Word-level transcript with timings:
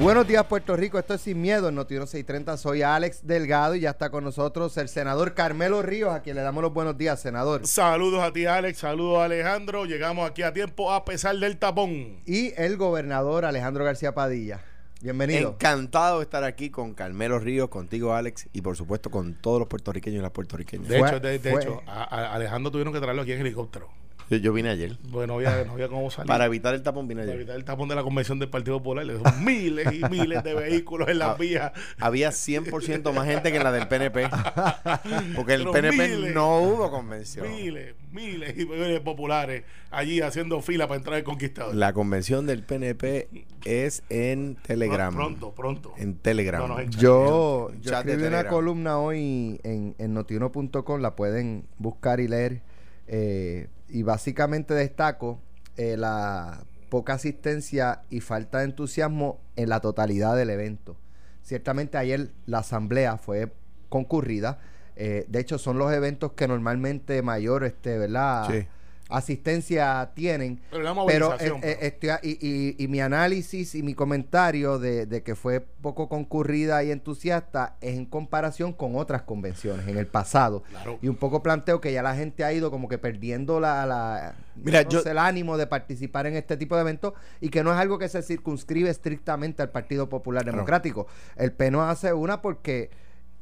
Buenos 0.00 0.26
días, 0.26 0.44
Puerto 0.46 0.76
Rico. 0.76 0.98
Esto 0.98 1.12
es 1.14 1.20
Sin 1.20 1.42
Miedo 1.42 1.68
en 1.68 1.74
Noti 1.74 1.94
630. 1.94 2.56
Soy 2.56 2.80
Alex 2.82 3.26
Delgado 3.26 3.74
y 3.74 3.80
ya 3.80 3.90
está 3.90 4.08
con 4.10 4.24
nosotros 4.24 4.76
el 4.78 4.88
senador 4.88 5.34
Carmelo 5.34 5.82
Ríos, 5.82 6.14
a 6.14 6.22
quien 6.22 6.36
le 6.36 6.42
damos 6.42 6.62
los 6.62 6.72
buenos 6.72 6.96
días, 6.96 7.20
senador. 7.20 7.66
Saludos 7.66 8.22
a 8.22 8.32
ti, 8.32 8.46
Alex. 8.46 8.78
Saludos 8.78 9.18
a 9.18 9.24
Alejandro. 9.24 9.84
Llegamos 9.84 10.28
aquí 10.28 10.42
a 10.42 10.54
tiempo 10.54 10.90
a 10.90 11.04
pesar 11.04 11.36
del 11.36 11.58
tapón. 11.58 12.20
Y 12.24 12.54
el 12.56 12.78
gobernador 12.78 13.44
Alejandro 13.44 13.84
García 13.84 14.14
Padilla. 14.14 14.64
Bienvenido. 15.02 15.50
Encantado 15.50 16.18
de 16.18 16.24
estar 16.24 16.44
aquí 16.44 16.70
con 16.70 16.94
Carmelo 16.94 17.38
Ríos, 17.38 17.68
contigo, 17.68 18.14
Alex, 18.14 18.48
y 18.54 18.62
por 18.62 18.76
supuesto 18.76 19.10
con 19.10 19.34
todos 19.34 19.58
los 19.58 19.68
puertorriqueños 19.68 20.20
y 20.20 20.22
las 20.22 20.30
puertorriqueñas. 20.32 20.88
De 20.88 20.98
Fue- 20.98 21.08
hecho, 21.08 21.20
de, 21.20 21.38
de 21.38 21.52
hecho 21.54 21.82
a, 21.86 22.04
a 22.04 22.34
Alejandro 22.34 22.70
tuvieron 22.70 22.92
que 22.94 23.00
traerlo 23.00 23.22
aquí 23.22 23.32
en 23.32 23.40
helicóptero. 23.40 23.88
Yo, 24.30 24.36
yo 24.36 24.52
vine 24.52 24.70
ayer. 24.70 24.96
Porque 25.10 25.26
no 25.26 25.34
había, 25.34 25.64
no 25.64 25.72
había 25.72 25.88
cómo 25.88 26.10
salir. 26.10 26.28
Para 26.28 26.46
evitar 26.46 26.74
el 26.74 26.82
tapón 26.82 27.08
vine 27.08 27.22
Para 27.22 27.32
ayer. 27.32 27.40
evitar 27.40 27.56
el 27.56 27.64
tapón 27.64 27.88
de 27.88 27.96
la 27.96 28.02
convención 28.02 28.38
del 28.38 28.48
Partido 28.48 28.78
Popular. 28.78 29.04
Le 29.04 29.14
dejó 29.14 29.24
miles 29.40 29.92
y 29.92 30.04
miles 30.08 30.42
de 30.44 30.54
vehículos 30.54 31.08
en 31.08 31.18
las 31.18 31.30
Ah, 31.30 31.34
vías. 31.38 31.72
Había 31.98 32.30
100% 32.30 33.12
más 33.12 33.26
gente 33.26 33.50
que 33.50 33.56
en 33.58 33.64
la 33.64 33.72
del 33.72 33.88
PNP. 33.88 34.28
Porque 35.36 35.54
el 35.54 35.60
Pero 35.62 35.72
PNP 35.72 36.08
miles. 36.16 36.34
no 36.34 36.58
hubo 36.60 36.90
convención. 36.90 37.46
Miles, 37.50 37.94
miles 38.12 38.56
y 38.58 38.66
miles 38.66 39.00
populares 39.00 39.64
allí 39.90 40.20
haciendo 40.20 40.60
fila 40.62 40.86
para 40.86 40.98
entrar 40.98 41.16
al 41.16 41.24
conquistador. 41.24 41.74
La 41.74 41.92
convención 41.92 42.46
del 42.46 42.62
PNP 42.62 43.28
es 43.64 44.02
en 44.08 44.56
Telegram. 44.62 45.12
Pronto, 45.14 45.52
pronto. 45.52 45.92
En 45.96 46.14
Telegram. 46.16 46.60
No, 46.62 46.68
no, 46.68 46.80
en 46.80 46.90
Yo, 46.92 47.70
yo 47.80 47.90
de 47.90 47.96
escribí 47.96 48.22
una 48.24 48.46
columna 48.46 48.98
hoy 48.98 49.60
en, 49.64 49.94
en 49.98 50.14
notiuno.com, 50.14 51.00
la 51.00 51.16
pueden 51.16 51.64
buscar 51.78 52.20
y 52.20 52.28
leer. 52.28 52.62
eh, 53.08 53.66
y 53.90 54.02
básicamente 54.02 54.74
destaco 54.74 55.40
eh, 55.76 55.96
la 55.96 56.64
poca 56.88 57.14
asistencia 57.14 58.02
y 58.10 58.20
falta 58.20 58.58
de 58.58 58.64
entusiasmo 58.64 59.40
en 59.56 59.68
la 59.68 59.80
totalidad 59.80 60.36
del 60.36 60.50
evento. 60.50 60.96
Ciertamente 61.42 61.98
ayer 61.98 62.32
la 62.46 62.58
asamblea 62.58 63.16
fue 63.16 63.52
concurrida. 63.88 64.58
eh, 64.96 65.24
de 65.28 65.40
hecho, 65.40 65.58
son 65.58 65.78
los 65.78 65.92
eventos 65.92 66.32
que 66.32 66.46
normalmente 66.46 67.22
mayor 67.22 67.64
este, 67.64 67.96
¿verdad? 67.98 68.48
Sí. 68.50 68.66
Asistencia 69.10 70.10
tienen. 70.14 70.60
Pero 70.70 70.82
la 70.82 70.94
Pero 71.06 71.28
movilización, 71.28 71.58
eh, 71.62 71.78
eh, 71.80 71.96
pero- 72.00 72.14
estoy 72.14 72.30
y, 72.40 72.46
y- 72.78 72.84
y 72.84 72.88
mi 72.88 73.00
análisis 73.00 73.74
y 73.74 73.82
mi 73.82 73.94
comentario 73.94 74.78
de, 74.78 75.06
de 75.06 75.22
que 75.22 75.34
fue 75.34 75.60
poco 75.60 76.08
concurrida 76.08 76.82
y 76.84 76.90
entusiasta 76.90 77.76
es 77.80 77.96
en 77.96 78.06
comparación 78.06 78.72
con 78.72 78.96
otras 78.96 79.22
convenciones 79.22 79.86
en 79.88 79.96
el 79.98 80.06
pasado. 80.06 80.62
Claro. 80.70 80.98
Y 81.02 81.08
un 81.08 81.16
poco 81.16 81.42
planteo 81.42 81.80
que 81.80 81.92
ya 81.92 82.02
la 82.02 82.14
gente 82.14 82.44
ha 82.44 82.52
ido 82.52 82.70
como 82.70 82.88
que 82.88 82.98
perdiendo 82.98 83.60
la, 83.60 83.86
la- 83.86 84.34
Mira, 84.56 84.82
no 84.84 84.90
yo- 84.90 85.00
sé, 85.02 85.10
el 85.10 85.18
ánimo 85.18 85.56
de 85.56 85.66
participar 85.66 86.26
en 86.26 86.36
este 86.36 86.56
tipo 86.56 86.74
de 86.76 86.82
eventos 86.82 87.14
y 87.40 87.48
que 87.48 87.62
no 87.64 87.72
es 87.72 87.78
algo 87.78 87.98
que 87.98 88.08
se 88.08 88.22
circunscribe 88.22 88.90
estrictamente 88.90 89.62
al 89.62 89.70
Partido 89.70 90.08
Popular 90.08 90.42
Claro. 90.42 90.56
Democrático. 90.56 91.06
El 91.36 91.52
PNO 91.52 91.82
hace 91.82 92.12
una 92.12 92.42
porque 92.42 92.90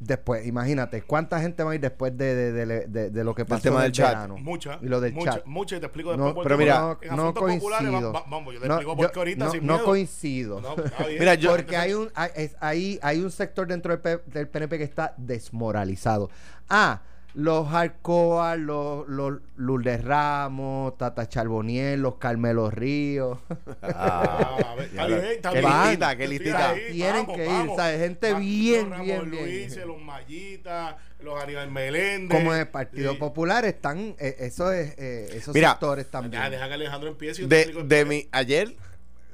después, 0.01 0.47
imagínate, 0.47 1.03
¿cuánta 1.03 1.41
gente 1.41 1.63
va 1.65 1.73
a 1.73 1.75
ir 1.75 1.81
después 1.81 2.17
de, 2.17 2.35
de- 2.35 2.53
de- 2.67 2.87
de- 2.87 3.11
de 3.11 3.25
lo 3.25 3.35
que 3.35 3.45
pasó 3.45 3.63
tema 3.63 3.77
en 3.77 3.81
del 3.83 3.87
el 3.87 3.93
chat. 3.93 4.09
verano? 4.09 4.37
Mucha, 4.39 4.79
Y 4.81 4.87
lo 4.87 5.01
del 5.01 5.13
mucha, 5.13 5.33
chat. 5.35 5.47
mucha, 5.47 5.77
y 5.77 5.81
te 5.81 5.87
explico 5.87 6.17
No, 6.17 6.27
después. 6.27 6.35
por 6.35 6.43
pero 6.45 6.59
mira, 6.59 6.87
porque 6.89 7.07
no, 7.09 7.13
en 7.15 7.19
no 7.19 7.35
coincido. 7.35 8.13
va- 8.13 8.21
va- 8.21 8.27
vamos, 8.31 8.55
yo 8.55 8.61
te 8.61 8.69
No, 8.69 8.75
explico 8.75 8.93
yo- 8.93 8.97
porque 9.03 9.19
ahorita 9.19 9.45
no- 9.47 9.51
sin 9.51 9.67
no 9.67 9.73
miedo. 9.75 9.85
coincido. 9.85 10.61
No, 10.61 10.77
bien. 10.77 11.19
Mira, 11.19 11.35
yo- 11.35 11.51
Porque 11.51 11.77
hay 11.77 11.93
un 11.95 12.11
hay, 12.15 12.31
es- 12.37 12.57
hay, 12.61 12.99
hay 13.03 13.21
un 13.21 13.31
sector 13.31 13.67
dentro 13.67 13.91
del, 13.97 14.01
P- 14.01 14.23
del 14.31 14.49
PNP 14.49 14.79
que 14.79 14.85
está 14.85 15.15
desmoralizado. 15.17 16.31
Ah, 16.69 17.03
los 17.35 17.73
Arcoa, 17.73 18.57
los, 18.57 19.07
los 19.09 19.41
Lourdes 19.57 20.03
Ramos, 20.05 20.97
Tata 20.99 21.29
Charboniel, 21.29 22.01
los 22.01 22.17
Carmelo 22.17 22.71
Ríos. 22.71 23.39
Ah, 23.83 24.57
a 24.71 24.75
ver, 24.75 24.87
está 24.87 25.07
bien, 25.07 25.25
está 25.25 25.51
Qué 25.53 25.61
bien. 25.61 25.73
listita, 25.83 26.17
qué 26.17 26.29
listita. 26.29 26.71
ahí, 26.71 26.81
Tienen 26.93 27.27
que 27.27 27.45
ir, 27.45 27.71
¿sabes? 27.77 28.01
Gente 28.01 28.35
bien, 28.35 28.91
los 28.91 29.01
bien. 29.01 29.31
Luises, 29.31 29.87
los 29.87 30.01
Mallitas, 30.01 30.97
los 31.23 31.41
Aníbal 31.43 31.71
Meléndez. 31.71 32.37
Como 32.37 32.53
en 32.55 32.61
el 32.61 32.69
Partido 32.69 33.13
Sí. 33.13 33.19
Popular 33.19 33.65
están 33.65 34.17
eh, 34.19 34.37
eso 34.41 34.73
es, 34.73 34.95
eh, 34.99 35.29
esos 35.35 35.55
Mira, 35.55 35.71
sectores 35.73 36.11
también. 36.11 36.43
Ya, 36.43 36.51
deja 36.51 36.67
que 36.69 36.75
Alejandro 36.75 37.09
empiece. 37.11 37.43
y 37.43 37.47
De, 37.47 37.85
de 37.85 38.05
mi, 38.05 38.29
ayer, 38.33 38.75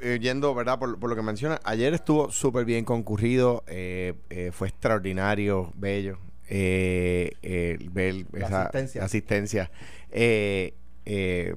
eh, 0.00 0.18
yendo, 0.20 0.54
¿verdad? 0.54 0.78
Por, 0.78 0.98
por 0.98 1.08
lo 1.08 1.16
que 1.16 1.22
menciona, 1.22 1.58
ayer 1.64 1.94
estuvo 1.94 2.30
súper 2.30 2.64
bien 2.66 2.84
concurrido, 2.84 3.64
eh, 3.66 4.14
eh, 4.30 4.50
fue 4.52 4.68
extraordinario, 4.68 5.72
bello, 5.76 6.18
ver 6.48 8.26
La 8.32 8.46
esa 8.46 8.62
asistencia. 8.62 9.04
asistencia, 9.04 9.70
eh, 10.10 10.74
eh, 11.06 11.54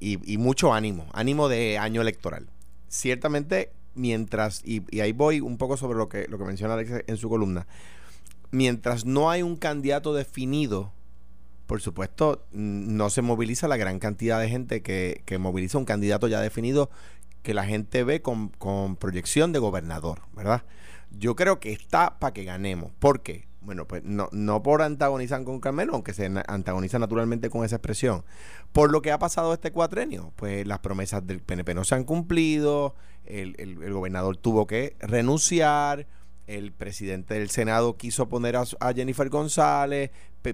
y, 0.00 0.32
y 0.32 0.38
mucho 0.38 0.72
ánimo, 0.74 1.06
ánimo 1.12 1.48
de 1.48 1.78
año 1.78 2.00
electoral. 2.00 2.48
Ciertamente, 2.88 3.70
mientras, 3.94 4.62
y, 4.64 4.82
y 4.90 5.00
ahí 5.00 5.12
voy 5.12 5.40
un 5.40 5.58
poco 5.58 5.76
sobre 5.76 5.98
lo 5.98 6.08
que, 6.08 6.26
lo 6.28 6.38
que 6.38 6.44
menciona 6.44 6.74
Alex 6.74 7.04
en 7.06 7.16
su 7.16 7.28
columna, 7.28 7.66
mientras 8.50 9.04
no 9.04 9.30
hay 9.30 9.42
un 9.42 9.56
candidato 9.56 10.12
definido, 10.14 10.92
por 11.66 11.80
supuesto, 11.80 12.44
no 12.52 13.08
se 13.10 13.22
moviliza 13.22 13.68
la 13.68 13.76
gran 13.76 13.98
cantidad 13.98 14.40
de 14.40 14.48
gente 14.48 14.82
que, 14.82 15.22
que 15.24 15.38
moviliza 15.38 15.78
un 15.78 15.84
candidato 15.84 16.28
ya 16.28 16.40
definido 16.40 16.90
que 17.42 17.54
la 17.54 17.64
gente 17.64 18.04
ve 18.04 18.22
con, 18.22 18.50
con 18.50 18.96
proyección 18.96 19.52
de 19.52 19.58
gobernador, 19.58 20.22
¿verdad? 20.34 20.64
Yo 21.10 21.34
creo 21.34 21.60
que 21.60 21.72
está 21.72 22.18
para 22.18 22.32
que 22.32 22.44
ganemos. 22.44 22.92
¿Por 22.98 23.22
qué? 23.22 23.46
Bueno, 23.64 23.86
pues 23.86 24.02
no, 24.04 24.28
no 24.32 24.62
por 24.62 24.82
antagonizar 24.82 25.42
con 25.44 25.60
Carmelo, 25.60 25.94
aunque 25.94 26.12
se 26.14 26.30
antagoniza 26.48 26.98
naturalmente 26.98 27.48
con 27.48 27.64
esa 27.64 27.76
expresión. 27.76 28.24
Por 28.72 28.90
lo 28.90 29.02
que 29.02 29.12
ha 29.12 29.18
pasado 29.18 29.52
este 29.54 29.70
cuatrenio, 29.70 30.32
pues 30.36 30.66
las 30.66 30.80
promesas 30.80 31.26
del 31.26 31.40
PNP 31.40 31.74
no 31.74 31.84
se 31.84 31.94
han 31.94 32.04
cumplido, 32.04 32.96
el, 33.24 33.54
el- 33.58 33.82
el 33.82 33.92
gobernador 33.92 34.36
tuvo 34.36 34.66
que 34.66 34.96
renunciar, 35.00 36.06
el 36.48 36.72
presidente 36.72 37.34
del 37.34 37.50
Senado 37.50 37.96
quiso 37.96 38.28
poner 38.28 38.56
a, 38.56 38.64
a 38.80 38.92
Jennifer 38.92 39.28
González, 39.28 40.10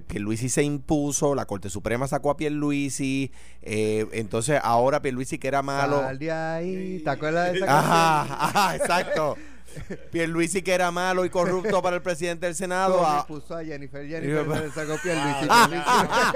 Pierluisi 0.07 0.51
se 0.51 0.63
impuso, 0.63 1.35
la 1.35 1.47
Corte 1.47 1.71
Suprema 1.71 2.07
sacó 2.07 2.29
a 2.31 2.37
Pierluisi, 2.37 3.33
eh, 3.63 4.07
entonces 4.13 4.61
ahora 4.63 5.01
Pierluisi 5.01 5.39
que 5.39 5.49
era 5.49 5.63
malo... 5.63 6.01
Sal 6.03 6.19
de 6.19 6.31
ahí. 6.31 7.01
¿Te 7.03 7.09
acuerdas 7.09 7.53
de 7.55 7.59
esa? 7.61 7.79
Ajá, 7.79 8.45
ajá, 8.49 8.77
exacto. 8.77 9.37
Pierluisi 10.11 10.63
que 10.63 10.75
era 10.75 10.91
malo 10.91 11.25
y 11.25 11.31
corrupto 11.31 11.81
para 11.83 11.97
el 11.97 12.03
presidente 12.03 12.47
del 12.47 12.55
Senado. 12.55 13.05
A- 13.07 13.27
puso 13.27 13.57
a 13.57 13.65
Jennifer, 13.65 14.07
Jennifer 14.07 14.69
se 14.69 14.71
sacó 14.73 14.97
Pierluisi. 15.03 15.49
Ah, 15.51 16.33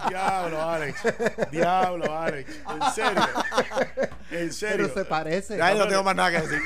Diablo, 0.09 0.63
Alex. 0.71 1.03
Diablo, 1.51 2.19
Alex. 2.19 2.51
En 2.51 2.93
serio. 2.95 3.23
En 4.31 4.53
serio. 4.53 4.77
Pero 4.89 4.95
se 4.95 5.05
parece. 5.05 5.63
Ay, 5.63 5.79
no 5.79 5.87
tengo 5.89 6.03
más 6.03 6.17
nada 6.17 6.31
que 6.31 6.41
decir. 6.47 6.61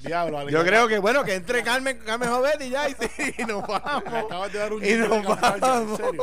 Diablo, 0.00 0.38
Alex. 0.38 0.52
Yo 0.52 0.64
creo 0.64 0.88
que, 0.88 0.98
bueno, 0.98 1.24
que 1.24 1.34
entre 1.34 1.62
Carmen, 1.62 1.98
Carmen 1.98 2.28
Jovet 2.28 2.60
y 2.62 2.70
ya, 2.70 2.88
y, 2.88 2.94
y 3.38 3.44
nos 3.44 3.66
vamos. 3.66 4.02
acabas 4.24 4.52
de 4.52 4.58
dar 4.58 4.72
un 4.72 4.84
Y 4.84 4.92
nos 4.94 5.08
vamos. 5.08 5.38
En 5.42 5.96
serio. 5.96 6.22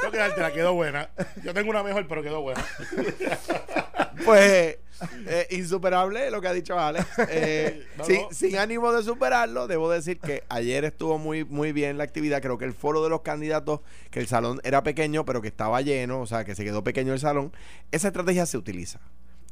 Tengo 0.00 0.12
que 0.12 0.18
dártela, 0.18 0.52
quedó 0.52 0.74
buena. 0.74 1.08
Yo 1.42 1.54
tengo 1.54 1.70
una 1.70 1.82
mejor, 1.82 2.06
pero 2.08 2.22
quedó 2.22 2.40
buena. 2.42 2.64
Pues, 4.24 4.78
eh, 5.26 5.46
insuperable 5.50 6.30
lo 6.30 6.40
que 6.40 6.48
ha 6.48 6.52
dicho 6.52 6.78
Alex. 6.78 7.06
Eh, 7.28 7.86
No, 7.98 8.04
sin, 8.04 8.22
no. 8.22 8.28
sin 8.30 8.56
ánimo 8.56 8.92
de 8.92 9.02
superarlo, 9.02 9.66
debo 9.66 9.90
decir 9.90 10.18
que 10.20 10.44
ayer 10.48 10.84
estuvo 10.84 11.18
muy, 11.18 11.44
muy 11.44 11.72
bien 11.72 11.98
la 11.98 12.04
actividad. 12.04 12.40
Creo 12.40 12.56
que 12.58 12.64
el 12.64 12.72
foro 12.72 13.02
de 13.02 13.10
los 13.10 13.22
candidatos, 13.22 13.80
que 14.10 14.20
el 14.20 14.28
salón 14.28 14.60
era 14.64 14.82
pequeño, 14.82 15.24
pero 15.24 15.42
que 15.42 15.48
estaba 15.48 15.80
lleno, 15.80 16.20
o 16.20 16.26
sea, 16.26 16.44
que 16.44 16.54
se 16.54 16.64
quedó 16.64 16.84
pequeño 16.84 17.12
el 17.12 17.20
salón. 17.20 17.52
Esa 17.90 18.08
estrategia 18.08 18.46
se 18.46 18.56
utiliza. 18.58 19.00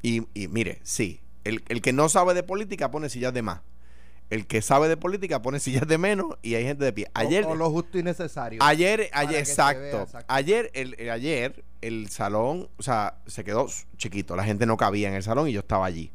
Y, 0.03 0.27
y 0.35 0.49
mire, 0.49 0.79
sí, 0.83 1.21
el, 1.45 1.63
el 1.69 1.83
que 1.83 1.93
no 1.93 2.09
sabe 2.09 2.35
de 2.35 2.43
política 2.43 2.91
pone 2.91 3.09
sillas 3.09 3.35
de 3.35 3.43
más. 3.43 3.61
El 4.31 4.47
que 4.47 4.63
sabe 4.63 4.89
de 4.89 4.97
política 4.97 5.43
pone 5.43 5.59
sillas 5.59 5.87
de 5.89 5.99
menos 5.99 6.27
y 6.41 6.55
hay 6.55 6.65
gente 6.65 6.85
de 6.85 6.93
pie. 6.93 7.11
Ayer, 7.15 7.45
o, 7.45 7.51
o 7.51 7.55
lo 7.57 7.69
justo 7.71 7.99
y 7.99 8.03
necesario. 8.05 8.63
Ayer, 8.63 9.11
ayer, 9.13 9.39
exacto. 9.41 9.81
vea, 9.81 10.03
exacto. 10.03 10.27
Ayer, 10.33 10.71
el, 10.75 10.95
el- 10.99 11.11
ayer, 11.11 11.65
el 11.81 12.09
salón, 12.11 12.69
o 12.79 12.83
sea, 12.83 13.17
se 13.27 13.43
quedó 13.45 13.67
chiquito. 13.97 14.37
La 14.37 14.45
gente 14.45 14.67
no 14.67 14.77
cabía 14.77 15.09
en 15.09 15.15
el 15.15 15.23
salón 15.25 15.49
y 15.49 15.53
yo 15.53 15.61
estaba 15.61 15.85
allí. 15.87 16.13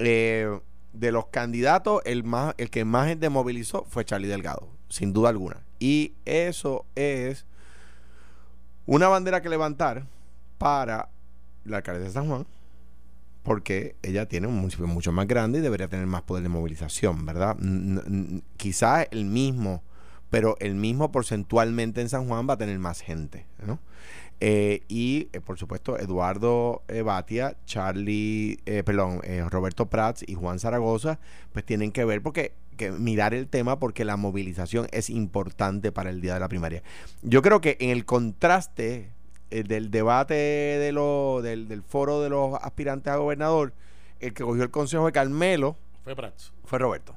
Eh, 0.00 0.58
de 0.92 1.12
los 1.12 1.26
candidatos, 1.26 2.02
el 2.04 2.24
más, 2.24 2.54
el 2.58 2.70
que 2.70 2.84
más 2.84 3.06
gente 3.08 3.28
movilizó 3.28 3.84
fue 3.88 4.04
Charlie 4.04 4.28
Delgado, 4.28 4.68
sin 4.88 5.12
duda 5.12 5.28
alguna. 5.28 5.62
Y 5.78 6.14
eso 6.24 6.84
es 6.94 7.44
una 8.86 9.08
bandera 9.08 9.42
que 9.42 9.48
levantar 9.48 10.04
para 10.58 11.08
la 11.64 11.78
alcaldesa 11.78 12.06
de 12.08 12.12
San 12.14 12.28
Juan, 12.28 12.46
porque 13.46 13.94
ella 14.02 14.26
tiene 14.26 14.48
un 14.48 14.56
municipio 14.56 14.88
mucho 14.88 15.12
más 15.12 15.28
grande 15.28 15.60
y 15.60 15.62
debería 15.62 15.86
tener 15.86 16.06
más 16.08 16.22
poder 16.22 16.42
de 16.42 16.48
movilización, 16.48 17.24
¿verdad? 17.24 17.56
Quizás 18.56 19.06
el 19.12 19.24
mismo, 19.24 19.84
pero 20.30 20.56
el 20.58 20.74
mismo 20.74 21.12
porcentualmente 21.12 22.00
en 22.00 22.08
San 22.08 22.26
Juan 22.26 22.48
va 22.48 22.54
a 22.54 22.58
tener 22.58 22.76
más 22.80 23.02
gente, 23.02 23.46
¿no? 23.64 23.78
Eh, 24.40 24.82
y 24.88 25.28
eh, 25.32 25.40
por 25.40 25.58
supuesto 25.58 25.96
Eduardo 25.96 26.82
eh, 26.88 27.02
Batia, 27.02 27.56
Charlie, 27.66 28.58
eh, 28.66 28.82
perdón, 28.84 29.20
Roberto 29.48 29.86
Prats 29.86 30.24
y 30.26 30.34
Juan 30.34 30.58
Zaragoza, 30.58 31.20
pues 31.52 31.64
tienen 31.64 31.92
que 31.92 32.04
ver 32.04 32.22
porque 32.22 32.52
que 32.76 32.90
mirar 32.90 33.32
el 33.32 33.46
tema 33.46 33.78
porque 33.78 34.04
la 34.04 34.16
movilización 34.16 34.88
es 34.90 35.08
importante 35.08 35.92
para 35.92 36.10
el 36.10 36.20
día 36.20 36.34
de 36.34 36.40
la 36.40 36.48
primaria. 36.48 36.82
Yo 37.22 37.42
creo 37.42 37.60
que 37.60 37.76
en 37.80 37.90
el 37.90 38.04
contraste 38.04 39.12
eh, 39.50 39.62
del 39.62 39.90
debate 39.90 40.34
de 40.34 40.92
lo, 40.92 41.40
del, 41.42 41.68
del 41.68 41.82
foro 41.82 42.20
de 42.22 42.28
los 42.30 42.54
aspirantes 42.62 43.12
a 43.12 43.16
gobernador, 43.16 43.72
el 44.20 44.32
que 44.34 44.42
cogió 44.44 44.62
el 44.62 44.70
consejo 44.70 45.06
de 45.06 45.12
Carmelo 45.12 45.76
Fue 46.04 46.16
Prats. 46.16 46.52
fue 46.64 46.78
Roberto. 46.78 47.16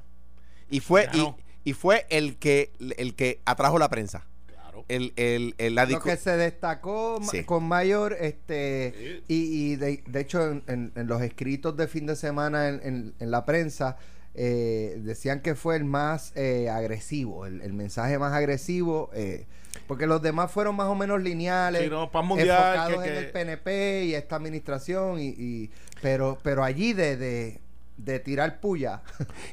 Y 0.68 0.80
fue, 0.80 1.08
y, 1.14 1.70
y 1.70 1.72
fue 1.72 2.06
el 2.10 2.36
que, 2.36 2.72
el 2.96 3.14
que 3.14 3.40
atrajo 3.44 3.78
la 3.78 3.88
prensa. 3.88 4.26
Claro. 4.46 4.84
El, 4.88 5.12
el, 5.16 5.54
el- 5.58 5.74
la 5.74 5.84
Lo 5.86 6.00
que 6.00 6.16
se 6.16 6.36
destacó 6.36 7.18
Sí. 7.28 7.44
con 7.44 7.64
mayor, 7.64 8.16
este, 8.20 8.94
Sí. 8.96 9.24
y, 9.28 9.72
y 9.72 9.76
de, 9.76 10.02
de 10.06 10.20
hecho 10.20 10.46
en, 10.48 10.62
en- 10.68 10.92
en 10.94 11.06
los 11.08 11.20
escritos 11.22 11.76
de 11.76 11.88
fin 11.88 12.06
de 12.06 12.14
semana 12.16 12.68
en, 12.68 12.80
en- 12.84 13.14
en 13.18 13.30
la 13.30 13.44
prensa, 13.44 13.96
eh, 14.34 14.98
decían 15.02 15.40
que 15.40 15.54
fue 15.54 15.76
el 15.76 15.84
más 15.84 16.32
eh, 16.36 16.68
agresivo, 16.70 17.46
el, 17.46 17.60
el 17.62 17.72
mensaje 17.72 18.18
más 18.18 18.32
agresivo, 18.32 19.10
eh, 19.12 19.46
porque 19.86 20.06
los 20.06 20.22
demás 20.22 20.50
fueron 20.52 20.76
más 20.76 20.86
o 20.86 20.94
menos 20.94 21.20
lineales, 21.20 21.82
Sí, 21.82 21.90
no, 21.90 22.10
mundial, 22.22 22.48
enfocados 22.48 23.02
que- 23.04 23.10
en 23.10 23.16
el 23.16 23.30
PNP 23.30 24.04
y 24.04 24.14
esta 24.14 24.36
administración, 24.36 25.18
y, 25.20 25.28
y- 25.36 25.70
pero, 26.00 26.38
pero 26.42 26.62
allí 26.64 26.92
de, 26.92 27.16
de, 27.16 27.60
de 27.96 28.18
tirar 28.20 28.60
puya 28.60 29.02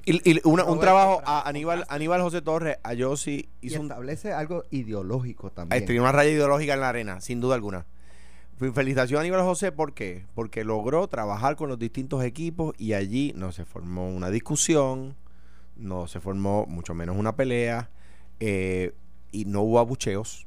y- 0.06 0.32
y 0.32 0.40
una- 0.46 0.64
un 0.66 0.80
trabajo 0.80 1.22
a 1.26 1.48
Aníbal, 1.50 1.86
Aníbal 1.90 2.22
José 2.22 2.42
Torres, 2.42 2.78
a 2.84 2.94
Yossi 2.94 3.50
y 3.62 3.68
hizo 3.68 3.80
un, 3.82 3.88
establece 3.88 4.32
algo 4.32 4.64
ideológico 4.72 5.52
también. 5.52 5.82
Escribió 5.82 6.04
una 6.04 6.12
raya 6.12 6.30
ideológica 6.30 6.76
en 6.76 6.80
la 6.82 6.90
arena, 6.90 7.20
sin 7.22 7.42
duda 7.42 7.56
alguna. 7.56 7.86
Fe- 8.58 8.72
Felicitación 8.72 9.18
a 9.20 9.22
Aníbal 9.22 9.42
José, 9.44 9.72
¿por 9.72 9.94
qué? 9.94 10.26
Porque 10.34 10.64
logró 10.64 11.08
trabajar 11.08 11.56
con 11.56 11.70
los 11.70 11.78
distintos 11.80 12.24
equipos 12.24 12.74
y 12.78 12.94
allí 12.94 13.34
no 13.36 13.52
se 13.52 13.66
formó 13.66 14.10
una 14.10 14.30
discusión, 14.30 15.16
no 15.76 16.08
se 16.08 16.20
formó 16.20 16.66
mucho 16.68 16.94
menos 16.94 17.16
una 17.18 17.36
pelea 17.36 17.90
eh, 18.40 18.94
y 19.32 19.46
no 19.46 19.62
hubo 19.62 19.80
abucheos. 19.80 20.46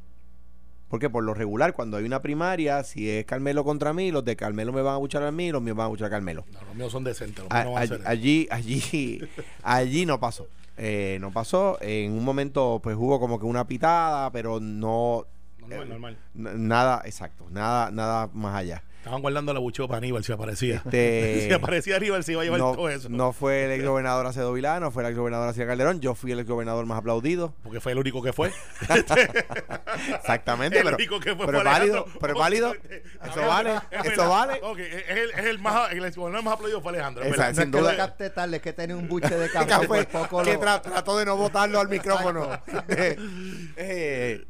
Porque 0.89 1.09
por 1.09 1.23
lo 1.23 1.35
regular, 1.35 1.73
cuando 1.73 1.97
hay 1.99 2.05
una 2.05 2.21
primaria, 2.21 2.83
si 2.83 3.09
es 3.09 3.25
Carmelo 3.25 3.62
contra 3.62 3.93
mí, 3.93 4.11
los 4.11 4.25
de 4.25 4.35
Carmelo 4.35 4.73
me 4.73 4.83
van 4.83 4.95
a 4.95 4.97
abuchar 4.97 5.23
a 5.23 5.31
mí, 5.31 5.53
los 5.53 5.62
míos 5.62 5.77
van 5.77 5.85
a 5.85 5.87
abuchar 5.87 6.09
a 6.09 6.11
Carmelo. 6.11 6.45
No, 6.53 6.65
los 6.65 6.75
míos 6.75 6.91
son 6.91 7.05
decentes. 7.05 7.45
Los 7.45 7.53
A- 7.53 7.62
míos 7.62 7.67
no 7.67 7.73
van 7.75 7.79
a 7.79 7.81
allí, 7.85 7.93
hacer 7.93 8.01
eso. 8.01 8.11
allí, 8.11 8.49
allí, 8.51 9.21
allí 9.62 10.07
no 10.07 10.19
pasó. 10.19 10.49
Eh, 10.77 11.19
no 11.21 11.31
pasó. 11.31 11.79
En 11.81 12.11
un 12.11 12.25
momento, 12.25 12.81
pues 12.83 12.97
hubo 12.99 13.21
como 13.21 13.39
que 13.39 13.47
una 13.47 13.69
pitada, 13.69 14.33
pero 14.33 14.59
no. 14.59 15.27
Normal, 15.76 15.87
eh, 15.87 15.90
normal. 15.90 16.19
Nada, 16.69 17.02
exacto, 17.05 17.46
nada, 17.50 17.90
nada 17.90 18.28
más 18.32 18.55
allá. 18.56 18.82
Estaban 19.00 19.22
guardando 19.22 19.55
la 19.55 19.61
bucheo 19.61 19.88
para 19.88 19.96
Aníbal 19.96 20.22
si 20.25 20.31
aparecía. 20.31 20.76
Este, 20.84 21.46
si 21.49 21.52
aparecía 21.55 21.96
Aníbal 21.96 22.22
se 22.22 22.32
iba 22.32 22.43
a 22.43 22.44
llevar 22.44 22.61
no, 22.61 22.72
todo 22.72 22.90
eso. 22.90 23.08
no 23.08 23.32
fue 23.32 23.64
el 23.64 23.70
ex 23.72 23.82
gobernador 23.87 24.26
Acedo 24.26 24.52
Vilá, 24.52 24.78
no 24.78 24.90
fue 24.90 25.02
el 25.02 25.08
ex 25.08 25.17
gobernador 25.19 25.46
García 25.46 25.67
Calderón, 25.67 26.00
yo 26.02 26.14
fui 26.14 26.32
el 26.32 26.40
ex 26.40 26.46
gobernador 26.50 26.84
más 26.84 26.99
aplaudido. 26.99 27.55
Porque 27.62 27.81
fue 27.81 27.93
el 27.93 27.99
único 27.99 28.22
que 28.22 28.34
fue. 28.34 28.52
Exactamente, 30.19 30.78
el 30.78 30.84
pero, 30.84 30.96
único 30.96 31.19
que 31.19 31.34
fue 31.34 31.46
pero 31.46 31.58
es 31.58 31.64
válido, 31.64 32.06
pero 32.20 32.32
es 32.34 32.38
válido, 32.38 32.75
eso 32.75 33.40
vale, 33.46 33.75
Es 33.90 34.05
eso 34.12 34.28
vale. 34.28 34.61
Ok, 34.62 34.78
es 34.78 35.08
el, 35.08 35.31
es 35.31 35.46
el 35.46 35.58
más, 35.58 35.93
el 35.93 36.00
gobernador 36.12 36.44
más 36.44 36.55
aplaudido 36.55 36.81
fue 36.82 36.93
Alejandro. 36.93 37.23
es 37.25 37.31
Exacto, 37.31 37.62
sin 37.62 37.70
No 37.70 37.78
es 37.78 37.82
que 37.84 37.90
duda. 37.90 37.93
lo 37.93 37.99
capte 37.99 38.31
tarde, 38.31 38.56
es 38.56 38.62
que 38.62 38.73
tenía 38.75 38.96
un 38.96 39.08
buche 39.08 39.34
de 39.34 39.49
café, 39.66 40.05
poco 40.05 40.43
que 40.43 40.55
lo- 40.55 40.61
tra- 40.61 40.82
trató 40.82 41.16
de 41.19 41.25
no 41.25 41.37
botarlo 41.37 41.81
al 41.81 41.88
micrófono. 41.88 42.50
Eh, 42.88 43.16
eh, 43.76 44.44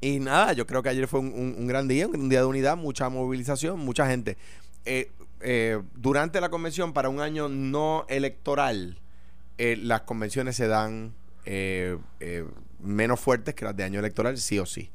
y 0.00 0.18
nada, 0.20 0.52
yo 0.54 0.66
creo 0.66 0.82
que 0.82 0.88
ayer 0.88 1.06
fue 1.08 1.20
un, 1.20 1.54
un- 1.58 1.66
gran 1.66 1.86
día, 1.88 2.06
un 2.08 2.28
día 2.28 2.40
de 2.40 2.46
unidad, 2.46 2.76
mucha 2.76 3.08
movilización, 3.08 3.78
mucha 3.80 4.06
gente. 4.08 4.36
Eh, 4.84 5.10
eh, 5.40 5.80
durante 5.94 6.40
la 6.40 6.48
convención, 6.48 6.92
para 6.92 7.08
un 7.08 7.20
año 7.20 7.48
no 7.48 8.06
electoral, 8.08 8.98
eh, 9.58 9.76
las 9.76 10.02
convenciones 10.02 10.56
se 10.56 10.66
dan 10.68 11.12
eh, 11.44 11.96
menos 12.82 13.20
fuertes 13.20 13.54
que 13.54 13.64
las 13.64 13.76
de 13.76 13.84
año 13.84 13.98
electoral, 14.00 14.38
sí 14.38 14.58
o 14.58 14.66
sí. 14.66 14.90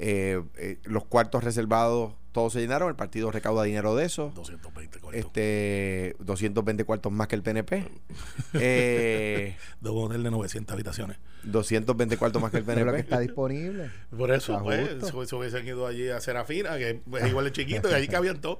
Eh, 0.00 0.40
eh, 0.56 0.78
los 0.84 1.04
cuartos 1.06 1.42
reservados, 1.42 2.12
todos 2.30 2.52
se 2.52 2.60
llenaron, 2.60 2.88
el 2.88 2.94
partido 2.94 3.32
recauda 3.32 3.64
dinero 3.64 3.96
de 3.96 4.04
eso. 4.04 4.30
220 4.36 5.00
corto. 5.00 5.18
Este, 5.18 6.14
220 6.20 6.84
cuartos 6.84 7.10
más 7.10 7.26
que 7.26 7.34
el 7.34 7.42
PNP. 7.42 7.84
Eh, 8.54 9.56
De 9.80 9.90
un 9.90 10.04
hotel 10.04 10.22
de 10.22 10.30
900 10.30 10.72
habitaciones. 10.72 11.18
220 11.42 12.16
cuartos 12.16 12.40
más 12.40 12.50
que 12.50 12.58
el 12.58 12.64
pero 12.64 12.84
lo 12.84 12.92
que 12.92 12.98
PNP. 12.98 13.08
está 13.08 13.20
disponible. 13.20 13.90
Por 14.16 14.30
eso, 14.32 14.52
Está 14.52 14.64
pues, 14.64 14.88
se, 15.26 15.26
se 15.28 15.36
hubiesen 15.36 15.66
ido 15.66 15.86
allí 15.86 16.08
a 16.08 16.20
Serafina, 16.20 16.76
que 16.78 17.00
es 17.20 17.26
igual 17.28 17.44
de 17.46 17.52
chiquito, 17.52 17.90
y 17.90 17.94
allí 17.94 18.06
cabían 18.08 18.40
todos. 18.40 18.58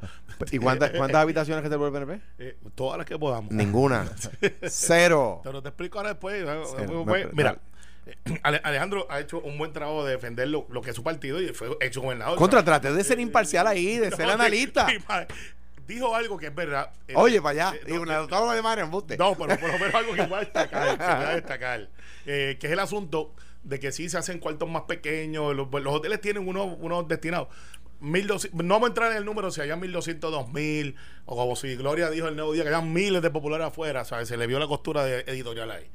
¿Y 0.51 0.59
cuántas, 0.59 0.91
cuántas 0.91 1.23
habitaciones 1.23 1.63
reservó 1.63 1.87
el 1.87 1.93
PNP? 1.93 2.21
Eh, 2.41 2.57
todas 2.75 2.99
las 2.99 3.07
que 3.07 3.19
podamos. 3.19 3.53
Ninguna. 3.53 4.07
Cero. 4.69 5.41
Pero 5.45 5.63
te 5.63 5.69
explico 5.69 5.99
ahora 5.99 6.11
después. 6.11 6.45
Cero. 6.77 7.05
pues, 7.07 7.29
mira, 7.33 7.59
Alejandro 8.43 9.07
ha 9.11 9.21
hecho 9.21 9.41
un 9.41 9.59
buen 9.59 9.73
trabajo 9.73 10.05
de 10.05 10.13
defender 10.13 10.49
lo, 10.49 10.67
lo 10.71 10.81
que 10.83 10.91
es 10.91 10.97
su 10.97 11.03
partido 11.03 11.41
y 11.41 11.49
fue 11.49 11.77
hecho 11.81 12.01
gobernador. 12.01 12.37
Contra, 12.39 12.65
trate 12.65 12.93
de 12.93 13.05
ser 13.05 13.21
imparcial 13.21 13.67
ahí, 13.67 13.97
de 13.99 14.11
ser 14.17 14.27
analista. 14.31 14.87
Dijo 15.87 16.15
algo 16.15 16.37
que 16.37 16.47
es 16.49 16.55
verdad. 16.55 16.91
Eh, 17.09 17.15
Oye, 17.17 17.41
para 17.41 17.71
allá. 17.71 17.79
eh, 17.87 17.95
Y 17.95 17.95
no, 17.95 18.53
demás 18.53 18.77
en 18.77 18.85
embuste. 18.85 19.17
No, 19.17 19.35
pero 19.35 19.59
por 19.59 19.73
lo 19.73 19.79
menos 19.79 19.95
algo 19.95 20.13
que 20.15 20.23
voy 20.27 20.37
a 20.37 20.41
destacar, 20.41 20.99
que 20.99 21.05
voy 21.05 21.25
a 21.25 21.35
destacar, 21.35 21.89
eh, 22.27 22.57
que 22.61 22.67
es 22.67 22.73
el 22.75 22.79
asunto 22.79 23.35
de 23.63 23.81
que 23.81 23.91
sí 23.91 24.09
se 24.11 24.19
hacen 24.19 24.39
cuartos 24.39 24.69
más 24.69 24.83
pequeños, 24.83 25.55
los, 25.57 25.69
los 25.73 25.95
hoteles 25.95 26.21
tienen 26.21 26.47
unos, 26.47 26.77
unos 26.79 27.09
destinados. 27.09 27.49
1200, 28.01 28.63
no 28.65 28.75
vamos 28.75 28.87
a 28.87 28.91
entrar 28.91 29.11
en 29.13 29.19
el 29.19 29.25
número 29.25 29.51
si 29.51 29.61
hayan 29.61 29.81
1200, 29.81 30.31
2000, 30.31 30.95
o 31.25 31.37
como 31.37 31.57
si 31.57 31.75
Gloria 31.75 32.11
dijo 32.11 32.29
el 32.29 32.37
nuevo 32.37 32.53
día 32.53 32.63
que 32.63 32.69
hayan 32.69 32.93
miles 32.93 33.23
de 33.23 33.31
populares 33.31 33.67
afuera, 33.67 34.05
¿sabes? 34.05 34.29
Se 34.29 34.37
le 34.37 34.47
vio 34.47 34.59
la 34.59 34.69
costura 34.69 35.05
de 35.05 35.21
editorial 35.27 35.71
ahí. 35.71 35.91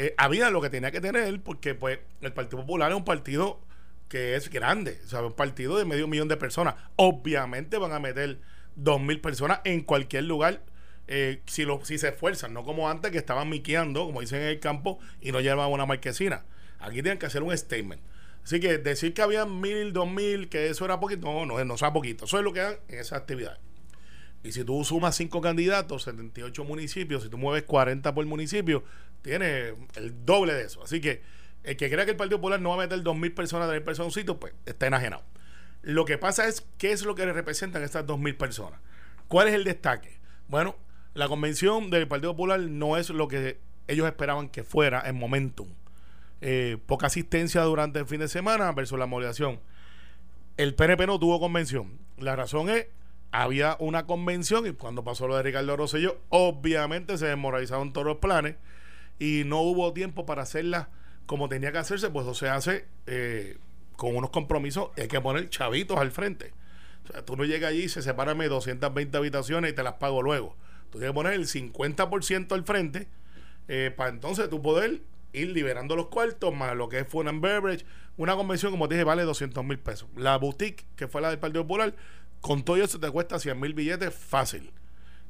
Eh, 0.00 0.14
había 0.16 0.48
lo 0.50 0.60
que 0.60 0.70
tenía 0.70 0.92
que 0.92 1.00
tener, 1.00 1.42
porque 1.42 1.74
pues 1.74 1.98
el 2.20 2.32
Partido 2.32 2.60
Popular 2.60 2.92
es 2.92 2.96
un 2.96 3.04
partido 3.04 3.60
que 4.08 4.36
es 4.36 4.48
grande, 4.48 5.00
o 5.04 5.08
sea, 5.08 5.22
un 5.22 5.32
partido 5.32 5.76
de 5.76 5.84
medio 5.84 6.06
millón 6.06 6.28
de 6.28 6.36
personas. 6.36 6.76
Obviamente 6.94 7.78
van 7.78 7.90
a 7.90 7.98
meter 7.98 8.38
dos 8.76 9.00
mil 9.00 9.20
personas 9.20 9.60
en 9.64 9.82
cualquier 9.82 10.22
lugar 10.22 10.62
eh, 11.08 11.42
si, 11.46 11.64
lo, 11.64 11.84
si 11.84 11.98
se 11.98 12.10
esfuerzan, 12.10 12.54
no 12.54 12.62
como 12.62 12.88
antes 12.88 13.10
que 13.10 13.18
estaban 13.18 13.48
miqueando, 13.48 14.06
como 14.06 14.20
dicen 14.20 14.40
en 14.40 14.48
el 14.48 14.60
campo, 14.60 15.00
y 15.20 15.32
no 15.32 15.40
llevaban 15.40 15.72
una 15.72 15.84
marquesina. 15.84 16.44
Aquí 16.78 17.02
tienen 17.02 17.18
que 17.18 17.26
hacer 17.26 17.42
un 17.42 17.56
statement. 17.58 18.00
Así 18.44 18.60
que 18.60 18.78
decir 18.78 19.14
que 19.14 19.22
había 19.22 19.46
mil, 19.46 19.92
dos 19.92 20.08
mil, 20.08 20.48
que 20.48 20.68
eso 20.68 20.84
era 20.84 21.00
poquito, 21.00 21.26
no, 21.26 21.44
no, 21.44 21.64
no 21.64 21.76
sea 21.76 21.92
poquito. 21.92 22.26
Eso 22.26 22.38
es 22.38 22.44
lo 22.44 22.52
que 22.52 22.60
dan 22.60 22.76
en 22.86 23.00
esa 23.00 23.16
actividad. 23.16 23.58
Y 24.48 24.52
si 24.52 24.64
tú 24.64 24.82
sumas 24.82 25.14
cinco 25.14 25.42
candidatos, 25.42 26.04
78 26.04 26.64
municipios, 26.64 27.22
si 27.22 27.28
tú 27.28 27.36
mueves 27.36 27.64
40 27.64 28.14
por 28.14 28.24
municipio, 28.24 28.82
tienes 29.20 29.74
el 29.94 30.24
doble 30.24 30.54
de 30.54 30.62
eso. 30.62 30.82
Así 30.82 31.02
que 31.02 31.20
el 31.64 31.76
que 31.76 31.90
crea 31.90 32.06
que 32.06 32.12
el 32.12 32.16
Partido 32.16 32.38
Popular 32.38 32.58
no 32.58 32.70
va 32.70 32.76
a 32.76 32.78
meter 32.78 32.98
2.000 33.00 33.34
personas, 33.34 33.68
3.000 33.68 33.84
personas 33.84 34.16
en 34.16 34.30
un 34.30 34.38
pues 34.38 34.54
está 34.64 34.86
enajenado. 34.86 35.22
Lo 35.82 36.06
que 36.06 36.16
pasa 36.16 36.48
es, 36.48 36.66
¿qué 36.78 36.92
es 36.92 37.04
lo 37.04 37.14
que 37.14 37.30
representan 37.30 37.82
estas 37.82 38.06
2.000 38.06 38.38
personas? 38.38 38.80
¿Cuál 39.28 39.48
es 39.48 39.54
el 39.54 39.64
destaque? 39.64 40.18
Bueno, 40.48 40.76
la 41.12 41.28
convención 41.28 41.90
del 41.90 42.08
Partido 42.08 42.32
Popular 42.32 42.58
no 42.58 42.96
es 42.96 43.10
lo 43.10 43.28
que 43.28 43.58
ellos 43.86 44.06
esperaban 44.06 44.48
que 44.48 44.64
fuera 44.64 45.02
en 45.06 45.16
momentum. 45.16 45.68
Eh, 46.40 46.78
poca 46.86 47.08
asistencia 47.08 47.60
durante 47.64 47.98
el 47.98 48.06
fin 48.06 48.20
de 48.20 48.28
semana 48.28 48.72
versus 48.72 48.98
la 48.98 49.04
movilización. 49.04 49.60
El 50.56 50.74
PNP 50.74 51.06
no 51.06 51.18
tuvo 51.18 51.38
convención. 51.38 51.98
La 52.16 52.34
razón 52.34 52.70
es, 52.70 52.86
había 53.30 53.76
una 53.78 54.06
convención 54.06 54.66
y 54.66 54.72
cuando 54.72 55.04
pasó 55.04 55.28
lo 55.28 55.36
de 55.36 55.42
Ricardo 55.42 55.76
Rosselló, 55.76 56.18
obviamente 56.30 57.18
se 57.18 57.26
desmoralizaron 57.26 57.92
todos 57.92 58.06
los 58.06 58.16
planes 58.18 58.56
y 59.18 59.42
no 59.44 59.60
hubo 59.60 59.92
tiempo 59.92 60.26
para 60.26 60.42
hacerla 60.42 60.88
como 61.26 61.48
tenía 61.48 61.72
que 61.72 61.78
hacerse, 61.78 62.08
pues 62.08 62.24
eso 62.24 62.34
se 62.34 62.48
hace 62.48 62.86
eh, 63.06 63.58
con 63.96 64.16
unos 64.16 64.30
compromisos, 64.30 64.90
hay 64.96 65.08
que 65.08 65.20
poner 65.20 65.50
chavitos 65.50 65.98
al 65.98 66.10
frente. 66.10 66.52
O 67.04 67.12
sea, 67.12 67.24
tú 67.24 67.36
no 67.36 67.44
llegas 67.44 67.70
allí 67.70 67.84
y 67.84 67.88
se 67.88 68.00
separan 68.00 68.38
220 68.38 69.16
habitaciones 69.16 69.72
y 69.72 69.74
te 69.74 69.82
las 69.82 69.94
pago 69.94 70.22
luego. 70.22 70.56
Tú 70.90 70.98
tienes 70.98 71.10
que 71.10 71.14
poner 71.14 71.34
el 71.34 71.46
50% 71.46 72.52
al 72.52 72.64
frente 72.64 73.08
eh, 73.68 73.92
para 73.94 74.08
entonces 74.08 74.48
tú 74.48 74.62
poder 74.62 75.02
ir 75.34 75.50
liberando 75.50 75.96
los 75.96 76.06
cuartos, 76.06 76.54
más 76.54 76.74
lo 76.74 76.88
que 76.88 77.00
es 77.00 77.08
Food 77.08 77.28
and 77.28 77.42
Beverage. 77.42 77.84
Una 78.16 78.34
convención, 78.34 78.72
como 78.72 78.88
te 78.88 78.94
dije, 78.94 79.04
vale 79.04 79.22
200 79.22 79.64
mil 79.64 79.78
pesos. 79.78 80.08
La 80.16 80.36
boutique, 80.38 80.86
que 80.96 81.06
fue 81.08 81.20
la 81.20 81.28
del 81.28 81.38
Partido 81.38 81.62
Popular, 81.64 81.94
con 82.40 82.62
todo 82.64 82.76
eso 82.76 82.98
te 83.00 83.10
cuesta 83.10 83.38
100 83.38 83.58
mil 83.58 83.74
billetes 83.74 84.14
fácil. 84.14 84.72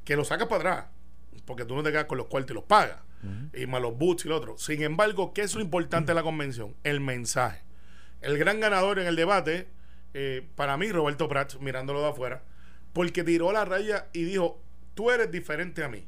Que 0.03 0.15
lo 0.15 0.23
sacas 0.25 0.47
para 0.47 0.57
atrás, 0.71 0.85
porque 1.45 1.65
tú 1.65 1.75
no 1.75 1.83
te 1.83 1.91
quedas 1.91 2.05
con 2.05 2.17
los 2.17 2.27
cuartos 2.27 2.51
y 2.51 2.55
los 2.55 2.63
pagas. 2.63 2.99
Y 3.53 3.65
más 3.67 3.81
los 3.81 3.97
boots 3.97 4.23
y 4.25 4.29
lo 4.29 4.37
otro. 4.37 4.57
Sin 4.57 4.81
embargo, 4.81 5.33
¿qué 5.33 5.41
es 5.41 5.53
lo 5.53 5.59
importante 5.61 6.11
de 6.11 6.15
la 6.15 6.23
convención? 6.23 6.75
El 6.83 7.01
mensaje. 7.01 7.61
El 8.21 8.37
gran 8.37 8.61
ganador 8.61 8.97
en 8.99 9.07
el 9.07 9.15
debate, 9.17 9.67
eh, 10.13 10.47
para 10.55 10.77
mí, 10.77 10.89
Roberto 10.91 11.27
Prats, 11.27 11.59
mirándolo 11.59 12.01
de 12.01 12.07
afuera, 12.09 12.43
porque 12.93 13.23
tiró 13.25 13.51
la 13.51 13.65
raya 13.65 14.07
y 14.13 14.23
dijo, 14.23 14.61
tú 14.93 15.11
eres 15.11 15.29
diferente 15.31 15.83
a 15.83 15.89
mí. 15.89 16.07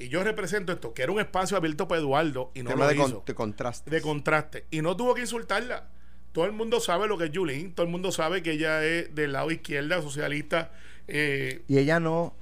Y 0.00 0.08
yo 0.08 0.24
represento 0.24 0.72
esto, 0.72 0.92
que 0.92 1.02
era 1.02 1.12
un 1.12 1.20
espacio 1.20 1.56
abierto 1.56 1.86
para 1.86 2.00
Eduardo 2.00 2.50
y 2.54 2.62
no 2.64 2.70
Tema 2.70 2.84
lo 2.84 2.88
de, 2.90 2.96
hizo 2.96 3.14
con- 3.16 3.24
de 3.26 3.34
contraste. 3.34 3.90
de 3.90 4.00
contraste. 4.02 4.66
Y 4.72 4.82
no 4.82 4.96
tuvo 4.96 5.14
que 5.14 5.20
insultarla. 5.20 5.88
Todo 6.32 6.44
el 6.44 6.52
mundo 6.52 6.80
sabe 6.80 7.08
lo 7.08 7.18
que 7.18 7.24
es 7.24 7.30
Julín. 7.34 7.72
Todo 7.74 7.84
el 7.86 7.92
mundo 7.92 8.12
sabe 8.12 8.42
que 8.42 8.52
ella 8.52 8.84
es 8.84 9.14
del 9.14 9.32
lado 9.32 9.50
izquierda, 9.50 10.00
socialista. 10.02 10.70
Eh, 11.08 11.62
Y 11.68 11.78
ella 11.78 11.98
no, 12.00 12.34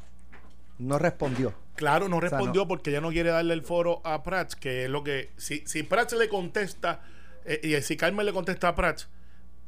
no 0.79 0.99
respondió. 0.99 1.55
claro, 1.75 2.09
no 2.09 2.21
sea, 2.21 2.29
respondió 2.29 2.63
no- 2.63 2.69
porque 2.69 2.91
ella 2.91 3.01
no 3.01 3.11
quiere 3.11 3.31
darle 3.31 3.55
el 3.55 3.63
foro 3.63 4.01
a 4.05 4.23
Prats, 4.23 4.57
que 4.57 4.85
es 4.85 4.91
lo 4.91 5.03
que. 5.05 5.31
Si, 5.37 5.63
si 5.67 5.83
Prats 5.85 6.13
le 6.15 6.29
contesta, 6.29 7.01
eh, 7.45 7.61
y 7.63 7.81
si 7.83 7.97
Carmen 7.97 8.27
le 8.27 8.33
contesta 8.33 8.69
a 8.69 8.75
Prats, 8.75 9.09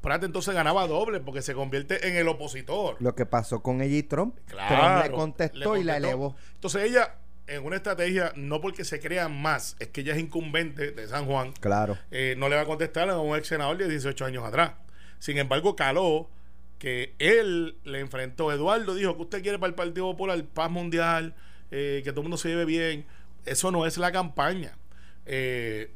Pratt 0.03 0.25
entonces 0.25 0.55
ganaba 0.55 0.87
doble 0.87 1.21
porque 1.21 1.41
se 1.43 1.55
convierte 1.55 2.09
en 2.09 2.17
el 2.17 2.29
opositor. 2.29 2.97
Lo 3.01 3.15
que 3.15 3.27
pasó 3.27 3.63
con 3.63 3.81
ella 3.81 3.97
y 3.97 4.03
Trump. 4.03 4.37
Claro, 4.47 4.77
Trump 4.77 5.05
le 5.05 5.11
contestó, 5.17 5.77
y 5.77 5.85
la 5.85 5.95
contestó. 5.95 6.07
elevó. 6.09 6.37
Entonces 6.55 6.83
ella, 6.85 7.15
en 7.51 7.65
una 7.65 7.77
estrategia, 7.77 8.33
no 8.37 8.61
porque 8.61 8.85
se 8.85 9.01
crea 9.01 9.29
más, 9.29 9.77
es 9.81 9.89
que 9.89 10.01
ella 10.03 10.15
es 10.15 10.21
incumbente 10.21 10.93
de 10.93 11.07
San 11.09 11.27
Juan, 11.27 11.53
Claro. 11.61 11.99
eh, 12.11 12.35
no 12.39 12.49
le 12.49 12.57
va 12.57 12.63
a 12.63 12.67
contestar 12.67 13.11
a 13.11 13.19
un 13.19 13.37
ex 13.37 13.49
senador 13.49 13.77
de 13.77 13.89
18 13.89 14.25
años 14.25 14.45
atrás. 14.45 14.73
Sin 15.19 15.37
embargo, 15.39 15.77
caló 15.77 16.31
que 16.79 17.15
él 17.19 17.77
le 17.85 18.01
enfrentó. 18.01 18.51
Eduardo 18.53 18.95
dijo 18.95 19.17
que 19.17 19.23
usted 19.23 19.43
quiere 19.43 19.59
para 19.59 19.69
el 19.69 19.75
Partido 19.75 20.07
Popular 20.11 20.43
paz 20.45 20.71
mundial, 20.71 21.35
eh, 21.71 22.01
que 22.05 22.11
todo 22.11 22.21
el 22.21 22.25
mundo 22.25 22.37
se 22.39 22.49
lleve 22.49 22.65
bien. 22.65 23.05
Eso 23.45 23.71
no 23.71 23.85
es 23.87 23.99
la 23.99 24.13
campaña. 24.13 24.79
Eh, 25.27 25.91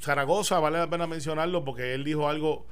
Zaragoza, 0.00 0.58
vale 0.60 0.78
la 0.78 0.88
pena 0.90 1.06
mencionarlo 1.06 1.64
porque 1.64 1.94
él 1.94 2.04
dijo 2.04 2.28
algo 2.28 2.66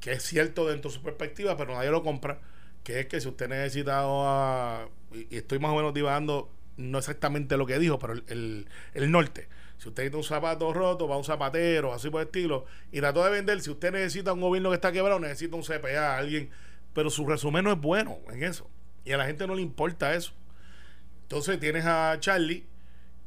que 0.00 0.12
es 0.12 0.22
cierto 0.24 0.66
dentro 0.66 0.90
de 0.90 0.96
su 0.96 1.02
perspectiva, 1.02 1.56
pero 1.56 1.74
nadie 1.74 1.90
lo 1.90 2.02
compra, 2.02 2.40
que 2.82 3.00
es 3.00 3.06
que 3.06 3.20
si 3.20 3.28
usted 3.28 3.48
necesita, 3.48 4.00
a- 4.02 4.88
y, 5.12 5.28
y 5.34 5.38
estoy 5.38 5.60
más 5.60 5.70
o 5.72 5.76
menos 5.76 5.94
divagando, 5.94 6.50
no 6.76 6.98
exactamente 6.98 7.56
lo 7.56 7.66
que 7.66 7.78
dijo, 7.78 7.98
pero 7.98 8.14
el, 8.14 8.66
el- 8.94 9.10
norte. 9.10 9.48
Si 9.78 9.88
usted 9.88 10.04
necesita 10.04 10.16
un 10.18 10.24
zapato 10.24 10.72
roto, 10.72 11.08
va 11.08 11.16
a 11.16 11.18
un 11.18 11.24
zapatero, 11.24 11.92
así 11.92 12.08
por 12.10 12.20
el 12.20 12.26
estilo, 12.28 12.66
y 12.92 13.00
trató 13.00 13.24
de 13.24 13.30
vender, 13.30 13.60
si 13.60 13.70
usted 13.70 13.92
necesita 13.92 14.32
un 14.32 14.40
gobierno 14.40 14.70
que 14.70 14.76
está 14.76 14.92
quebrado, 14.92 15.18
necesita 15.20 15.56
un 15.56 15.64
CPA, 15.64 16.16
alguien, 16.18 16.50
pero 16.94 17.10
su 17.10 17.26
resumen 17.26 17.64
no 17.64 17.72
es 17.72 17.80
bueno 17.80 18.18
en 18.30 18.44
eso, 18.44 18.70
y 19.04 19.12
a 19.12 19.16
la 19.18 19.26
gente 19.26 19.46
no 19.46 19.54
le 19.56 19.62
importa 19.62 20.14
eso. 20.14 20.32
Entonces 21.22 21.58
tienes 21.60 21.84
a 21.86 22.16
Charlie, 22.20 22.66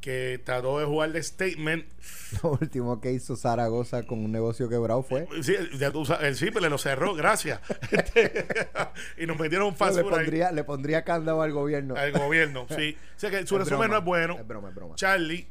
que 0.06 0.40
trató 0.44 0.78
de 0.78 0.84
jugar 0.84 1.10
de 1.10 1.20
statement, 1.20 1.84
Lo 2.44 2.52
último 2.52 3.00
que 3.00 3.10
hizo 3.10 3.34
Zaragoza 3.34 4.04
con 4.04 4.24
un 4.24 4.30
negocio 4.30 4.68
quebrado 4.68 5.02
fue. 5.02 5.26
Sí, 5.42 5.56
ya 5.80 5.90
tú 5.90 6.04
sabes, 6.04 6.38
sí, 6.38 6.46
pero 6.46 6.60
le 6.60 6.70
lo 6.70 6.78
cerró, 6.78 7.14
gracias. 7.16 7.58
Y 9.18 9.26
nos 9.26 9.36
metieron 9.36 9.66
un 9.66 9.74
fast 9.74 9.96
le, 9.96 10.02
food 10.02 10.12
ahí 10.12 10.18
pondría, 10.18 10.52
le 10.52 10.62
pondría 10.62 11.02
candado 11.02 11.42
al 11.42 11.50
gobierno. 11.50 11.96
al 11.96 12.12
gobierno. 12.12 12.66
Sí. 12.68 12.96
O 13.16 13.18
sea 13.18 13.30
que 13.30 13.44
su 13.48 13.56
Es 13.56 13.64
resumen 13.64 13.88
broma, 13.88 13.94
no 13.94 13.98
es 13.98 14.04
bueno. 14.04 14.36
Es 14.38 14.46
broma, 14.46 14.68
es 14.68 14.74
broma. 14.76 14.94
Charlie 14.94 15.48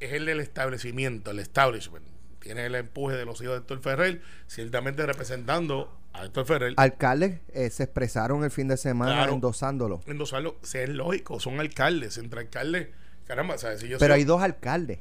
es 0.00 0.12
el 0.12 0.26
del 0.26 0.40
establecimiento, 0.40 1.30
el 1.30 1.38
establishment. 1.38 2.04
Tiene 2.40 2.66
el 2.66 2.74
empuje 2.74 3.14
de 3.16 3.24
los 3.24 3.40
hijos 3.42 3.52
de 3.54 3.58
Héctor 3.60 3.80
Ferrer, 3.80 4.22
ciertamente 4.48 5.06
representando 5.06 5.96
a 6.12 6.24
Héctor 6.24 6.46
Ferrer. 6.46 6.74
Alcaldes 6.78 7.38
eh, 7.52 7.70
se 7.70 7.84
expresaron 7.84 8.42
el 8.42 8.50
fin 8.50 8.66
de 8.66 8.76
semana 8.76 9.12
Claro. 9.18 9.34
endosándolo. 9.34 10.00
Endosarlo, 10.06 10.56
sí, 10.62 10.78
es 10.78 10.88
lógico, 10.88 11.38
son 11.38 11.60
alcaldes, 11.60 12.18
entre 12.18 12.40
alcaldes. 12.40 12.88
Caramba, 13.26 13.58
¿sabes? 13.58 13.80
Si 13.80 13.88
yo 13.88 13.98
Pero 13.98 14.14
soy 14.14 14.20
hay 14.20 14.24
dos 14.24 14.42
alcaldes. 14.42 15.00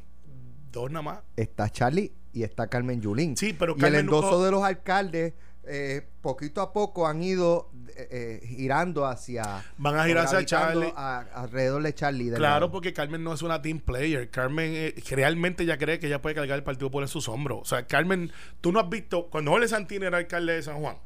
dos 0.71 0.89
nada 0.91 1.03
más. 1.03 1.19
Está 1.35 1.69
Charlie 1.69 2.13
y 2.31 2.43
está 2.43 2.67
Carmen 2.67 3.01
Yulín. 3.01 3.37
Sí, 3.37 3.53
pero 3.53 3.73
y 3.77 3.79
Carmen 3.79 3.99
el 3.99 4.05
endoso 4.05 4.43
de 4.43 4.51
los 4.51 4.63
alcaldes, 4.63 5.33
eh, 5.65 6.07
poquito 6.21 6.61
a 6.61 6.73
poco 6.73 7.07
han 7.07 7.21
ido 7.21 7.69
eh, 7.95 8.39
eh, 8.41 8.47
girando 8.47 9.05
hacia. 9.05 9.63
Van 9.77 9.95
a 9.97 10.05
girarse 10.05 10.35
a 10.35 10.41
gravitando 10.41 10.79
Charlie. 10.81 10.93
a- 10.97 11.19
alrededor 11.35 11.83
de 11.83 11.93
Charlie. 11.93 12.29
de 12.31 12.37
Claro, 12.37 12.71
porque 12.71 12.91
Carmen 12.91 13.23
no 13.23 13.33
es 13.33 13.41
una 13.43 13.61
team 13.61 13.79
player. 13.79 14.29
Carmen 14.31 14.71
eh, 14.73 14.95
realmente 15.11 15.65
ya 15.65 15.77
cree 15.77 15.99
que 15.99 16.07
ella 16.07 16.21
puede 16.21 16.33
cargar 16.35 16.57
el 16.57 16.63
partido 16.63 16.89
por 16.89 17.03
en 17.03 17.07
sus 17.09 17.29
hombros. 17.29 17.59
O 17.61 17.65
sea, 17.65 17.85
Carmen, 17.85 18.31
tú 18.61 18.71
no 18.71 18.79
has 18.79 18.89
visto, 18.89 19.27
cuando 19.29 19.51
Jorge 19.51 19.67
Santini 19.67 20.05
era 20.07 20.17
alcalde 20.17 20.53
de 20.53 20.63
San 20.63 20.79
Juan, 20.81 20.97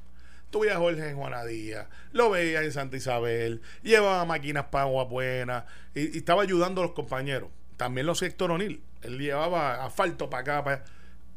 veías 0.51 0.75
a 0.75 0.79
Jorge 0.79 1.09
en 1.09 1.17
Juana 1.17 1.45
Díaz, 1.45 1.87
lo 2.11 2.29
veías 2.29 2.63
en 2.63 2.71
Santa 2.71 2.97
Isabel, 2.97 3.61
llevaba 3.83 4.25
máquinas 4.25 4.65
para 4.65 4.85
agua 4.85 5.05
buena 5.05 5.65
y, 5.93 6.17
estaba 6.17 6.41
ayudando 6.41 6.81
a 6.81 6.85
los 6.85 6.93
compañeros. 6.93 7.49
También 7.77 8.07
los 8.07 8.21
Héctor 8.21 8.51
O'Neill, 8.51 8.81
él 9.03 9.19
llevaba 9.19 9.85
asfalto 9.85 10.29
para 10.29 10.41
acá, 10.41 10.63
para. 10.63 10.85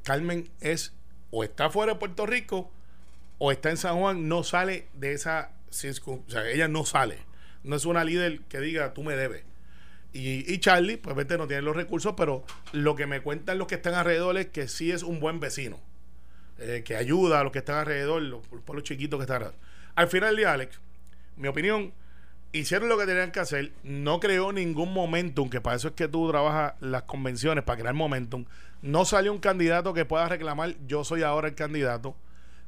Carmen 0.02 0.49
es 0.61 0.95
o 1.31 1.45
está 1.45 1.69
fuera 1.71 1.93
de 1.93 1.99
Puerto 1.99 2.25
Rico 2.25 2.71
o 3.38 3.52
está 3.52 3.71
en 3.71 3.76
San 3.76 3.99
Juan, 3.99 4.29
no 4.29 4.43
sale 4.45 4.88
de 4.95 5.12
esa 5.12 5.52
circun- 5.71 6.25
o 6.26 6.31
sea, 6.31 6.49
ella 6.49 6.69
no 6.69 6.85
sale. 6.85 7.19
No 7.62 7.76
es 7.76 7.85
una 7.85 8.05
líder 8.05 8.40
que 8.49 8.61
diga, 8.61 8.95
tú 8.95 9.02
me 9.02 9.14
debes. 9.14 9.45
Y, 10.12 10.50
y 10.52 10.59
Charlie, 10.59 10.97
pues 10.97 11.14
vete, 11.14 11.37
no 11.38 11.47
tiene 11.47 11.62
los 11.62 11.76
recursos, 11.76 12.14
pero 12.17 12.45
lo 12.73 12.97
que 12.97 13.07
me 13.07 13.21
cuentan 13.21 13.59
los 13.59 13.67
que 13.67 13.76
están 13.76 13.95
alrededor 13.95 14.37
es 14.38 14.47
que 14.47 14.67
sí 14.67 14.90
es 14.90 15.02
un 15.02 15.21
buen 15.21 15.38
vecino. 15.40 15.79
Eh, 16.61 16.83
que 16.85 16.97
ayuda 16.97 17.40
a 17.40 17.45
los 17.45 17.52
que 17.52 17.59
están 17.59 17.79
alrededor, 17.79 18.23
los, 18.23 18.40
los 18.50 18.62
pueblos 18.62 18.85
chiquitos 18.85 19.19
que 19.19 19.23
están 19.23 19.37
alrededor. 19.37 19.61
Al 19.95 20.09
final 20.09 20.31
del 20.31 20.37
día, 20.37 20.52
Alex, 20.52 20.81
mi 21.37 21.49
opinión, 21.49 21.93
hicieron 22.52 22.88
lo 22.88 22.97
que 22.97 23.07
tenían 23.07 23.33
que 23.33 23.40
hacer, 23.40 23.73
no 23.83 24.21
creó 24.21 24.52
ningún 24.52 24.93
momentum, 24.93 25.50
que 25.50 25.61
para 25.61 25.76
eso 25.76 25.88
es 25.88 25.95
que 25.95 26.09
tú 26.09 26.29
trabajas 26.31 26.75
las 26.81 27.02
convenciones, 27.02 27.64
para 27.64 27.81
crear 27.81 27.95
momentum. 27.95 28.45
No 28.83 29.05
salió 29.05 29.33
un 29.33 29.40
candidato 29.40 29.93
que 29.93 30.05
pueda 30.05 30.29
reclamar, 30.29 30.75
yo 30.87 31.05
soy 31.05 31.23
ahora 31.23 31.49
el 31.49 31.55
candidato. 31.55 32.14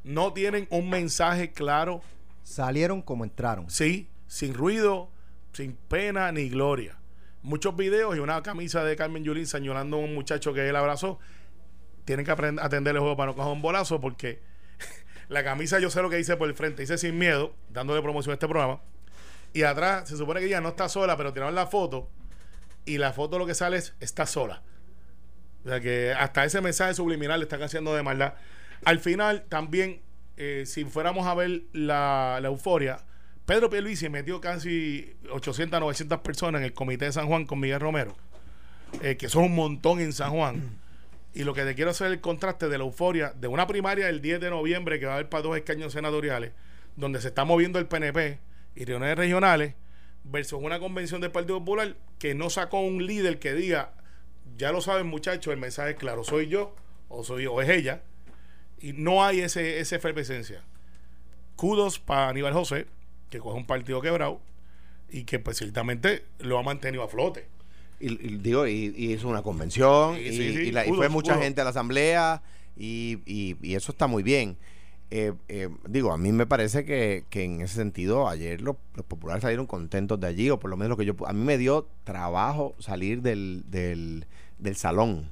No 0.05 0.33
tienen 0.33 0.67
un 0.71 0.91
mensaje 0.91 1.53
claro 1.53 2.03
Salieron 2.43 3.03
como 3.03 3.25
entraron. 3.25 3.71
Sí, 3.71 4.09
sin 4.27 4.55
ruido, 4.55 5.09
sin 5.53 5.75
pena 5.89 6.31
ni 6.33 6.49
gloria. 6.49 6.97
Muchos 7.43 7.77
videos 7.77 8.17
y 8.17 8.21
una 8.21 8.43
camisa 8.43 8.85
de 8.85 8.97
Carmen 8.97 9.25
Yulín 9.25 9.47
señalando 9.47 9.97
a 9.97 10.01
un 10.01 10.15
muchacho 10.15 10.53
que 10.53 10.69
él 10.69 10.77
abrazó. 10.77 11.19
Tienen 12.05 12.25
que 12.25 12.33
aprender 12.33 12.65
atender 12.65 12.95
el 12.95 13.01
juego 13.01 13.17
para 13.17 13.31
no 13.31 13.37
coger 13.37 13.53
un 13.53 13.63
bolazo 13.63 14.01
porque 14.01 14.41
la 15.29 15.45
camisa 15.45 15.79
yo 15.79 15.91
sé 15.91 16.03
lo 16.03 16.11
que 16.11 16.17
dice 16.17 16.37
por 16.37 16.49
el 16.49 16.55
frente. 16.55 16.83
Dice 16.83 16.99
sin 16.99 17.19
miedo, 17.19 17.55
dándole 17.71 18.03
promoción 18.03 18.33
a 18.33 18.35
este 18.35 18.49
programa. 18.49 18.81
Y 19.53 19.63
atrás 19.63 20.09
se 20.09 20.17
supone 20.17 20.41
que 20.41 20.47
ella 20.47 20.61
no 20.61 20.71
está 20.71 20.89
sola, 20.89 21.17
pero 21.17 21.33
tiraron 21.33 21.55
la 21.55 21.67
foto 21.67 22.09
y 22.85 22.99
la 22.99 23.13
foto 23.13 23.39
lo 23.39 23.47
que 23.47 23.55
sale 23.55 23.77
es 23.77 23.95
está 24.01 24.27
sola. 24.27 24.63
O 25.65 25.69
sea 25.69 25.81
que 25.81 26.13
hasta 26.13 26.45
ese 26.45 26.61
mensaje 26.61 26.95
subliminal 26.95 27.39
le 27.39 27.45
están 27.45 27.63
haciendo 27.63 27.95
de 27.95 28.03
maldad. 28.03 28.35
Al 28.85 28.99
final, 28.99 29.45
también, 29.49 30.01
eh, 30.37 30.65
si 30.67 30.85
fuéramos 30.85 31.27
a 31.27 31.35
ver 31.35 31.63
la, 31.73 32.39
la 32.41 32.49
euforia, 32.49 32.99
Pedro 33.47 33.71
Pierluisi 33.71 34.09
metió 34.09 34.41
casi 34.41 35.15
800, 35.31 35.81
900 35.81 36.21
personas 36.21 36.61
en 36.61 36.65
el 36.65 36.73
comité 36.73 37.07
de 37.07 37.13
San 37.13 37.27
Juan 37.27 37.45
con 37.45 37.61
Miguel 37.61 37.81
Romero, 37.81 38.17
eh, 39.03 39.17
que 39.17 39.29
son 39.29 39.45
un 39.45 39.55
montón 39.55 40.01
en 40.01 40.13
San 40.13 40.31
Juan. 40.31 40.81
Y 41.35 41.45
lo 41.45 41.55
que 41.55 41.65
te 41.65 41.75
quiero 41.75 41.91
hacer 41.91 42.09
es 42.09 42.13
el 42.15 42.21
contraste 42.21 42.69
de 42.69 42.79
la 42.79 42.85
euforia 42.85 43.33
de 43.35 43.49
una 43.49 43.67
primaria 43.67 44.09
el 44.09 44.21
10 44.21 44.41
de 44.41 44.51
noviembre 44.51 45.01
que 45.01 45.07
va 45.07 45.13
a 45.13 45.15
haber 45.17 45.29
para 45.29 45.43
dos 45.43 45.57
escaños 45.57 45.93
senatoriales, 45.93 46.53
donde 46.97 47.21
se 47.21 47.29
está 47.29 47.45
moviendo 47.45 47.79
el 47.79 47.87
PNP 47.87 48.39
y 48.75 48.85
reuniones 48.85 49.17
regionales, 49.17 49.75
versus 50.25 50.61
una 50.63 50.79
convención 50.79 51.21
del 51.21 51.31
Partido 51.31 51.59
Popular 51.59 51.97
que 52.19 52.35
no 52.35 52.51
sacó 52.51 52.81
un 52.81 53.07
líder 53.07 53.39
que 53.39 53.55
diga, 53.55 53.95
ya 54.57 54.73
lo 54.73 54.81
saben 54.81 55.07
muchachos, 55.07 55.53
el 55.53 55.59
mensaje 55.59 55.91
es 55.91 55.97
claro, 55.97 56.23
soy 56.25 56.49
yo 56.49 56.75
o 57.09 57.25
soy 57.25 57.47
o 57.47 57.61
es 57.61 57.69
ella, 57.69 58.03
y 58.79 58.93
no 58.93 59.25
hay 59.25 59.41
ese, 59.41 59.81
esa 59.81 59.97
efervescencia. 59.97 60.63
Kudos 61.57 61.99
para 61.99 62.29
Aníbal 62.29 62.53
José, 62.53 62.87
que 63.31 63.39
coge 63.39 63.57
un 63.57 63.67
partido 63.67 64.01
quebrado 64.01 64.41
y 65.09 65.25
que 65.25 65.39
pues 65.39 65.59
ciertamente 65.59 66.25
lo 66.39 66.59
ha 66.59 66.63
mantenido 66.63 67.03
a 67.03 67.09
flote. 67.09 67.47
Y, 68.03 68.13
y 68.15 68.37
digo, 68.39 68.67
y, 68.67 68.93
y 68.97 69.13
hizo 69.13 69.29
una 69.29 69.43
convención, 69.43 70.17
Sí, 70.17 70.73
la- 70.73 70.85
y 70.87 70.91
fue 70.91 71.09
mucha 71.09 71.37
gente 71.39 71.61
a 71.61 71.65
la 71.65 71.71
asamblea, 71.71 72.43
y, 72.77 73.57
eso 73.75 73.93
está 73.93 74.07
muy 74.07 74.23
bien. 74.23 74.57
Eh, 75.15 75.35
eh, 75.49 75.69
digo, 75.89 76.11
a 76.13 76.17
mí 76.19 76.33
me 76.33 76.47
parece 76.47 76.85
que, 76.85 77.25
que 77.31 77.45
en 77.45 77.61
ese 77.61 77.75
sentido 77.77 78.29
ayer 78.29 78.61
los, 78.63 78.77
los 78.95 79.05
populares 79.05 79.43
salieron 79.43 79.67
contentos 79.67 80.19
de 80.19 80.27
allí, 80.27 80.51
o 80.51 80.59
por 80.59 80.71
lo 80.71 80.77
menos 80.77 80.91
lo 80.91 80.97
que 80.97 81.05
yo... 81.05 81.15
A 81.27 81.33
mí 81.35 81.45
me 81.45 81.59
dio 81.59 81.87
trabajo 82.05 82.75
salir 82.79 83.21
del, 83.23 83.63
del, 83.69 84.25
del 84.59 84.75
salón. 84.75 85.29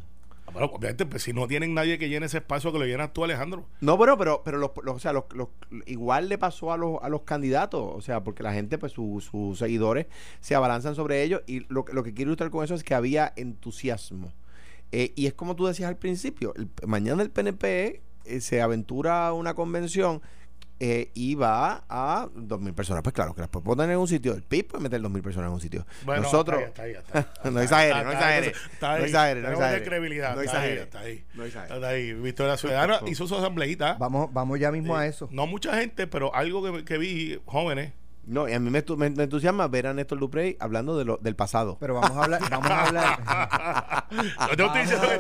Ah, 0.51 0.53
Bueno, 0.53 0.67
obviamente, 0.75 1.07
pues 1.07 1.23
si 1.23 1.33
no 1.33 1.47
tienen 1.47 1.75
nadie 1.75 1.99
que 1.99 2.09
llene 2.09 2.27
ese 2.27 2.39
espacio 2.39 2.73
que 2.73 2.79
lo 2.79 2.85
llenas 2.85 3.13
tú, 3.13 3.25
Alejandro. 3.25 3.67
No, 3.81 3.97
bueno, 3.97 4.19
pero, 4.19 4.43
pero 4.45 4.59
los, 4.59 4.71
o 4.87 4.99
sea, 4.99 5.13
los, 5.13 5.25
igual 5.87 6.29
le 6.29 6.39
pasó 6.39 6.73
a 6.73 6.77
los, 6.77 6.99
a 7.03 7.09
los 7.09 7.23
candidatos, 7.23 7.81
o 7.95 8.01
sea, 8.01 8.23
porque 8.25 8.43
la 8.43 8.53
gente, 8.53 8.77
pues 8.79 8.93
su- 8.93 9.21
sus 9.21 9.59
seguidores 9.59 10.07
se 10.41 10.55
abalanzan 10.55 10.95
sobre 10.95 11.23
ellos 11.23 11.43
y 11.47 11.61
lo, 11.73 11.85
lo 11.93 12.03
que 12.03 12.13
quiero 12.15 12.31
ilustrar 12.31 12.51
con 12.51 12.65
eso 12.65 12.75
es 12.75 12.83
que 12.85 12.95
había 12.95 13.33
entusiasmo. 13.37 14.33
Eh, 14.93 15.13
y 15.15 15.27
es 15.27 15.35
como 15.35 15.55
tú 15.55 15.67
decías 15.67 15.89
al 15.89 15.97
principio, 15.97 16.53
el- 16.57 16.69
mañana 16.87 17.23
el 17.23 17.31
PNP 17.31 18.03
eh, 18.25 18.41
se 18.41 18.61
aventura 18.61 19.29
a 19.29 19.33
una 19.33 19.55
convención 19.55 20.21
eh, 20.83 21.11
y 21.15 21.35
va 21.35 21.85
a 21.89 22.27
2.000 22.35 22.75
personas. 22.75 23.03
Pues 23.03 23.13
claro, 23.13 23.35
que 23.35 23.43
las 23.43 23.51
puede 23.51 23.65
poner 23.65 23.91
en 23.91 23.99
un 23.99 24.09
sitio. 24.09 24.33
El 24.33 24.43
PIB 24.43 24.69
puede 24.69 24.83
meter 24.83 25.01
2.000 25.03 25.23
personas 25.23 25.49
en 25.49 25.55
un 25.55 25.61
sitio. 25.61 25.87
Bueno, 26.05 26.23
Nosotros... 26.23 26.63
está 26.63 26.85
ahí, 26.85 26.93
está 26.93 27.19
ahí, 27.19 27.25
está 27.35 27.45
ahí. 27.45 27.53
no 27.53 27.61
exagere, 27.61 28.05
no 28.05 28.13
exagere. 28.13 28.53
No 28.81 28.97
exagere, 29.05 29.43
no 29.43 29.51
exagere. 29.51 29.85
credibilidad. 29.85 30.35
No 30.35 30.41
está 30.41 30.63
ahí, 30.63 30.73
exagere. 30.73 30.83
Está 30.83 31.01
ahí. 31.01 31.25
No 31.35 31.45
exagere. 31.45 31.75
Está 31.75 31.89
ahí. 31.89 32.13
Victoria 32.15 32.57
Ciudadana 32.57 33.01
hizo 33.07 33.27
su 33.27 33.37
asambleíta. 33.37 33.97
Vamos, 34.01 34.33
vamos 34.33 34.59
ya 34.59 34.73
mismo 34.73 34.97
a 34.97 35.07
eso. 35.07 35.29
No 35.31 35.47
mucha 35.47 35.77
gente, 35.77 36.07
pero 36.07 36.35
algo 36.35 36.63
que, 36.63 36.85
que 36.85 36.97
vi, 36.97 37.39
jóvenes. 37.45 37.93
No, 38.27 38.49
y 38.49 38.53
a 38.53 38.61
mí 38.61 38.71
me, 38.71 38.85
estu- 38.85 38.97
me- 38.97 39.11
me 39.11 39.25
entusiasma 39.25 39.67
ver 39.69 39.87
a 39.89 39.95
Néstor 39.95 40.19
Duprey 40.21 40.57
hablando 40.61 40.97
de 40.97 41.05
lo, 41.05 41.17
del 41.17 41.35
pasado. 41.37 41.77
Pero 41.81 41.95
vamos 41.95 42.17
a 42.17 42.25
hablar, 42.25 42.41
vamos 42.51 42.71
a 42.71 42.87
hablar. 42.87 44.05
Vamos 44.11 44.77
a, 44.77 44.81
hablar 44.81 45.13
en 45.13 45.17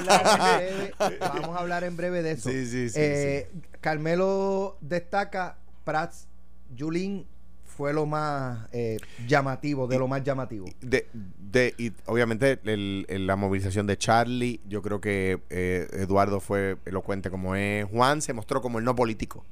breve, 0.58 0.94
vamos 1.20 1.56
a 1.56 1.60
hablar 1.60 1.84
en 1.84 1.96
breve 1.96 2.22
de 2.22 2.30
eso. 2.32 2.50
Sí, 2.50 2.66
sí, 2.66 2.88
sí, 2.90 2.98
Eh, 3.00 3.50
Carmelo 3.80 4.76
destaca 4.80 5.56
Prats, 5.84 6.26
Yulín, 6.74 7.26
fue 7.64 7.92
lo 7.92 8.04
más 8.06 8.68
eh, 8.72 8.98
llamativo, 9.26 9.86
de 9.86 9.98
lo 9.98 10.08
más 10.08 10.22
llamativo? 10.22 10.66
De, 10.80 11.06
de, 11.12 11.74
y 11.78 11.92
obviamente 12.06 12.58
el- 12.64 13.06
el- 13.08 13.26
la 13.26 13.36
movilización 13.36 13.86
de 13.86 13.96
Charlie, 13.96 14.60
yo 14.68 14.82
creo 14.82 15.00
que 15.00 15.40
eh, 15.50 15.86
Eduardo 15.92 16.40
fue 16.40 16.76
elocuente 16.84 17.30
como 17.30 17.54
es. 17.54 17.86
Juan 17.86 18.20
se 18.22 18.32
mostró 18.32 18.60
como 18.60 18.78
el 18.78 18.84
no 18.84 18.94
político, 18.94 19.44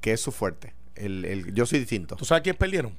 que 0.00 0.12
es 0.12 0.20
su 0.20 0.30
fuerte. 0.30 0.74
El, 0.96 1.24
el- 1.24 1.54
yo 1.54 1.66
soy 1.66 1.80
distinto. 1.80 2.16
¿Tú 2.16 2.24
sabes 2.24 2.42
quién 2.42 2.56
perdieron? 2.56 2.94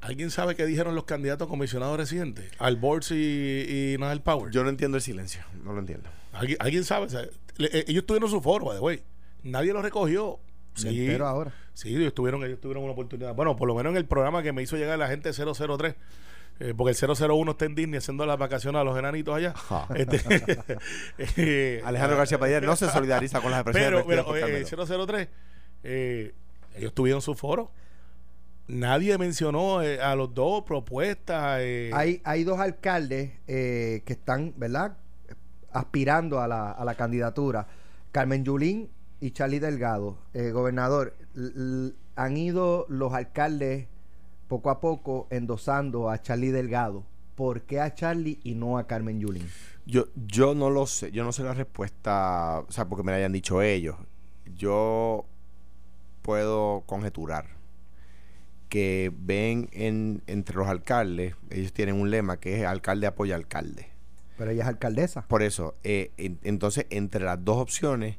¿Alguien 0.00 0.30
sabe 0.32 0.56
qué 0.56 0.66
dijeron 0.66 0.94
los 0.96 1.04
candidatos 1.04 1.46
a 1.46 1.48
comisionados 1.48 1.96
residentes? 1.96 2.50
Alborz 2.58 3.12
y, 3.12 3.94
y 3.94 3.96
Nadal 3.98 4.20
Power. 4.22 4.50
Yo 4.52 4.64
no 4.64 4.68
entiendo 4.70 4.96
el 4.96 5.02
silencio, 5.02 5.42
no 5.62 5.72
lo 5.72 5.78
entiendo. 5.78 6.10
¿Alguien, 6.32 6.56
alguien 6.60 6.82
sabe? 6.84 7.06
O 7.06 7.08
sea, 7.08 7.22
le- 7.56 7.68
eh, 7.78 7.84
ellos 7.86 8.04
tuvieron 8.04 8.28
su 8.28 8.40
foro, 8.40 8.66
way. 8.80 9.02
Nadie 9.44 9.72
lo 9.72 9.80
recogió. 9.80 10.40
Sí, 10.74 10.88
entero 10.88 11.26
ahora. 11.28 11.52
sí, 11.74 11.94
ellos 11.94 12.14
tuvieron, 12.14 12.42
ellos 12.44 12.58
tuvieron 12.60 12.82
una 12.82 12.94
oportunidad. 12.94 13.34
Bueno, 13.34 13.54
por 13.56 13.68
lo 13.68 13.74
menos 13.74 13.90
en 13.92 13.98
el 13.98 14.06
programa 14.06 14.42
que 14.42 14.52
me 14.52 14.62
hizo 14.62 14.76
llegar 14.76 14.98
la 14.98 15.06
gente 15.06 15.30
003. 15.32 15.94
eh, 16.60 16.74
porque 16.76 16.90
el 16.98 17.16
001 17.16 17.50
está 17.52 17.64
en 17.66 17.74
Disney 17.74 17.98
haciendo 17.98 18.24
las 18.26 18.38
vacaciones 18.38 18.80
a 18.80 18.84
los 18.84 18.98
enanitos 18.98 19.36
allá. 19.36 19.54
Este, 19.94 20.18
eh, 21.36 21.82
Alejandro 21.84 22.16
García 22.16 22.38
Padilla 22.38 22.60
no 22.62 22.74
se 22.74 22.88
solidariza 22.90 23.40
con 23.40 23.50
las 23.52 23.60
expresiones 23.60 24.02
pero, 24.08 24.24
pero 24.26 24.36
eh, 24.36 24.64
Carmelo. 24.66 25.06
003, 25.06 25.28
eh, 25.84 26.34
ellos 26.76 26.92
tuvieron 26.94 27.22
su 27.22 27.34
foro. 27.34 27.70
Nadie 28.68 29.18
mencionó 29.18 29.82
eh, 29.82 30.00
a 30.00 30.14
los 30.14 30.32
dos 30.34 30.62
propuestas. 30.64 31.58
eh, 31.60 31.90
Hay, 31.92 32.20
hay 32.24 32.44
dos 32.44 32.60
alcaldes 32.60 33.32
eh, 33.46 34.02
que 34.06 34.12
están, 34.12 34.54
¿verdad? 34.56 34.96
Aspirando 35.72 36.40
a 36.40 36.48
la, 36.48 36.70
a 36.70 36.84
la 36.84 36.94
candidatura. 36.94 37.66
Carmen 38.12 38.44
Yulín 38.44 38.88
y 39.20 39.32
Charlie 39.32 39.58
Delgado. 39.58 40.18
Eh, 40.34 40.50
gobernador, 40.50 41.16
han 42.14 42.36
ido 42.36 42.86
los 42.88 43.12
alcaldes 43.14 43.88
poco 44.48 44.70
a 44.70 44.80
poco 44.80 45.26
endosando 45.30 46.10
a 46.10 46.20
Charlie 46.20 46.50
Delgado. 46.50 47.04
¿Por 47.34 47.62
qué 47.62 47.80
a 47.80 47.94
Charlie 47.94 48.38
y 48.44 48.54
no 48.54 48.78
a 48.78 48.86
Carmen 48.86 49.18
Yulín? 49.18 49.48
Yo, 49.86 50.04
yo 50.14 50.54
no 50.54 50.70
lo 50.70 50.86
sé, 50.86 51.10
yo 51.10 51.24
no 51.24 51.32
sé 51.32 51.42
la 51.42 51.54
respuesta, 51.54 52.60
o 52.68 52.70
sea, 52.70 52.88
porque 52.88 53.02
me 53.02 53.10
la 53.10 53.18
hayan 53.18 53.32
dicho 53.32 53.62
ellos. 53.62 53.96
Yo 54.54 55.24
puedo 56.22 56.82
conjeturar 56.86 57.46
que 58.68 59.12
ven 59.14 59.68
en, 59.72 60.22
entre 60.26 60.56
los 60.56 60.66
alcaldes, 60.68 61.34
ellos 61.50 61.72
tienen 61.74 62.00
un 62.00 62.10
lema 62.10 62.38
que 62.38 62.58
es 62.60 62.64
alcalde 62.66 63.06
apoya 63.06 63.34
alcalde. 63.34 63.88
Pero 64.38 64.50
ella 64.50 64.62
es 64.62 64.68
alcaldesa. 64.68 65.26
Por 65.28 65.42
eso, 65.42 65.74
eh, 65.84 66.10
en- 66.16 66.38
entonces, 66.42 66.86
entre 66.88 67.22
las 67.24 67.44
dos 67.44 67.58
opciones, 67.58 68.16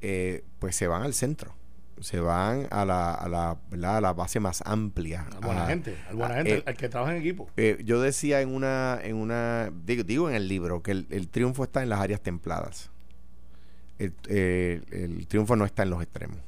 eh, 0.00 0.44
pues 0.58 0.74
se 0.74 0.88
van 0.88 1.02
al 1.02 1.14
centro. 1.14 1.54
Se 2.00 2.18
van 2.18 2.66
a 2.72 2.84
la, 2.84 3.14
a 3.14 3.28
la, 3.28 3.56
¿verdad? 3.70 3.98
a 3.98 4.00
la 4.00 4.12
base 4.14 4.40
más 4.40 4.62
amplia. 4.66 5.28
al 5.32 5.40
buena 5.40 5.62
a- 5.64 5.66
gente, 5.68 5.96
al 6.08 6.16
buena 6.16 6.34
a- 6.34 6.36
gente, 6.38 6.56
eh, 6.58 6.62
al 6.66 6.76
que 6.76 6.88
trabaja 6.88 7.12
en 7.14 7.20
equipo. 7.20 7.48
eh, 7.56 7.80
yo 7.84 8.00
decía 8.00 8.40
en 8.40 8.52
una, 8.52 8.98
en 9.00 9.14
una, 9.14 9.70
digo, 9.86 10.02
digo 10.02 10.28
en 10.28 10.34
el 10.34 10.48
libro 10.48 10.82
que 10.82 10.90
el, 10.90 11.06
el 11.10 11.28
triunfo 11.28 11.62
está 11.62 11.84
en 11.84 11.88
las 11.88 12.00
áreas 12.00 12.20
templadas. 12.20 12.90
El, 14.00 14.12
eh, 14.28 14.82
el 14.90 15.24
triunfo 15.28 15.54
no 15.54 15.64
está 15.64 15.84
en 15.84 15.90
los 15.90 16.02
extremos. 16.02 16.38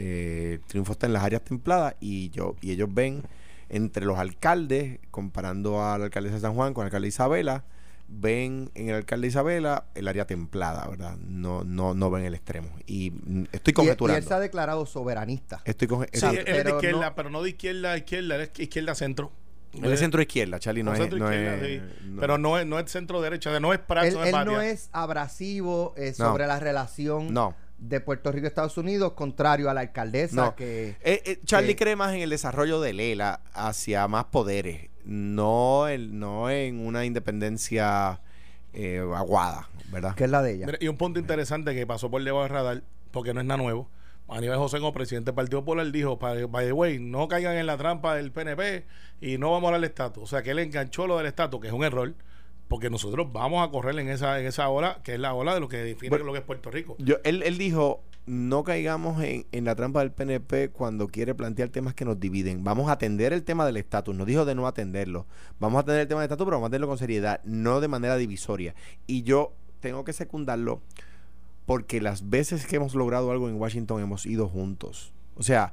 Eh, 0.00 0.52
el 0.54 0.60
triunfo 0.66 0.92
está 0.92 1.06
en 1.06 1.12
las 1.12 1.22
áreas 1.24 1.42
templadas 1.42 1.94
y 2.00 2.30
yo 2.30 2.56
y 2.60 2.70
ellos 2.72 2.88
ven 2.92 3.22
entre 3.68 4.04
los 4.06 4.18
alcaldes, 4.18 4.98
comparando 5.10 5.84
al 5.84 6.02
alcalde 6.02 6.30
de 6.30 6.40
San 6.40 6.54
Juan 6.54 6.74
con 6.74 6.82
el 6.82 6.86
alcalde 6.86 7.04
de 7.04 7.08
Isabela, 7.10 7.64
ven 8.08 8.70
en 8.74 8.88
el 8.88 8.96
alcalde 8.96 9.26
de 9.26 9.28
Isabela 9.28 9.84
el 9.94 10.08
área 10.08 10.26
templada, 10.26 10.88
¿verdad? 10.88 11.16
No, 11.18 11.62
no, 11.64 11.94
no 11.94 12.10
ven 12.10 12.24
el 12.24 12.34
extremo. 12.34 12.68
Y 12.86 13.10
mm, 13.12 13.44
estoy 13.52 13.72
Y, 13.76 13.80
y 13.80 13.82
él 13.82 13.86
se 13.86 13.92
ha 13.92 13.96
conjeturando. 13.96 14.40
declarado 14.40 14.86
soberanista. 14.86 15.60
Estoy 15.64 15.86
conje- 15.86 16.08
Sí, 16.12 16.26
él 16.26 16.38
es 16.38 16.44
de 16.46 16.52
pero 16.64 16.76
izquierda, 16.76 17.10
no- 17.10 17.14
pero 17.14 17.30
no 17.30 17.42
de 17.42 17.50
izquierda 17.50 17.92
a 17.92 17.96
izquierda, 17.98 18.34
él 18.36 18.40
es 18.52 18.58
izquierda 18.58 18.94
centro. 18.96 19.30
Él 19.72 19.92
es 19.92 20.00
centro 20.00 20.20
izquierda, 20.20 20.58
Charlie, 20.58 20.82
no, 20.82 20.90
No, 20.90 20.94
es, 20.96 21.00
centro 21.02 21.18
no 21.20 21.32
izquierda, 21.32 21.54
es- 21.68 21.82
sí. 21.82 22.06
no- 22.08 22.20
Pero 22.20 22.38
no 22.38 22.58
es, 22.58 22.66
no 22.66 22.78
es 22.80 22.90
centro 22.90 23.20
derecha, 23.20 23.60
no 23.60 23.72
es 23.72 23.78
Prats, 23.78 24.08
Él, 24.08 24.14
no 24.14 24.24
es 24.24 24.34
él 24.34 24.44
no 24.46 24.60
es 24.60 24.88
abrasivo 24.92 25.94
eh, 25.96 26.12
No. 26.18 26.24
sobre 26.30 26.48
la 26.48 26.58
relación 26.58 27.32
No. 27.32 27.54
De 27.80 28.00
Puerto 28.00 28.30
Rico 28.30 28.46
Estados 28.46 28.76
Unidos, 28.78 29.12
contrario 29.14 29.70
a 29.70 29.74
la 29.74 29.80
alcaldesa 29.80 30.36
No. 30.36 30.54
que... 30.54 30.90
Eh, 31.02 31.22
eh, 31.24 31.40
Charlie 31.44 31.74
que- 31.74 31.84
cree 31.84 31.96
más 31.96 32.14
en 32.14 32.20
el 32.20 32.30
desarrollo 32.30 32.80
de 32.80 32.92
Lela 32.92 33.40
hacia 33.54 34.06
más 34.06 34.26
poderes, 34.26 34.90
no, 35.04 35.88
el, 35.88 36.18
no 36.18 36.50
en 36.50 36.84
una 36.86 37.04
independencia 37.06 38.20
eh, 38.74 39.02
aguada, 39.16 39.68
¿verdad? 39.90 40.14
que 40.14 40.24
es 40.24 40.30
la 40.30 40.42
de 40.42 40.54
ella. 40.54 40.66
Mira, 40.66 40.78
y 40.80 40.88
un 40.88 40.96
punto 40.96 41.18
interesante 41.18 41.74
que 41.74 41.86
pasó 41.86 42.10
por 42.10 42.22
debajo 42.22 42.42
del 42.44 42.52
radar, 42.52 42.82
porque 43.10 43.34
no 43.34 43.40
es 43.40 43.46
nada 43.46 43.60
nuevo. 43.62 43.88
Aníbal 44.28 44.58
José, 44.58 44.78
como 44.78 44.92
presidente 44.92 45.30
del 45.30 45.34
Partido 45.34 45.60
Popular, 45.64 45.90
dijo: 45.90 46.16
by 46.18 46.44
by 46.44 46.64
the 46.66 46.72
way, 46.72 47.00
no 47.00 47.26
caigan 47.26 47.56
en 47.56 47.66
la 47.66 47.76
trampa 47.76 48.14
del 48.14 48.30
PNP 48.30 48.84
y 49.20 49.38
no 49.38 49.50
vamos 49.50 49.64
a 49.64 49.68
hablar 49.68 49.80
del 49.80 49.90
estatus. 49.90 50.22
O 50.22 50.26
sea, 50.28 50.42
que 50.44 50.52
él 50.52 50.60
enganchó 50.60 51.08
lo 51.08 51.16
del 51.18 51.26
estatus, 51.26 51.60
que 51.60 51.66
es 51.66 51.72
un 51.72 51.82
error, 51.82 52.14
porque 52.70 52.88
nosotros 52.88 53.32
vamos 53.32 53.66
a 53.66 53.70
correr 53.72 53.98
en 53.98 54.08
esa, 54.08 54.38
en 54.38 54.46
esa 54.46 54.68
ola, 54.68 55.00
que 55.02 55.14
es 55.14 55.20
la 55.20 55.34
ola 55.34 55.52
de 55.52 55.58
lo 55.58 55.68
que 55.68 55.78
define 55.78 56.08
Bueno, 56.08 56.24
lo 56.24 56.32
que 56.32 56.38
es 56.38 56.44
Puerto 56.44 56.70
Rico. 56.70 56.94
Yo, 57.00 57.16
él, 57.24 57.42
él 57.42 57.58
dijo, 57.58 58.04
no 58.26 58.62
caigamos 58.62 59.20
en, 59.24 59.44
en 59.50 59.64
la 59.64 59.74
trampa 59.74 59.98
del 59.98 60.12
PNP 60.12 60.70
cuando 60.70 61.08
quiere 61.08 61.34
plantear 61.34 61.70
temas 61.70 61.94
que 61.94 62.04
nos 62.04 62.20
dividen. 62.20 62.62
Vamos 62.62 62.88
a 62.88 62.92
atender 62.92 63.32
el 63.32 63.42
tema 63.42 63.66
del 63.66 63.76
estatus. 63.76 64.14
No 64.14 64.24
dijo 64.24 64.44
de 64.44 64.54
no 64.54 64.68
atenderlo. 64.68 65.26
Vamos 65.58 65.78
a 65.78 65.80
atender 65.80 66.02
el 66.02 66.06
tema 66.06 66.20
del 66.20 66.26
estatus, 66.26 66.44
pero 66.44 66.58
vamos 66.58 66.66
a 66.66 66.68
atenderlo 66.68 66.86
con 66.86 66.98
seriedad, 66.98 67.40
no 67.42 67.80
de 67.80 67.88
manera 67.88 68.16
divisoria. 68.16 68.76
Y 69.08 69.24
yo 69.24 69.52
tengo 69.80 70.04
que 70.04 70.12
secundarlo 70.12 70.80
porque 71.66 72.00
las 72.00 72.30
veces 72.30 72.66
que 72.66 72.76
hemos 72.76 72.94
logrado 72.94 73.32
algo 73.32 73.48
en 73.48 73.60
Washington 73.60 74.00
hemos 74.00 74.26
ido 74.26 74.48
juntos. 74.48 75.12
O 75.34 75.42
sea, 75.42 75.72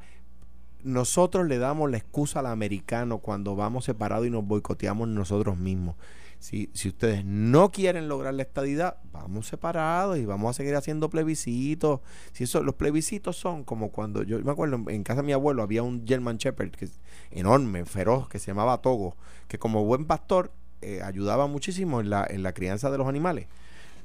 nosotros 0.84 1.48
le 1.48 1.58
damos 1.58 1.90
la 1.90 1.98
excusa 1.98 2.40
al 2.40 2.48
americano 2.48 3.20
cuando 3.20 3.56
vamos 3.56 3.86
separados 3.86 4.28
y 4.28 4.30
nos 4.30 4.46
boicoteamos 4.46 5.08
nosotros 5.08 5.58
mismos. 5.58 5.96
Si, 6.40 6.70
si 6.74 6.90
ustedes 6.90 7.26
no 7.26 7.72
quieren 7.72 8.08
lograr 8.08 8.34
la 8.34 8.44
estadidad, 8.44 8.98
vamos 9.12 9.48
separados 9.48 10.20
y 10.20 10.26
vamos 10.26 10.52
a 10.52 10.54
seguir 10.54 10.76
haciendo 10.76 11.10
plebiscitos. 11.10 12.02
Si 12.32 12.44
eso, 12.44 12.62
los 12.62 12.76
plebiscitos 12.76 13.38
son 13.38 13.64
como 13.64 13.92
cuando 13.92 14.22
yo 14.22 14.40
me 14.40 14.52
acuerdo 14.52 14.90
en 14.90 15.04
casa 15.04 15.22
de 15.22 15.28
mi 15.28 15.34
abuelo 15.34 15.64
había 15.64 15.82
un 15.82 16.06
German 16.08 16.38
Shepherd 16.38 16.72
que 16.72 16.86
es 16.86 17.00
enorme, 17.32 17.86
feroz, 17.86 18.30
que 18.30 18.38
se 18.38 18.48
llamaba 18.48 18.82
Togo, 18.82 19.16
que 19.48 19.58
como 19.58 19.84
buen 19.86 20.06
pastor 20.06 20.52
eh, 20.82 21.02
ayudaba 21.04 21.48
muchísimo 21.48 22.02
en 22.02 22.12
la, 22.12 22.26
en 22.30 22.44
la 22.44 22.54
crianza 22.54 22.92
de 22.92 23.00
los 23.00 23.08
animales. 23.08 23.48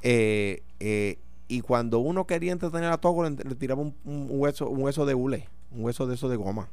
Eh, 0.00 0.62
eh, 0.80 1.18
y 1.48 1.60
cuando 1.60 1.98
uno 1.98 2.26
quería 2.26 2.52
entretener 2.52 2.90
a 2.90 2.98
Togo, 2.98 3.28
le, 3.28 3.36
tiraba 3.56 3.82
un, 3.82 3.94
un 4.04 4.28
hueso, 4.30 4.70
un 4.70 4.82
hueso 4.82 5.04
de 5.04 5.14
hule, 5.14 5.48
un 5.74 5.84
hueso 5.84 6.06
de 6.06 6.14
eso 6.14 6.28
de 6.28 6.36
goma. 6.36 6.68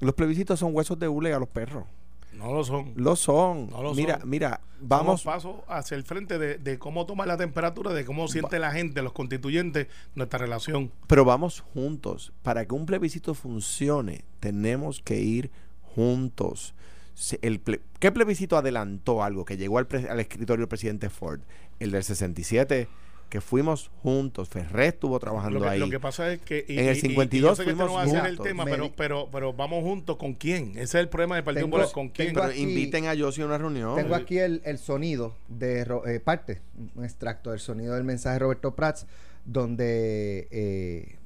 Los 0.00 0.14
plebiscitos 0.14 0.58
son 0.60 0.74
huesos 0.74 0.98
de 0.98 1.08
hule 1.08 1.32
a 1.34 1.38
los 1.38 1.48
perros. 1.48 1.84
No 2.32 2.52
lo 2.52 2.62
son. 2.62 2.92
Lo 2.94 3.16
son. 3.16 3.68
No 3.70 3.82
lo 3.82 3.94
mira, 3.94 4.20
son. 4.20 4.30
mira, 4.30 4.60
Vamos 4.80 5.24
paso 5.24 5.64
hacia 5.66 5.96
el 5.96 6.04
frente 6.04 6.38
de, 6.38 6.56
de 6.58 6.78
cómo 6.78 7.04
toma 7.04 7.26
la 7.26 7.36
temperatura, 7.36 7.92
de 7.92 8.04
cómo 8.04 8.28
siente 8.28 8.58
la 8.60 8.70
gente, 8.70 9.02
los 9.02 9.12
constituyentes, 9.12 9.88
nuestra 10.14 10.38
relación. 10.38 10.92
Pero 11.08 11.24
vamos 11.24 11.64
juntos. 11.74 12.32
Para 12.42 12.64
que 12.66 12.74
un 12.74 12.86
plebiscito 12.86 13.34
funcione, 13.34 14.24
tenemos 14.38 15.00
que 15.02 15.20
ir 15.20 15.50
juntos. 15.94 16.74
Se- 17.14 17.40
El 17.42 17.64
ple- 17.64 17.80
¿Qué 17.98 18.12
plebiscito 18.12 18.56
adelantó 18.56 19.24
algo 19.24 19.44
que 19.44 19.56
llegó 19.56 19.78
al, 19.78 19.88
pre- 19.88 20.08
al 20.08 20.20
escritorio 20.20 20.60
del 20.62 20.68
presidente 20.68 21.10
Ford? 21.10 21.40
El 21.80 21.90
del 21.90 22.04
67, 22.04 22.88
que 23.28 23.40
fuimos 23.40 23.90
juntos. 24.02 24.48
Ferré 24.48 24.86
estuvo 24.88 25.18
trabajando 25.20 25.58
Lo 25.58 25.64
que, 25.66 25.70
ahí. 25.70 25.78
lo 25.78 25.90
que 25.90 26.00
pasa 26.00 26.32
es 26.32 26.40
que. 26.40 26.64
y- 26.66 26.78
En 26.78 26.86
el 26.88 26.94
y- 26.96 26.98
y- 26.98 27.00
52 27.02 27.50
yo 27.50 27.56
sé 27.56 27.64
que 27.64 27.70
este 27.70 27.76
fuimos 27.84 27.90
no 27.92 27.94
va 27.98 28.02
a 28.02 28.06
ser 28.06 28.16
el 28.30 28.36
juntos. 28.36 28.46
tema, 28.46 28.64
Me 28.64 28.70
pero, 28.70 28.92
pero, 28.96 29.28
pero 29.30 29.52
vamos 29.52 29.82
juntos 29.82 30.16
con 30.16 30.34
quién. 30.34 30.70
Ese 30.72 30.82
es 30.82 30.94
el 30.94 31.08
problema 31.08 31.34
del 31.34 31.44
Partido 31.44 31.66
Popular. 31.66 31.88
¿Con 31.92 32.08
quién? 32.08 32.32
Pero 32.32 32.44
aquí- 32.46 32.60
inviten 32.62 33.06
a 33.06 33.14
Yossi 33.14 33.42
a 33.42 33.46
una 33.46 33.58
reunión. 33.58 33.96
Tengo 33.96 34.14
aquí 34.14 34.38
el, 34.38 34.62
el 34.64 34.78
sonido 34.78 35.36
de 35.48 35.86
eh, 36.06 36.20
parte, 36.20 36.60
un 36.94 37.04
extracto 37.04 37.50
del 37.50 37.60
sonido 37.60 37.94
del 37.94 38.04
mensaje 38.04 38.34
de 38.34 38.38
Roberto 38.40 38.74
Prats, 38.74 39.06
donde 39.44 40.48
eh, 40.50 41.16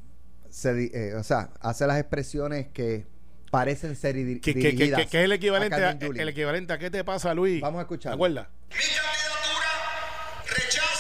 se 0.50 0.90
eh, 0.92 1.14
o 1.14 1.22
sea, 1.22 1.50
hace 1.60 1.86
las 1.86 1.98
expresiones 2.00 2.66
que 2.72 3.04
parecen 3.50 3.94
ser 3.96 4.14
que, 4.16 4.40
que- 4.40 4.54
que- 4.54 4.60
dirigidas 4.60 5.02
que- 5.02 5.06
que 5.08 5.18
es 5.18 5.24
el 5.24 5.32
equivalente, 5.32 5.76
a 5.84 5.90
a, 5.90 5.92
el 5.92 6.28
equivalente 6.28 6.72
a 6.72 6.78
qué 6.78 6.90
te 6.90 7.04
pasa, 7.04 7.34
Luis. 7.34 7.60
Vamos 7.60 7.78
a 7.78 7.82
escucharlo. 7.82 8.16
¿Te 8.16 8.16
acuerdas? 8.16 8.48
Mi 8.70 8.74
candidatura 8.76 10.44
rechaza 10.56 10.91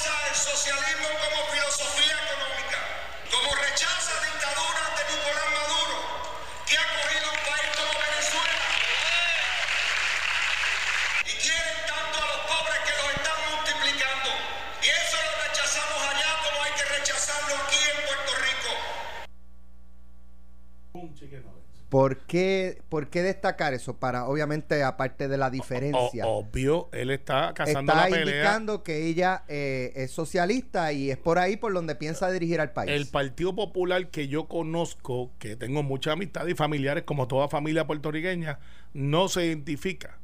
¿Por 21.92 22.16
qué, 22.20 22.80
¿Por 22.88 23.08
qué 23.10 23.20
destacar 23.20 23.74
eso? 23.74 23.98
Para, 23.98 24.24
obviamente, 24.24 24.82
aparte 24.82 25.28
de 25.28 25.36
la 25.36 25.50
diferencia. 25.50 26.26
O- 26.26 26.38
obvio, 26.38 26.88
él 26.92 27.10
está 27.10 27.52
cazando 27.52 27.92
está 27.92 28.04
la 28.04 28.08
pelea. 28.08 28.34
indicando 28.36 28.82
que 28.82 29.06
ella 29.08 29.44
eh, 29.46 29.92
es 29.94 30.10
socialista 30.10 30.90
y 30.94 31.10
es 31.10 31.18
por 31.18 31.38
ahí 31.38 31.58
por 31.58 31.74
donde 31.74 31.94
piensa 31.94 32.30
dirigir 32.30 32.62
al 32.62 32.72
país. 32.72 32.90
El 32.90 33.08
Partido 33.08 33.54
Popular 33.54 34.08
que 34.08 34.26
yo 34.26 34.48
conozco, 34.48 35.32
que 35.38 35.54
tengo 35.54 35.82
mucha 35.82 36.12
amistad 36.12 36.46
y 36.46 36.54
familiares, 36.54 37.04
como 37.04 37.28
toda 37.28 37.48
familia 37.48 37.86
puertorriqueña, 37.86 38.58
no 38.94 39.28
se 39.28 39.44
identifica. 39.44 40.18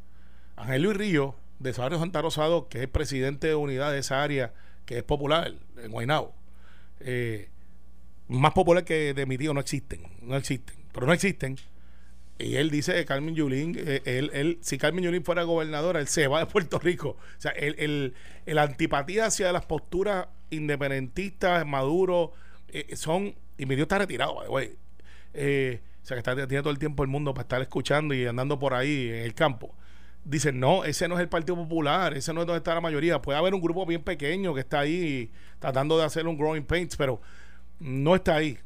Ángel 0.56 0.84
Luis 0.84 0.96
Río, 0.96 1.34
de 1.58 1.72
Barrio 1.72 1.98
Santa 1.98 2.22
Rosado, 2.22 2.70
que 2.70 2.84
es 2.84 2.88
presidente 2.88 3.46
de 3.48 3.54
unidad 3.56 3.92
de 3.92 3.98
esa 3.98 4.22
área, 4.22 4.54
que 4.86 4.96
es 4.96 5.04
popular 5.04 5.52
en 5.76 5.92
Guaynabo, 5.92 6.32
eh, 7.00 7.50
más 8.26 8.52
popular 8.54 8.84
que 8.84 9.12
de 9.12 9.26
mi 9.26 9.36
tío, 9.36 9.52
no 9.52 9.60
existen, 9.60 10.00
no 10.22 10.34
existen, 10.34 10.77
pero 10.92 11.06
no 11.06 11.12
existen. 11.12 11.56
Y 12.38 12.54
él 12.54 12.70
dice 12.70 12.94
que 12.94 13.04
Carmen 13.04 13.34
Yulín, 13.34 13.76
eh, 13.76 14.00
él, 14.04 14.30
él, 14.32 14.58
si 14.60 14.78
Carmen 14.78 15.02
Yulín 15.02 15.24
fuera 15.24 15.42
gobernadora, 15.42 15.98
él 15.98 16.06
se 16.06 16.28
va 16.28 16.38
de 16.38 16.46
Puerto 16.46 16.78
Rico. 16.78 17.10
O 17.10 17.40
sea, 17.40 17.50
el, 17.50 17.74
el, 17.78 18.14
el 18.46 18.58
antipatía 18.58 19.26
hacia 19.26 19.50
las 19.50 19.66
posturas 19.66 20.28
independentistas, 20.50 21.66
Maduro, 21.66 22.32
eh, 22.68 22.94
son. 22.94 23.34
Y 23.56 23.66
mi 23.66 23.74
Dios 23.74 23.86
está 23.86 23.98
retirado, 23.98 24.34
way. 24.48 24.76
Eh, 25.34 25.80
o 26.02 26.06
sea, 26.06 26.14
que 26.14 26.18
está, 26.20 26.34
tiene 26.34 26.62
todo 26.62 26.70
el 26.70 26.78
tiempo 26.78 27.02
el 27.02 27.08
mundo 27.08 27.34
para 27.34 27.42
estar 27.42 27.60
escuchando 27.60 28.14
y 28.14 28.24
andando 28.24 28.58
por 28.58 28.72
ahí 28.72 29.08
en 29.08 29.16
el 29.16 29.34
campo. 29.34 29.74
Dicen, 30.24 30.60
no, 30.60 30.84
ese 30.84 31.08
no 31.08 31.16
es 31.16 31.20
el 31.20 31.28
Partido 31.28 31.56
Popular, 31.56 32.16
ese 32.16 32.32
no 32.32 32.42
es 32.42 32.46
donde 32.46 32.58
está 32.58 32.74
la 32.74 32.80
mayoría. 32.80 33.20
Puede 33.20 33.38
haber 33.38 33.54
un 33.54 33.60
grupo 33.60 33.84
bien 33.84 34.02
pequeño 34.02 34.54
que 34.54 34.60
está 34.60 34.80
ahí 34.80 35.32
tratando 35.58 35.98
de 35.98 36.04
hacer 36.04 36.26
un 36.26 36.38
growing 36.38 36.64
pains, 36.64 36.96
pero 36.96 37.20
no 37.80 38.14
está 38.14 38.36
ahí. 38.36 38.58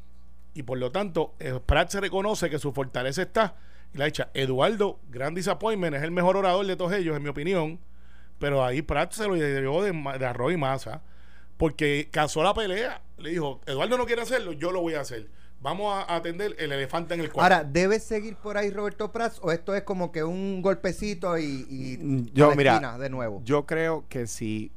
Y 0.53 0.63
por 0.63 0.77
lo 0.77 0.91
tanto, 0.91 1.33
eh, 1.39 1.59
Pratt 1.65 1.89
se 1.89 1.99
reconoce 1.99 2.49
que 2.49 2.59
su 2.59 2.71
fortaleza 2.73 3.21
está. 3.21 3.55
Y 3.93 3.97
la 3.97 4.07
hecha, 4.07 4.29
Eduardo, 4.33 4.99
gran 5.09 5.33
disappointment, 5.33 5.95
es 5.95 6.03
el 6.03 6.11
mejor 6.11 6.37
orador 6.37 6.65
de 6.65 6.75
todos 6.75 6.93
ellos, 6.93 7.15
en 7.15 7.23
mi 7.23 7.29
opinión. 7.29 7.79
Pero 8.39 8.63
ahí 8.63 8.81
Pratt 8.81 9.13
se 9.13 9.27
lo 9.27 9.35
llevó 9.35 9.83
de, 9.83 10.25
arroz 10.25 10.53
y 10.53 10.57
masa. 10.57 11.01
Porque 11.57 12.09
casó 12.11 12.43
la 12.43 12.53
pelea. 12.53 13.01
Le 13.17 13.29
dijo, 13.29 13.61
Eduardo 13.65 13.97
no 13.97 14.05
quiere 14.05 14.21
hacerlo, 14.21 14.53
yo 14.53 14.71
lo 14.71 14.81
voy 14.81 14.95
a 14.95 15.01
hacer. 15.01 15.29
Vamos 15.61 15.95
a 15.95 16.13
atender 16.13 16.55
el 16.59 16.73
elefante 16.73 17.13
en 17.13 17.21
el 17.21 17.31
cuarto. 17.31 17.55
Ahora, 17.55 17.63
¿debe 17.63 17.97
seguir 17.99 18.35
por 18.35 18.57
ahí 18.57 18.69
Roberto 18.69 19.13
Prats 19.13 19.39
o 19.41 19.49
esto 19.49 19.73
es 19.73 19.83
como 19.83 20.11
que 20.11 20.21
un 20.21 20.61
golpecito 20.61 21.37
y, 21.37 21.65
y 21.69 22.31
yo, 22.33 22.53
mira, 22.53 22.73
esquina 22.73 22.97
de 22.97 23.09
nuevo? 23.09 23.41
Yo 23.45 23.65
creo 23.65 24.03
que 24.09 24.27
si, 24.27 24.73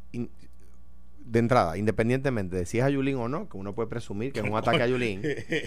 de 1.29 1.41
entrada, 1.41 1.77
independientemente 1.77 2.55
de 2.57 2.67
si 2.67 2.79
es 2.79 2.85
a 2.85 2.89
Yulín 2.91 3.17
o 3.17 3.29
no, 3.29 3.49
que 3.49 3.57
uno 3.57 3.75
puede 3.75 3.89
presumir 3.89 4.33
que 4.33 4.41
es 4.41 4.47
un 4.47 4.57
ataque 4.57 4.83
a 4.83 4.87
Yulín, 4.87 5.23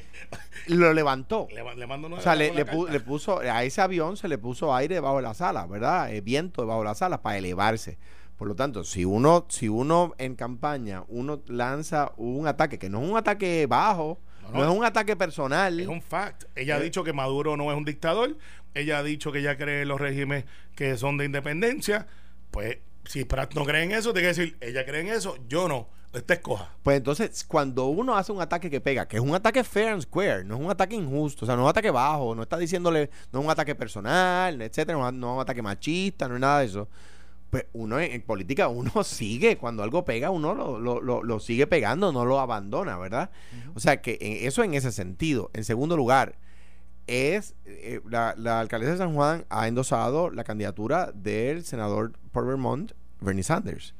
lo 0.67 0.93
levantó. 0.93 1.47
le, 1.53 1.75
le 1.75 1.87
mando 1.87 2.07
una 2.07 2.17
O 2.17 2.21
sea, 2.21 2.35
le, 2.35 2.53
le 2.53 2.65
pu- 2.65 2.85
carta. 2.85 2.93
le 2.93 2.99
puso, 3.01 3.39
a 3.39 3.63
ese 3.63 3.81
avión 3.81 4.17
se 4.17 4.27
le 4.27 4.37
puso 4.37 4.73
aire 4.75 4.95
debajo 4.95 5.17
de 5.17 5.23
las 5.23 5.41
alas, 5.41 5.67
¿verdad? 5.69 6.13
Eh, 6.13 6.21
viento 6.21 6.61
debajo 6.61 6.79
de 6.79 6.85
las 6.85 7.01
alas 7.01 7.19
para 7.19 7.37
elevarse. 7.37 7.97
Por 8.37 8.47
lo 8.47 8.55
tanto, 8.55 8.85
si 8.85 9.03
uno, 9.03 9.45
si 9.49 9.67
uno 9.67 10.13
en 10.17 10.35
campaña, 10.35 11.03
uno 11.09 11.41
lanza 11.47 12.13
un 12.15 12.47
ataque, 12.47 12.79
que 12.79 12.89
no 12.89 13.03
es 13.03 13.09
un 13.09 13.17
ataque 13.17 13.65
bajo, 13.67 14.17
No, 14.43 14.51
no, 14.51 14.57
no. 14.65 14.71
es 14.71 14.77
un 14.77 14.85
ataque 14.85 15.15
personal. 15.17 15.77
Es 15.79 15.87
un 15.87 16.01
fact. 16.01 16.45
Ella 16.55 16.75
ha 16.75 16.79
Eh. 16.79 16.83
dicho 16.83 17.03
que 17.03 17.11
Maduro 17.11 17.57
no 17.57 17.69
es 17.69 17.77
un 17.77 17.83
dictador. 17.83 18.37
Ella 18.75 18.99
ha 18.99 19.03
dicho 19.03 19.33
que 19.33 19.39
ella 19.39 19.57
cree 19.57 19.81
en 19.81 19.89
los 19.89 19.99
regímenes 19.99 20.45
que 20.75 20.95
son 20.95 21.17
de 21.17 21.25
independencia. 21.25 22.07
Pues, 22.49 22.77
si 23.09 23.25
Pratt 23.25 23.53
no 23.55 23.65
cree 23.65 23.83
en 23.83 23.91
eso, 23.91 24.13
tiene 24.13 24.29
que 24.31 24.35
decir, 24.39 24.57
ella 24.61 24.85
cree 24.85 25.01
en 25.01 25.07
eso, 25.07 25.35
yo 25.47 25.67
no. 25.67 25.87
Esta 26.13 26.33
escoja. 26.35 26.73
Pues 26.83 26.97
entonces, 26.97 27.43
cuando 27.43 27.85
uno 27.87 28.15
hace 28.17 28.31
un 28.31 28.41
ataque 28.41 28.69
que 28.69 28.81
pega, 28.81 29.07
que 29.07 29.17
es 29.17 29.21
un 29.23 29.33
ataque 29.35 29.63
fair 29.63 29.89
and 29.89 30.01
square, 30.01 30.43
no 30.43 30.55
es 30.55 30.61
un 30.61 30.71
ataque 30.71 30.95
injusto, 30.95 31.43
o 31.43 31.47
sea, 31.47 31.55
no 31.55 31.61
es 31.61 31.65
un 31.65 31.69
ataque 31.69 31.91
bajo, 31.91 32.33
no 32.33 32.41
está 32.43 32.57
diciéndole, 32.57 33.09
no 33.31 33.39
es 33.39 33.45
un 33.45 33.51
ataque 33.51 33.75
personal, 33.75 34.59
etcétera, 34.61 34.97
no 34.97 35.07
es 35.07 35.13
no 35.13 35.29
es 35.31 35.35
un 35.35 35.41
ataque 35.41 35.61
machista, 35.61 36.27
no 36.27 36.35
es 36.35 36.41
nada 36.41 36.59
de 36.61 36.65
eso. 36.65 36.87
Pues 37.51 37.65
uno 37.73 37.99
en, 37.99 38.11
en 38.11 38.21
política, 38.23 38.67
uno 38.69 38.91
sigue, 39.03 39.57
cuando 39.57 39.83
algo 39.83 40.03
pega, 40.05 40.29
uno 40.31 40.53
lo, 40.55 40.79
lo- 40.79 41.01
lo- 41.01 41.21
lo 41.23 41.39
sigue 41.39 41.67
pegando, 41.67 42.11
no 42.11 42.25
lo 42.25 42.39
abandona, 42.39 42.97
¿verdad? 42.97 43.29
O 43.75 43.79
sea, 43.79 44.01
que 44.01 44.17
en- 44.21 44.47
eso 44.47 44.63
en 44.63 44.73
ese 44.75 44.91
sentido. 44.91 45.51
En 45.53 45.63
segundo 45.63 45.95
lugar, 45.97 46.37
es 47.07 47.55
eh, 47.65 48.01
la, 48.09 48.33
la 48.37 48.59
alcaldesa 48.59 48.91
de 48.93 48.97
San 48.99 49.13
Juan 49.13 49.45
ha 49.49 49.67
endosado 49.67 50.29
la 50.29 50.43
candidatura 50.43 51.11
del 51.13 51.63
senador 51.65 52.13
por 52.31 52.45
Vermont, 52.45 52.91
Bernie 53.21 53.43
Sanders. 53.43 53.93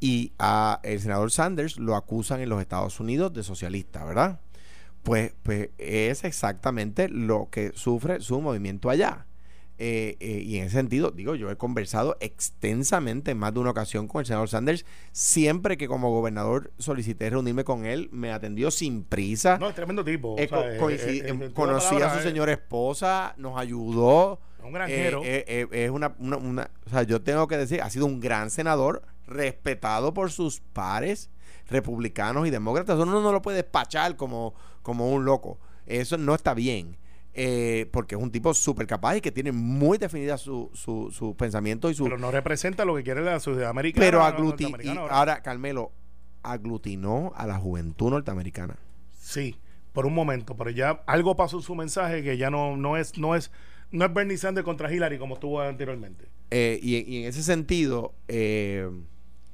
Y 0.00 0.32
a 0.38 0.80
el 0.84 1.00
senador 1.00 1.30
Sanders 1.30 1.78
lo 1.78 1.96
acusan 1.96 2.40
en 2.40 2.48
los 2.48 2.60
Estados 2.60 3.00
Unidos 3.00 3.32
de 3.32 3.42
socialista, 3.42 4.04
¿verdad? 4.04 4.40
Pues, 5.02 5.32
pues 5.42 5.70
es 5.78 6.24
exactamente 6.24 7.08
lo 7.08 7.48
que 7.50 7.72
sufre 7.74 8.20
su 8.20 8.40
movimiento 8.40 8.90
allá. 8.90 9.26
Eh, 9.80 10.16
eh, 10.18 10.42
y 10.44 10.58
en 10.58 10.64
ese 10.64 10.74
sentido, 10.76 11.12
digo, 11.12 11.36
yo 11.36 11.50
he 11.52 11.56
conversado 11.56 12.16
extensamente 12.20 13.30
en 13.30 13.38
más 13.38 13.54
de 13.54 13.60
una 13.60 13.70
ocasión 13.70 14.08
con 14.08 14.20
el 14.20 14.26
senador 14.26 14.48
Sanders. 14.48 14.84
Siempre 15.12 15.76
que 15.76 15.86
como 15.86 16.10
gobernador 16.10 16.72
solicité 16.78 17.30
reunirme 17.30 17.62
con 17.64 17.86
él, 17.86 18.08
me 18.12 18.32
atendió 18.32 18.70
sin 18.72 19.04
prisa. 19.04 19.56
No, 19.58 19.68
es 19.68 19.74
tremendo 19.76 20.04
tipo. 20.04 20.36
Eh, 20.38 20.46
o 20.46 20.48
sea, 20.48 20.78
co- 20.78 20.90
eh, 20.90 20.96
eh, 21.00 21.22
em, 21.28 21.52
conocí 21.52 21.94
a 22.02 22.12
su 22.16 22.22
señora 22.22 22.52
esposa, 22.52 23.34
nos 23.36 23.56
ayudó. 23.58 24.40
Un 24.68 24.72
granjero. 24.74 25.22
Eh, 25.24 25.44
eh, 25.48 25.66
eh, 25.72 25.84
es 25.86 25.90
una, 25.90 26.14
una- 26.18 26.36
una- 26.36 26.70
o 26.86 26.90
sea, 26.90 27.02
yo 27.02 27.20
tengo 27.22 27.48
que 27.48 27.56
decir, 27.56 27.82
ha 27.82 27.90
sido 27.90 28.06
un 28.06 28.20
gran 28.20 28.50
senador, 28.50 29.02
respetado 29.26 30.14
por 30.14 30.30
sus 30.30 30.60
pares, 30.60 31.30
republicanos 31.68 32.46
y 32.46 32.50
demócratas. 32.50 32.94
Eso 32.96 33.02
uno 33.02 33.20
no 33.20 33.32
lo 33.32 33.42
puede 33.42 33.58
despachar 33.58 34.16
como, 34.16 34.54
como 34.82 35.10
un 35.12 35.24
loco. 35.24 35.58
Eso 35.86 36.16
no 36.18 36.34
está 36.34 36.54
bien. 36.54 36.96
eh, 37.40 37.88
porque 37.92 38.16
es 38.16 38.20
un 38.20 38.32
tipo 38.32 38.52
súper 38.52 38.86
capaz 38.88 39.16
y 39.16 39.20
que 39.20 39.30
tiene 39.30 39.52
muy 39.52 39.96
definida 39.96 40.36
su, 40.38 40.70
su, 40.74 41.10
su 41.12 41.36
pensamiento 41.36 41.88
y 41.88 41.94
su... 41.94 42.02
pero 42.04 42.18
no 42.18 42.32
representa 42.32 42.84
lo 42.84 42.96
que 42.96 43.04
quiere 43.04 43.20
la 43.22 43.38
sociedad 43.38 43.70
americana. 43.70 44.04
Pero 44.04 44.18
la 44.18 44.36
agluti- 44.36 44.62
y 44.62 44.72
norteamericana 44.72 45.00
ahora. 45.02 45.14
ahora, 45.18 45.42
Carmelo, 45.42 45.92
aglutinó 46.42 47.32
a 47.36 47.46
la 47.46 47.58
juventud 47.58 48.10
norteamericana. 48.10 48.76
Sí, 49.20 49.56
por 49.92 50.06
un 50.06 50.14
momento, 50.14 50.56
pero 50.56 50.70
ya 50.70 51.02
algo 51.06 51.36
pasó 51.36 51.58
en 51.58 51.62
su 51.62 51.74
mensaje 51.74 52.22
que 52.22 52.36
ya 52.38 52.50
no, 52.50 52.76
no 52.76 52.96
es, 52.96 53.16
no 53.18 53.34
es, 53.36 53.50
no 53.90 54.04
es 54.04 54.12
Bernie 54.12 54.36
Sanders 54.36 54.64
contra 54.64 54.92
Hillary 54.92 55.18
como 55.18 55.34
estuvo 55.34 55.60
anteriormente. 55.60 56.26
Eh, 56.50 56.78
y, 56.82 57.22
en 57.22 57.28
ese 57.28 57.42
sentido, 57.42 58.14
eh, 58.28 58.88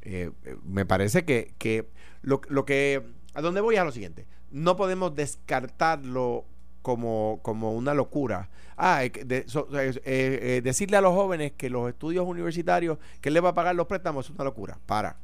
eh, 0.02 0.30
me 0.64 0.84
parece 0.86 1.24
que, 1.24 1.54
que 1.58 1.88
lo, 2.22 2.40
lo 2.48 2.64
que... 2.64 3.02
¿A 3.34 3.42
dónde 3.42 3.60
voy? 3.60 3.76
A 3.76 3.84
lo 3.84 3.92
siguiente. 3.92 4.26
No 4.50 4.76
podemos 4.76 5.14
descartarlo 5.16 6.44
como, 6.82 7.40
como 7.42 7.72
una 7.74 7.94
locura. 7.94 8.50
Ah, 8.76 9.02
de- 9.02 10.60
decirle 10.62 10.96
a 10.96 11.00
los 11.00 11.14
jóvenes 11.14 11.52
que 11.56 11.70
los 11.70 11.88
estudios 11.88 12.26
universitarios, 12.26 12.98
que 13.20 13.28
él 13.30 13.34
les 13.34 13.44
va 13.44 13.50
a 13.50 13.54
pagar 13.54 13.74
los 13.74 13.86
préstamos, 13.86 14.26
es 14.26 14.30
una 14.30 14.44
locura. 14.44 14.78
Para. 14.86 15.16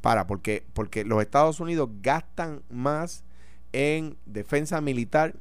Para, 0.00 0.26
porque, 0.26 0.64
porque 0.72 1.04
los 1.04 1.20
Estados 1.20 1.60
Unidos 1.60 1.90
gastan 2.00 2.62
más 2.70 3.24
en 3.72 4.16
defensa 4.24 4.80
militar 4.80 5.34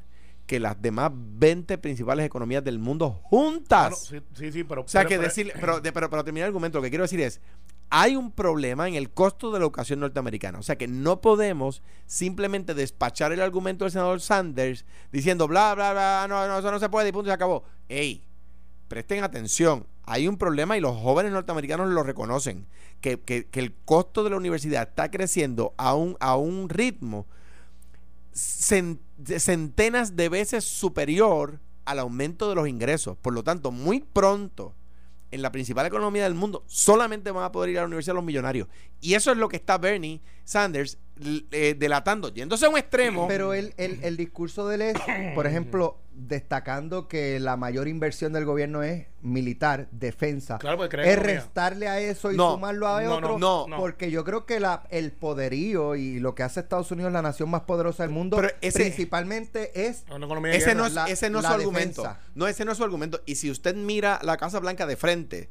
que 0.45 0.59
las 0.59 0.79
demás 0.81 1.11
20 1.13 1.77
principales 1.79 2.25
economías 2.25 2.63
del 2.63 2.77
mundo 2.79 3.09
juntas. 3.23 4.07
Claro, 4.09 4.23
sí, 4.33 4.37
sí, 4.37 4.51
sí, 4.51 4.63
pero. 4.63 4.81
O 4.83 4.87
sea, 4.87 5.03
que 5.05 5.15
pero- 5.15 5.23
decirle, 5.23 5.53
pero, 5.59 5.79
de- 5.81 5.91
pero 5.91 6.09
para 6.09 6.23
terminar 6.23 6.45
el 6.45 6.49
argumento, 6.49 6.77
lo 6.77 6.83
que 6.83 6.89
quiero 6.89 7.03
decir 7.03 7.19
es, 7.21 7.41
hay 7.89 8.15
un 8.15 8.31
problema 8.31 8.87
en 8.87 8.95
el 8.95 9.09
costo 9.11 9.51
de 9.51 9.59
la 9.59 9.65
educación 9.65 9.99
norteamericana. 9.99 10.59
O 10.59 10.63
sea, 10.63 10.75
que 10.77 10.87
no 10.87 11.21
podemos 11.21 11.81
simplemente 12.05 12.73
despachar 12.73 13.31
el 13.31 13.41
argumento 13.41 13.85
del 13.85 13.91
senador 13.91 14.21
Sanders 14.21 14.85
diciendo, 15.11 15.47
bla, 15.47 15.73
bla, 15.75 15.91
bla, 15.93 16.25
no, 16.29 16.47
no, 16.47 16.59
eso 16.59 16.71
no 16.71 16.79
se 16.79 16.89
puede 16.89 17.09
y 17.09 17.11
punto, 17.11 17.29
se 17.29 17.33
acabó. 17.33 17.63
Ey, 17.89 18.23
presten 18.87 19.23
atención. 19.23 19.85
Hay 20.03 20.27
un 20.27 20.37
problema 20.37 20.77
y 20.77 20.81
los 20.81 20.95
jóvenes 20.97 21.31
norteamericanos 21.31 21.89
lo 21.89 22.03
reconocen, 22.03 22.67
que, 23.01 23.19
que- 23.19 23.45
que 23.47 23.59
el 23.59 23.73
costo 23.85 24.23
de 24.23 24.29
la 24.31 24.37
universidad 24.37 24.87
está 24.89 25.09
creciendo 25.09 25.73
a 25.77 25.95
un, 25.95 26.17
a 26.19 26.35
un 26.37 26.69
ritmo 26.69 27.25
centenas 28.35 30.15
de 30.15 30.29
veces 30.29 30.65
superior 30.65 31.59
al 31.85 31.99
aumento 31.99 32.49
de 32.49 32.55
los 32.55 32.67
ingresos. 32.67 33.17
Por 33.17 33.33
lo 33.33 33.43
tanto, 33.43 33.71
muy 33.71 34.01
pronto, 34.01 34.75
en 35.31 35.41
la 35.41 35.51
principal 35.51 35.85
economía 35.85 36.23
del 36.23 36.35
mundo, 36.35 36.63
solamente 36.67 37.31
van 37.31 37.43
a 37.43 37.51
poder 37.51 37.69
ir 37.71 37.77
a 37.77 37.81
la 37.81 37.87
universidad 37.87 38.15
los 38.15 38.23
millonarios. 38.23 38.67
Y 39.01 39.13
eso 39.13 39.31
es 39.31 39.37
lo 39.37 39.49
que 39.49 39.57
está 39.57 39.77
Bernie 39.77 40.21
Sanders 40.43 40.97
eh, 41.51 41.75
delatando, 41.77 42.33
yéndose 42.33 42.65
a 42.65 42.69
un 42.69 42.77
extremo. 42.77 43.27
Pero 43.27 43.53
el, 43.53 43.73
el, 43.77 43.99
el 44.03 44.17
discurso 44.17 44.67
de 44.67 44.75
él 44.75 44.81
es, 44.81 44.97
por 45.33 45.47
ejemplo, 45.47 45.99
destacando 46.13 47.07
que 47.07 47.39
la 47.39 47.57
mayor 47.57 47.87
inversión 47.87 48.33
del 48.33 48.45
gobierno 48.45 48.83
es 48.83 49.07
militar, 49.21 49.87
defensa. 49.91 50.57
Claro, 50.59 50.77
porque 50.77 50.97
crea 50.97 51.05
es 51.05 51.13
economía. 51.13 51.35
restarle 51.41 51.87
a 51.87 51.99
eso 51.99 52.31
y 52.31 52.37
No, 52.37 52.53
sumarlo 52.53 52.87
a 52.87 53.01
no, 53.01 53.15
otro. 53.15 53.39
no, 53.39 53.65
no. 53.67 53.77
Porque 53.77 54.11
yo 54.11 54.23
creo 54.23 54.45
que 54.45 54.59
la, 54.59 54.83
el 54.91 55.11
poderío 55.11 55.95
y 55.95 56.19
lo 56.19 56.35
que 56.35 56.43
hace 56.43 56.59
Estados 56.59 56.91
Unidos 56.91 57.11
la 57.11 57.21
nación 57.21 57.49
más 57.49 57.61
poderosa 57.61 58.03
del 58.03 58.11
mundo, 58.11 58.37
Pero 58.37 58.49
ese- 58.61 58.79
principalmente 58.79 59.87
es 59.87 60.05
Una 60.13 60.25
economía 60.25 60.51
de 60.51 60.57
ese 60.57 60.67
guerra. 60.67 60.79
no 60.81 60.85
es, 60.87 60.93
La- 60.93 61.05
ese 61.07 61.29
no 61.29 61.39
es 61.39 61.43
la 61.43 61.49
su 61.49 61.55
argumento. 61.55 62.01
defensa. 62.03 62.21
No, 62.35 62.47
ese 62.47 62.65
no 62.65 62.71
es 62.71 62.77
su 62.77 62.83
argumento. 62.83 63.21
Y 63.25 63.35
si 63.35 63.49
usted 63.49 63.75
mira 63.75 64.19
la 64.23 64.37
Casa 64.37 64.59
Blanca 64.59 64.85
de 64.85 64.95
frente, 64.95 65.49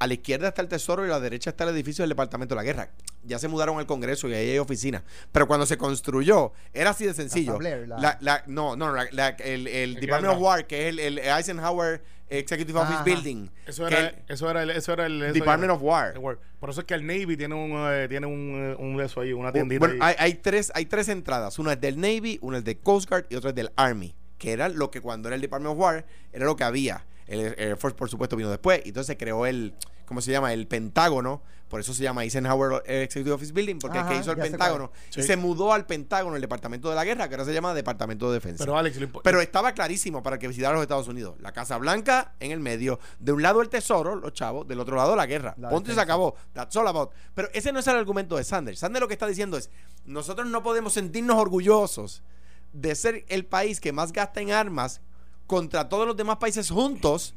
A 0.00 0.06
la 0.06 0.14
izquierda 0.14 0.48
está 0.48 0.62
el 0.62 0.68
Tesoro 0.68 1.04
y 1.04 1.08
a 1.08 1.12
la 1.12 1.20
derecha 1.20 1.50
está 1.50 1.64
el 1.64 1.70
edificio 1.70 2.02
del 2.02 2.08
Departamento 2.08 2.54
de 2.54 2.56
la 2.56 2.64
Guerra. 2.64 2.90
Ya 3.22 3.38
se 3.38 3.48
mudaron 3.48 3.78
al 3.78 3.86
Congreso 3.86 4.28
y 4.28 4.34
ahí 4.34 4.50
hay 4.50 4.58
oficinas. 4.58 5.02
Pero 5.30 5.46
cuando 5.46 5.66
se 5.66 5.76
construyó, 5.76 6.52
era 6.72 6.90
así 6.90 7.04
de 7.04 7.12
sencillo. 7.14 7.58
Blair, 7.58 7.86
la- 7.86 7.98
La- 7.98 8.18
la- 8.20 8.42
no, 8.46 8.76
no, 8.76 8.92
la- 8.94 9.06
la- 9.12 9.28
el, 9.28 9.94
Department 10.00 10.34
of. 10.34 10.40
War, 10.42 10.66
que 10.66 10.84
es 10.88 10.88
el, 10.88 10.98
el 10.98 11.18
Eisenhower 11.18 12.02
Executive 12.30 12.78
Office 12.78 12.94
Ajá. 12.94 13.04
Building. 13.04 13.50
Eso 13.66 13.86
era, 13.88 13.98
el 14.00 14.14
eso 14.28 14.50
era 14.50 14.62
el, 14.62 14.70
eso 14.70 14.92
era 14.94 15.04
el 15.06 15.22
eso 15.22 15.34
Department 15.34 15.64
era- 15.64 15.74
of 15.74 15.82
War. 15.82 16.14
Por 16.58 16.70
eso 16.70 16.80
es 16.80 16.86
que 16.86 16.94
el 16.94 17.06
Navy 17.06 17.36
tiene 17.36 17.54
un, 17.54 17.72
eh, 17.90 18.06
tiene 18.08 18.26
un, 18.26 18.72
eh, 18.72 18.76
un 18.78 18.96
de 18.96 19.04
eso 19.04 19.20
ahí, 19.20 19.32
una 19.34 19.52
tiendita 19.52 19.80
Bueno, 19.80 20.02
ahí. 20.02 20.14
hay, 20.18 20.26
hay 20.26 20.34
tres, 20.36 20.72
hay 20.74 20.86
tres 20.86 21.08
entradas. 21.10 21.58
Una 21.58 21.72
es 21.74 21.80
del 21.80 22.00
Navy, 22.00 22.38
una 22.40 22.58
es 22.58 22.64
del 22.64 22.78
Coast 22.78 23.08
Guard 23.10 23.26
y 23.28 23.34
otra 23.34 23.50
es 23.50 23.56
del 23.56 23.70
Army. 23.76 24.14
Que 24.38 24.52
era 24.52 24.70
lo 24.70 24.90
que 24.90 25.02
cuando 25.02 25.28
era 25.28 25.34
el 25.34 25.42
Department 25.42 25.74
of 25.74 25.78
War, 25.78 26.06
era 26.32 26.46
lo 26.46 26.56
que 26.56 26.64
había. 26.64 27.04
El 27.30 27.54
Air 27.56 27.76
Force, 27.76 27.96
por 27.96 28.10
supuesto, 28.10 28.36
vino 28.36 28.50
después. 28.50 28.82
Y 28.84 28.88
entonces 28.88 29.06
se 29.06 29.16
creó 29.16 29.46
el, 29.46 29.74
¿cómo 30.04 30.20
se 30.20 30.32
llama? 30.32 30.52
El 30.52 30.66
Pentágono. 30.66 31.42
Por 31.68 31.78
eso 31.78 31.94
se 31.94 32.02
llama 32.02 32.24
Eisenhower 32.24 32.82
Executive 32.84 33.30
Office 33.30 33.52
Building, 33.52 33.78
porque 33.78 33.98
es 33.98 34.04
Ajá, 34.04 34.12
que 34.12 34.18
hizo 34.18 34.32
el 34.32 34.38
Pentágono. 34.38 34.90
Y 35.14 35.22
se 35.22 35.36
mudó 35.36 35.72
al 35.72 35.86
Pentágono, 35.86 36.34
el 36.34 36.42
Departamento 36.42 36.90
de 36.90 36.96
la 36.96 37.04
Guerra, 37.04 37.28
que 37.28 37.36
ahora 37.36 37.44
se 37.44 37.52
llama 37.52 37.72
Departamento 37.74 38.26
de 38.26 38.34
Defensa. 38.34 38.64
Pero 38.64 38.76
Alex, 38.76 38.98
Pero 39.22 39.40
estaba 39.40 39.72
clarísimo 39.72 40.20
para 40.20 40.36
que 40.36 40.48
visitara 40.48 40.74
los 40.74 40.82
Estados 40.82 41.06
Unidos. 41.06 41.36
La 41.38 41.52
Casa 41.52 41.78
Blanca 41.78 42.34
en 42.40 42.50
el 42.50 42.58
medio. 42.58 42.98
De 43.20 43.30
un 43.30 43.40
lado 43.40 43.62
el 43.62 43.68
tesoro, 43.68 44.16
los 44.16 44.32
chavos. 44.32 44.66
Del 44.66 44.80
otro 44.80 44.96
lado 44.96 45.14
la 45.14 45.26
guerra. 45.26 45.54
La 45.58 45.68
Punto 45.68 45.92
y 45.92 45.94
se 45.94 46.00
acabó. 46.00 46.34
That's 46.54 46.74
all 46.74 46.88
about. 46.88 47.12
Pero 47.34 47.48
ese 47.54 47.70
no 47.70 47.78
es 47.78 47.86
el 47.86 47.94
argumento 47.94 48.36
de 48.36 48.42
Sanders. 48.42 48.80
Sanders 48.80 49.00
lo 49.00 49.06
que 49.06 49.14
está 49.14 49.28
diciendo 49.28 49.56
es, 49.56 49.70
nosotros 50.04 50.48
no 50.48 50.64
podemos 50.64 50.94
sentirnos 50.94 51.36
orgullosos 51.36 52.24
de 52.72 52.96
ser 52.96 53.24
el 53.28 53.46
país 53.46 53.78
que 53.78 53.92
más 53.92 54.10
gasta 54.10 54.40
en 54.40 54.50
armas 54.50 55.02
contra 55.50 55.88
todos 55.88 56.06
los 56.06 56.16
demás 56.16 56.36
países 56.36 56.70
juntos 56.70 57.34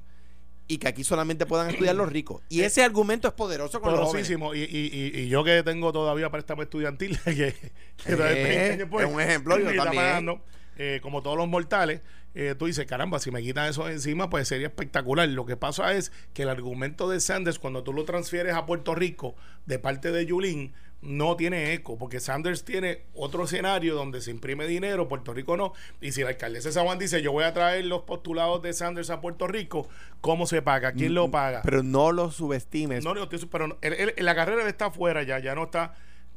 y 0.68 0.78
que 0.78 0.88
aquí 0.88 1.04
solamente 1.04 1.48
puedan 1.48 1.72
estudiar 1.72 1.96
los 1.96 2.12
ricos. 2.12 2.44
Y 2.48 2.62
ese 2.62 2.84
argumento 2.84 3.28
es 3.28 3.34
poderoso 3.34 3.82
con 3.82 3.90
los 3.90 4.02
jóvenes. 4.02 4.28
poderosísimo. 4.28 4.54
Y, 4.54 4.60
y, 4.60 5.20
y, 5.20 5.30
yo 5.30 5.44
que 5.44 5.64
tengo 5.64 5.92
todavía 5.92 6.30
préstamo 6.30 6.62
estudiantil, 6.62 7.20
que, 7.26 7.56
que 7.98 8.16
todavía 8.16 8.40
Eh, 8.40 8.44
20 8.44 8.72
años, 8.74 8.88
pues, 8.92 9.08
es 9.08 9.14
un 9.16 9.20
ejemplo, 9.20 9.58
yo 9.58 9.66
también. 9.66 9.96
pagando, 9.96 10.44
eh, 10.78 11.00
como 11.02 11.24
todos 11.24 11.36
los 11.38 11.48
mortales, 11.48 12.02
eh, 12.36 12.54
tú 12.56 12.68
dices, 12.68 12.86
caramba, 12.86 13.18
si 13.18 13.32
me 13.32 13.42
quitan 13.42 13.68
eso 13.68 13.90
encima, 13.90 14.30
pues 14.30 14.48
sería 14.48 14.68
espectacular. 14.68 15.28
Lo 15.30 15.48
que 15.48 15.58
pasa 15.58 15.96
es 15.96 16.12
que 16.36 16.44
el 16.44 16.50
argumento 16.50 17.10
de 17.10 17.20
Sanders, 17.20 17.58
cuando 17.58 17.82
tú 17.82 17.94
lo 17.94 18.06
transfieres 18.06 18.54
a 18.54 18.68
Puerto 18.68 18.94
Rico 18.94 19.36
de 19.66 19.80
parte 19.80 20.12
de 20.12 20.28
Yulín, 20.28 20.74
no 21.04 21.36
tiene 21.36 21.74
eco, 21.74 21.98
porque 21.98 22.20
Sanders 22.20 22.64
tiene 22.64 23.02
otro 23.14 23.44
escenario 23.44 23.94
donde 23.94 24.22
se 24.22 24.32
imprime 24.32 24.66
dinero, 24.66 25.08
Puerto 25.08 25.34
Rico 25.34 25.58
no. 25.58 25.74
Y 26.02 26.14
si 26.14 26.22
la 26.24 26.30
alcaldesa 26.30 26.70
de 26.70 26.74
San 26.74 26.86
Juan 26.86 26.98
dice, 26.98 27.22
yo 27.22 27.32
voy 27.32 27.44
a 27.44 27.54
traer 27.54 27.86
los 27.86 28.04
postulados 28.04 28.62
de 28.62 28.72
Sanders 28.74 29.10
a 29.10 29.20
Puerto 29.20 29.46
Rico, 29.48 29.88
¿cómo 30.22 30.46
se 30.48 30.62
paga? 30.62 30.94
¿Quién 30.94 31.14
lo 31.14 31.30
paga? 31.30 31.60
Mm, 31.60 31.64
Pero 31.66 31.84
no 31.84 32.12
lo 32.12 32.32
subestimes. 32.32 33.04
No, 33.04 33.14
no, 33.14 33.28
pero 33.52 33.78
él- 33.82 33.94
él- 34.18 34.26
la 34.26 34.34
carrera 34.34 34.68
está 34.68 34.86
afuera 34.86 35.24
ya, 35.24 35.40
ya 35.40 35.54
no 35.56 35.64
está. 35.66 35.94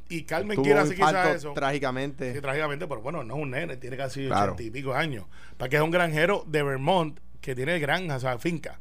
Y 0.09 0.23
Carmen 0.23 0.55
Tuvo 0.55 0.63
quiere 0.63 0.79
hacer 0.79 0.95
quizás 0.95 1.35
eso. 1.35 1.51
trágicamente. 1.53 2.33
Sí, 2.33 2.39
trágicamente, 2.41 2.87
pero 2.87 3.01
bueno, 3.01 3.23
no 3.23 3.35
es 3.35 3.41
un 3.43 3.51
nene, 3.51 3.77
tiene 3.77 3.97
casi 3.97 4.25
Claro. 4.27 4.53
ochenta 4.53 4.63
y 4.63 4.71
pico 4.71 4.93
años. 4.93 5.25
Para 5.57 5.69
que 5.69 5.75
es 5.77 5.81
un 5.81 5.91
granjero 5.91 6.43
de 6.47 6.63
Vermont 6.63 7.19
que 7.41 7.55
tiene 7.55 7.77
granja, 7.79 8.15
o 8.15 8.19
sea, 8.19 8.37
finca. 8.39 8.79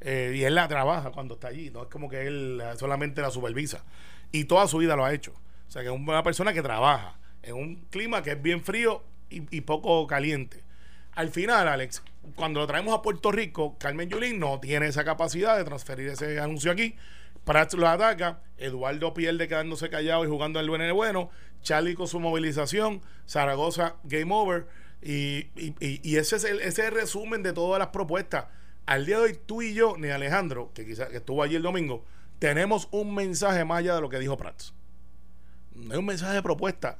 Eh, 0.00 0.34
y 0.36 0.44
él 0.44 0.54
la 0.54 0.68
trabaja 0.68 1.10
cuando 1.10 1.34
está 1.34 1.48
allí, 1.48 1.70
no 1.70 1.82
es 1.82 1.88
como 1.88 2.08
que 2.08 2.26
él 2.26 2.62
solamente 2.76 3.20
la 3.20 3.30
supervisa. 3.32 3.84
Y 4.32 4.44
toda 4.44 4.66
su 4.68 4.78
vida 4.78 4.96
lo 4.96 5.04
ha 5.04 5.14
hecho. 5.14 5.32
O 5.68 5.70
sea, 5.70 5.82
que 5.82 5.88
es 5.88 5.94
una 5.94 6.22
persona 6.22 6.52
que 6.52 6.62
trabaja 6.62 7.18
en 7.42 7.54
un 7.54 7.76
clima 7.90 8.22
que 8.22 8.32
es 8.32 8.42
bien 8.42 8.62
frío 8.62 9.02
y, 9.30 9.60
poco 9.60 10.06
caliente. 10.06 10.62
Al 11.12 11.30
final, 11.30 11.68
Alex, 11.68 12.02
cuando 12.36 12.60
lo 12.60 12.66
traemos 12.66 12.94
a 12.94 13.02
Puerto 13.02 13.30
Rico, 13.32 13.76
Carmen 13.78 14.08
Yulín 14.08 14.38
no 14.38 14.60
tiene 14.60 14.86
esa 14.86 15.04
capacidad 15.04 15.56
de 15.56 15.64
transferir 15.64 16.08
ese 16.08 16.40
anuncio 16.40 16.70
aquí. 16.70 16.94
Prats 17.44 17.74
lo 17.74 17.88
ataca, 17.88 18.40
Eduardo 18.56 19.14
pierde 19.14 19.48
quedándose 19.48 19.90
callado 19.90 20.24
y 20.24 20.28
jugando 20.28 20.60
el 20.60 20.68
buen 20.68 20.94
bueno, 20.94 21.30
Charlie 21.62 21.94
con 21.94 22.06
su 22.06 22.20
movilización, 22.20 23.02
Zaragoza 23.26 23.96
game 24.04 24.32
over. 24.32 24.66
Y, 25.02 25.46
ese 26.16 26.36
es 26.36 26.44
el, 26.44 26.60
ese 26.60 26.82
es 26.82 26.88
el 26.88 26.92
resumen 26.92 27.42
de 27.42 27.52
todas 27.52 27.78
las 27.78 27.88
propuestas. 27.88 28.46
Al 28.86 29.04
día 29.04 29.18
de 29.18 29.24
hoy, 29.24 29.38
tú 29.44 29.62
y 29.62 29.74
yo, 29.74 29.96
ni 29.98 30.08
Alejandro, 30.08 30.72
que 30.74 30.86
quizás 30.86 31.12
estuvo 31.12 31.42
allí 31.42 31.56
el 31.56 31.62
domingo, 31.62 32.04
tenemos 32.38 32.88
un 32.90 33.14
mensaje 33.14 33.64
más 33.64 33.78
allá 33.78 33.94
de 33.96 34.00
lo 34.00 34.08
que 34.08 34.18
dijo 34.18 34.36
Prats. 34.36 34.74
No 35.74 35.92
hay 35.92 35.98
un 35.98 36.06
mensaje 36.06 36.34
de 36.34 36.42
propuesta. 36.42 36.98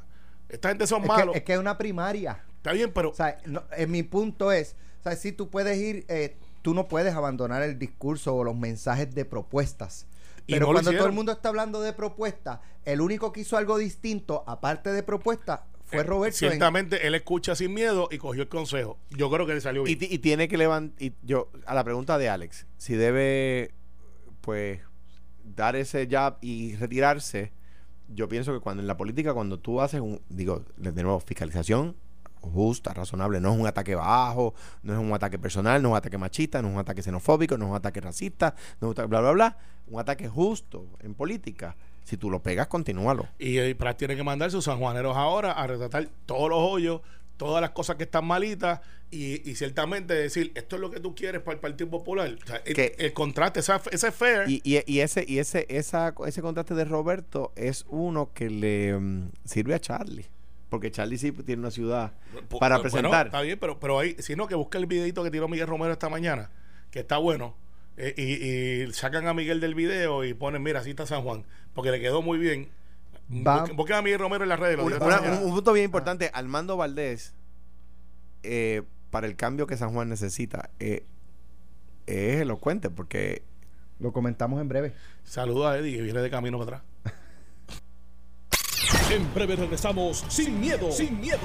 Esta 0.48 0.68
gente 0.70 0.86
son 0.86 1.02
Es 1.02 1.08
malos. 1.08 1.32
que, 1.32 1.38
es 1.38 1.44
que 1.44 1.52
es 1.54 1.58
una 1.58 1.76
primaria. 1.78 2.44
Está 2.56 2.72
bien, 2.72 2.92
pero 2.92 3.10
O 3.10 3.14
sea, 3.14 3.38
no, 3.46 3.62
en 3.76 3.90
mi 3.90 4.02
punto 4.02 4.50
es, 4.52 4.74
o 5.00 5.02
sea, 5.02 5.16
si 5.16 5.32
tú 5.32 5.50
puedes 5.50 5.76
ir, 5.78 6.04
eh, 6.08 6.36
tú 6.62 6.74
no 6.74 6.88
puedes 6.88 7.14
abandonar 7.14 7.62
el 7.62 7.78
discurso 7.78 8.34
o 8.34 8.44
los 8.44 8.56
mensajes 8.56 9.14
de 9.14 9.24
propuestas. 9.24 10.06
Y 10.46 10.54
Pero 10.54 10.66
no 10.66 10.72
cuando 10.72 10.92
todo 10.92 11.06
el 11.06 11.12
mundo 11.12 11.32
está 11.32 11.50
hablando 11.50 11.80
de 11.82 11.92
propuestas, 11.92 12.60
el 12.84 13.00
único 13.02 13.32
que 13.32 13.40
hizo 13.40 13.56
algo 13.58 13.76
distinto, 13.76 14.44
aparte 14.46 14.90
de 14.92 15.02
propuestas, 15.02 15.60
fue 15.84 16.00
Eh, 16.00 16.04
Roberto. 16.04 16.44
en- 16.44 16.50
Ciertamente 16.52 17.06
él 17.06 17.14
escucha 17.14 17.54
sin 17.54 17.74
miedo 17.74 18.08
y 18.10 18.18
cogió 18.18 18.42
el 18.42 18.48
consejo. 18.48 18.98
Yo 19.10 19.30
creo 19.30 19.46
que 19.46 19.54
le 19.54 19.60
salió 19.60 19.82
bien. 19.84 19.98
y 20.00 20.18
tiene 20.18 20.48
que 20.48 20.56
levantar. 20.56 21.12
Yo, 21.22 21.50
a 21.66 21.74
la 21.74 21.84
pregunta 21.84 22.16
de 22.18 22.28
Alex, 22.30 22.66
si 22.78 22.94
debe, 22.94 23.72
pues, 24.40 24.80
dar 25.54 25.76
ese 25.76 26.06
jab 26.10 26.38
y 26.40 26.76
retirarse, 26.76 27.52
yo 28.08 28.28
pienso 28.28 28.52
que 28.52 28.60
cuando 28.60 28.82
en 28.82 28.86
la 28.86 28.96
política, 28.96 29.34
cuando 29.34 29.58
tú 29.58 29.80
haces 29.80 30.00
un, 30.00 30.20
digo, 30.28 30.64
de 30.76 31.02
nuevo, 31.02 31.20
fiscalización 31.20 31.94
justa, 32.40 32.94
razonable, 32.94 33.40
no 33.40 33.52
es 33.52 33.58
un 33.58 33.66
ataque 33.66 33.94
bajo, 33.94 34.54
no 34.82 34.92
es 34.92 34.98
un 34.98 35.12
ataque 35.12 35.38
personal, 35.38 35.82
no 35.82 35.88
es 35.88 35.92
un 35.92 35.96
ataque 35.98 36.18
machista, 36.18 36.62
no 36.62 36.68
es 36.68 36.74
un 36.74 36.80
ataque 36.80 37.02
xenofóbico, 37.02 37.56
no 37.58 37.66
es 37.66 37.70
un 37.70 37.76
ataque 37.76 38.00
racista, 38.00 38.54
no 38.80 38.88
es 38.88 38.88
un 38.88 38.90
ataque 38.92 39.08
bla, 39.08 39.20
bla, 39.20 39.32
bla, 39.32 39.58
un 39.88 40.00
ataque 40.00 40.28
justo 40.28 40.86
en 41.00 41.14
política. 41.14 41.76
Si 42.04 42.16
tú 42.16 42.30
lo 42.30 42.42
pegas, 42.42 42.68
continúalo. 42.68 43.26
Y, 43.38 43.58
eh, 43.58 43.74
Prat 43.74 43.98
tiene 43.98 44.16
que 44.16 44.22
mandar 44.22 44.50
sus 44.50 44.64
sanjuaneros 44.64 45.14
ahora 45.14 45.52
a 45.52 45.66
retratar 45.66 46.08
todos 46.24 46.48
los 46.48 46.58
hoyos, 46.58 47.02
todas 47.38 47.62
las 47.62 47.70
cosas 47.70 47.96
que 47.96 48.02
están 48.04 48.26
malitas 48.26 48.80
y, 49.10 49.48
y 49.50 49.54
ciertamente 49.54 50.12
decir, 50.12 50.52
esto 50.54 50.76
es 50.76 50.80
lo 50.82 50.90
que 50.90 51.00
tú 51.00 51.14
quieres 51.14 51.40
para 51.40 51.54
el 51.54 51.60
Partido 51.60 51.88
Popular. 51.88 52.36
O 52.42 52.46
sea, 52.46 52.56
el, 52.66 52.74
Que- 52.74 52.94
el 52.98 53.14
contraste, 53.14 53.60
esa- 53.60 53.80
ese 53.90 54.08
es 54.08 54.14
fair. 54.14 54.48
Y, 54.50 54.60
y, 54.64 54.82
y 54.86 55.00
ese 55.00 55.24
y 55.26 55.38
ese 55.38 55.64
esa, 55.70 56.14
ese 56.26 56.42
contraste 56.42 56.74
de 56.74 56.84
Roberto 56.84 57.52
es 57.56 57.86
uno 57.88 58.30
que 58.34 58.50
le 58.50 58.98
mm, 58.98 59.30
sirve 59.46 59.74
a 59.74 59.78
Charlie. 59.80 60.26
Porque 60.68 60.90
Charlie 60.90 61.16
sí 61.16 61.32
tiene 61.32 61.60
una 61.60 61.70
ciudad 61.70 62.12
para 62.60 62.76
bueno, 62.76 62.82
presentar. 62.82 63.26
está 63.28 63.40
bien, 63.40 63.58
pero, 63.58 63.80
pero 63.80 63.98
ahí, 64.00 64.16
sino 64.18 64.46
que 64.46 64.54
busca 64.54 64.76
el 64.76 64.84
videito 64.84 65.24
que 65.24 65.30
tiró 65.30 65.48
Miguel 65.48 65.66
Romero 65.66 65.92
esta 65.94 66.10
mañana, 66.10 66.50
que 66.90 66.98
está 66.98 67.16
bueno, 67.16 67.56
eh, 67.96 68.12
y, 68.18 68.82
y 68.84 68.92
sacan 68.92 69.26
a 69.28 69.32
Miguel 69.32 69.60
del 69.60 69.74
video 69.74 70.24
y 70.24 70.34
ponen, 70.34 70.62
mira, 70.62 70.80
así 70.80 70.90
está 70.90 71.06
San 71.06 71.22
Juan, 71.22 71.46
porque 71.72 71.90
le 71.90 72.00
quedó 72.00 72.20
muy 72.20 72.36
bien. 72.36 72.68
Va- 73.30 73.66
Busquen- 73.66 73.94
a 73.96 74.02
Miguel 74.02 74.18
Romero 74.20 74.44
en 74.44 74.48
las 74.48 74.58
redes. 74.58 74.78
Una- 74.78 74.96
una- 74.96 75.20
un, 75.40 75.44
un 75.48 75.54
punto 75.54 75.72
bien 75.72 75.84
importante, 75.84 76.30
Armando 76.32 76.76
Valdés, 76.76 77.34
eh, 78.42 78.82
para 79.10 79.26
el 79.26 79.36
cambio 79.36 79.66
que 79.66 79.76
San 79.76 79.92
Juan 79.92 80.08
necesita, 80.08 80.70
eh, 80.80 81.04
es 82.06 82.40
elocuente 82.40 82.88
porque 82.90 83.42
Lo 84.00 84.12
comentamos 84.12 84.60
en 84.60 84.68
breve. 84.68 84.92
Saludos 85.24 85.66
a 85.66 85.78
Eddie, 85.78 85.96
que 85.96 86.02
viene 86.02 86.20
de 86.20 86.30
camino 86.30 86.56
para 86.58 86.76
atrás. 86.78 87.14
En 89.10 89.34
breve 89.34 89.56
regresamos 89.56 90.24
sin 90.28 90.60
miedo, 90.60 90.92
sin 90.92 91.20
miedo. 91.20 91.38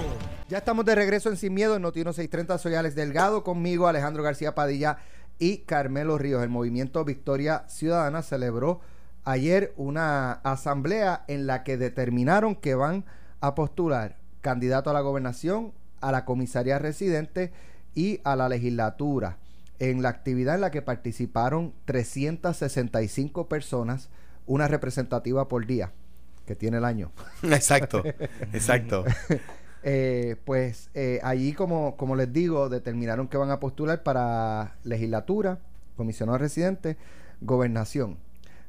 Ya 0.50 0.58
estamos 0.60 0.84
de 0.86 0.96
regreso 0.96 1.30
en 1.30 1.38
Sin 1.38 1.54
Miedo 1.54 1.76
en 1.76 1.82
Notino 1.82 2.12
630. 2.14 2.58
Soy 2.58 2.76
Alex 2.76 2.94
Delgado, 2.96 3.44
conmigo 3.44 3.88
Alejandro 3.88 4.22
García 4.22 4.54
Padilla 4.54 4.98
y 5.40 5.60
Carmelo 5.60 6.18
Ríos. 6.18 6.44
El 6.44 6.50
movimiento 6.50 7.04
Victoria 7.06 7.64
Ciudadana 7.68 8.22
celebró 8.22 8.82
ayer 9.26 9.74
una 9.78 10.32
asamblea 10.32 11.24
en 11.28 11.48
la 11.48 11.64
que 11.64 11.78
determinaron 11.78 12.56
que 12.56 12.76
van 12.76 13.06
a 13.42 13.56
postular 13.56 14.18
candidato 14.42 14.90
a 14.90 14.94
la 14.94 15.02
gobernación, 15.02 15.74
a 16.02 16.12
la 16.12 16.26
comisaría 16.26 16.80
residente 16.80 17.52
y 17.96 18.20
a 18.24 18.36
la 18.36 18.50
legislatura. 18.50 19.38
En 19.80 20.02
la 20.02 20.10
actividad 20.10 20.56
en 20.56 20.62
la 20.62 20.72
que 20.72 20.82
participaron 20.82 21.74
365 21.86 23.48
personas, 23.48 24.10
una 24.46 24.68
representativa 24.68 25.48
por 25.48 25.66
día, 25.66 25.92
que 26.46 26.56
tiene 26.56 26.78
el 26.78 26.86
año. 26.86 27.12
exacto, 27.44 28.04
exacto. 28.54 29.06
Eh, 29.86 30.38
pues 30.46 30.90
eh, 30.94 31.20
allí, 31.24 31.52
como, 31.52 31.98
como 31.98 32.16
les 32.16 32.32
digo, 32.32 32.70
determinaron 32.70 33.28
que 33.28 33.36
van 33.36 33.52
a 33.52 33.60
postular 33.60 34.02
para 34.02 34.78
legislatura, 34.86 35.60
comisionado 35.98 36.38
residente, 36.38 36.96
gobernación. 37.42 38.18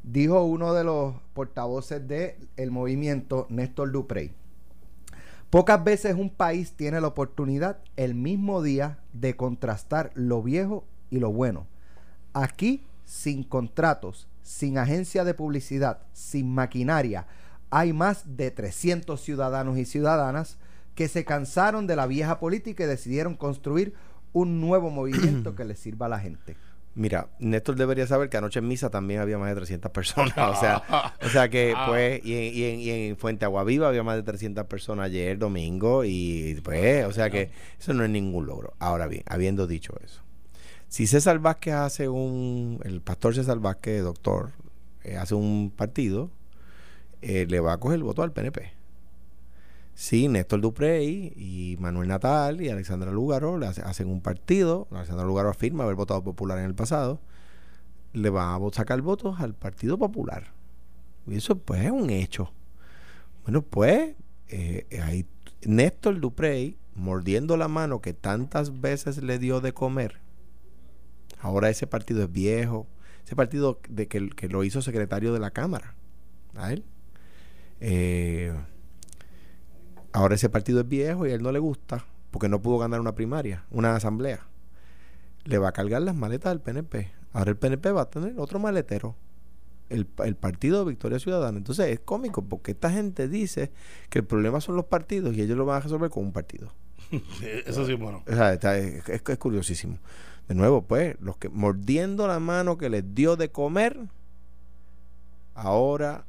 Dijo 0.04 0.44
uno 0.44 0.74
de 0.74 0.84
los 0.84 1.14
portavoces 1.32 2.06
del 2.06 2.70
movimiento, 2.70 3.46
Néstor 3.48 3.90
Duprey. 3.90 4.32
Pocas 5.48 5.82
veces 5.82 6.14
un 6.14 6.28
país 6.28 6.72
tiene 6.72 7.00
la 7.00 7.06
oportunidad 7.06 7.78
el 7.96 8.14
mismo 8.14 8.62
día 8.62 8.98
de 9.14 9.34
contrastar 9.34 10.10
lo 10.14 10.42
viejo 10.42 10.84
y 11.08 11.20
lo 11.20 11.32
bueno. 11.32 11.66
Aquí, 12.34 12.84
sin 13.06 13.44
contratos, 13.44 14.28
sin 14.42 14.76
agencia 14.76 15.24
de 15.24 15.32
publicidad, 15.32 16.00
sin 16.12 16.52
maquinaria, 16.52 17.26
hay 17.70 17.94
más 17.94 18.36
de 18.36 18.50
300 18.50 19.18
ciudadanos 19.18 19.78
y 19.78 19.86
ciudadanas 19.86 20.58
que 20.94 21.08
se 21.08 21.24
cansaron 21.24 21.86
de 21.86 21.96
la 21.96 22.06
vieja 22.06 22.38
política 22.38 22.84
y 22.84 22.88
decidieron 22.88 23.36
construir 23.36 23.94
un 24.34 24.60
nuevo 24.60 24.90
movimiento 24.90 25.54
que 25.54 25.64
les 25.64 25.78
sirva 25.78 26.06
a 26.06 26.10
la 26.10 26.18
gente. 26.18 26.56
Mira, 26.96 27.28
Néstor 27.40 27.74
debería 27.74 28.06
saber 28.06 28.28
que 28.28 28.36
anoche 28.36 28.60
en 28.60 28.68
misa 28.68 28.88
también 28.88 29.20
había 29.20 29.36
más 29.36 29.48
de 29.48 29.56
300 29.56 29.90
personas. 29.90 30.36
O 30.36 30.54
sea, 30.60 31.14
o 31.20 31.28
sea 31.28 31.48
que, 31.48 31.72
Ah. 31.76 31.86
pues, 31.88 32.24
y 32.24 32.34
en, 32.34 32.54
y, 32.54 32.64
en, 32.64 32.80
y 32.80 32.90
en 32.90 33.16
Fuente 33.16 33.44
Aguaviva 33.44 33.88
había 33.88 34.04
más 34.04 34.16
de 34.16 34.22
300 34.22 34.66
personas 34.66 35.06
ayer, 35.06 35.36
domingo, 35.38 36.04
y 36.04 36.60
pues, 36.62 37.04
o 37.04 37.12
sea 37.12 37.30
que 37.30 37.50
eso 37.80 37.94
no 37.94 38.04
es 38.04 38.10
ningún 38.10 38.46
logro. 38.46 38.74
Ahora 38.78 39.08
bien, 39.08 39.24
habiendo 39.26 39.66
dicho 39.66 39.92
eso, 40.04 40.22
si 40.88 41.08
César 41.08 41.40
Vázquez 41.40 41.74
hace 41.74 42.08
un, 42.08 42.80
el 42.84 43.00
pastor 43.00 43.34
César 43.34 43.58
Vázquez, 43.58 44.02
doctor, 44.02 44.52
eh, 45.02 45.16
hace 45.16 45.34
un 45.34 45.72
partido, 45.74 46.30
eh, 47.22 47.46
le 47.48 47.58
va 47.58 47.72
a 47.72 47.78
coger 47.78 47.96
el 47.96 48.04
voto 48.04 48.22
al 48.22 48.32
PNP. 48.32 48.72
Sí, 49.94 50.28
Néstor 50.28 50.60
Duprey 50.60 51.32
y 51.36 51.76
Manuel 51.78 52.08
Natal 52.08 52.60
y 52.60 52.68
Alexandra 52.68 53.12
Lúgaro 53.12 53.58
le 53.58 53.66
hace- 53.66 53.82
hacen 53.82 54.08
un 54.08 54.20
partido. 54.20 54.88
Alexandra 54.90 55.24
Lúgaro 55.24 55.50
afirma 55.50 55.84
haber 55.84 55.94
votado 55.94 56.22
popular 56.24 56.58
en 56.58 56.64
el 56.64 56.74
pasado. 56.74 57.20
Le 58.12 58.30
va 58.30 58.54
a 58.54 58.58
sacar 58.72 59.00
votos 59.02 59.40
al 59.40 59.54
Partido 59.54 59.98
Popular. 59.98 60.52
Y 61.26 61.36
eso, 61.36 61.56
pues, 61.58 61.84
es 61.84 61.90
un 61.90 62.10
hecho. 62.10 62.52
Bueno, 63.44 63.62
pues, 63.62 64.14
eh, 64.48 64.86
ahí 65.02 65.26
Néstor 65.64 66.20
Duprey, 66.20 66.76
mordiendo 66.94 67.56
la 67.56 67.68
mano 67.68 68.00
que 68.00 68.12
tantas 68.14 68.80
veces 68.80 69.22
le 69.22 69.38
dio 69.38 69.60
de 69.60 69.72
comer, 69.72 70.20
ahora 71.40 71.70
ese 71.70 71.86
partido 71.86 72.22
es 72.22 72.30
viejo. 72.32 72.86
Ese 73.24 73.34
partido 73.36 73.80
de 73.88 74.06
que, 74.06 74.28
que 74.30 74.48
lo 74.48 74.64
hizo 74.64 74.82
secretario 74.82 75.32
de 75.32 75.40
la 75.40 75.50
Cámara. 75.50 75.94
A 76.56 76.72
él. 76.72 76.84
Eh, 77.80 78.54
Ahora 80.14 80.36
ese 80.36 80.48
partido 80.48 80.78
es 80.80 80.88
viejo 80.88 81.26
y 81.26 81.32
a 81.32 81.34
él 81.34 81.42
no 81.42 81.50
le 81.50 81.58
gusta 81.58 82.04
porque 82.30 82.48
no 82.48 82.62
pudo 82.62 82.78
ganar 82.78 83.00
una 83.00 83.14
primaria, 83.16 83.64
una 83.72 83.96
asamblea. 83.96 84.46
Le 85.44 85.58
va 85.58 85.68
a 85.68 85.72
cargar 85.72 86.02
las 86.02 86.14
maletas 86.14 86.52
al 86.52 86.60
PNP. 86.60 87.10
Ahora 87.32 87.50
el 87.50 87.56
PNP 87.56 87.90
va 87.90 88.02
a 88.02 88.10
tener 88.10 88.34
otro 88.38 88.58
maletero. 88.60 89.16
El, 89.90 90.06
el 90.24 90.36
partido 90.36 90.78
de 90.84 90.90
Victoria 90.90 91.18
Ciudadana. 91.18 91.58
Entonces 91.58 91.88
es 91.88 91.98
cómico 92.00 92.42
porque 92.42 92.70
esta 92.70 92.90
gente 92.90 93.26
dice 93.28 93.72
que 94.08 94.20
el 94.20 94.24
problema 94.24 94.60
son 94.60 94.76
los 94.76 94.84
partidos 94.84 95.34
y 95.34 95.42
ellos 95.42 95.58
lo 95.58 95.66
van 95.66 95.78
a 95.78 95.80
resolver 95.80 96.10
con 96.10 96.24
un 96.24 96.32
partido. 96.32 96.72
Eso 97.66 97.84
sí, 97.84 97.94
bueno. 97.94 98.22
O 98.26 98.32
sea, 98.32 98.52
está- 98.54 98.78
es, 98.78 99.08
es- 99.08 99.22
es 99.28 99.38
curiosísimo. 99.38 99.98
De 100.48 100.54
nuevo, 100.54 100.82
pues, 100.82 101.16
los 101.20 101.38
que 101.38 101.48
mordiendo 101.48 102.28
la 102.28 102.38
mano 102.38 102.78
que 102.78 102.88
les 102.88 103.14
dio 103.16 103.34
de 103.36 103.50
comer, 103.50 103.98
ahora 105.54 106.24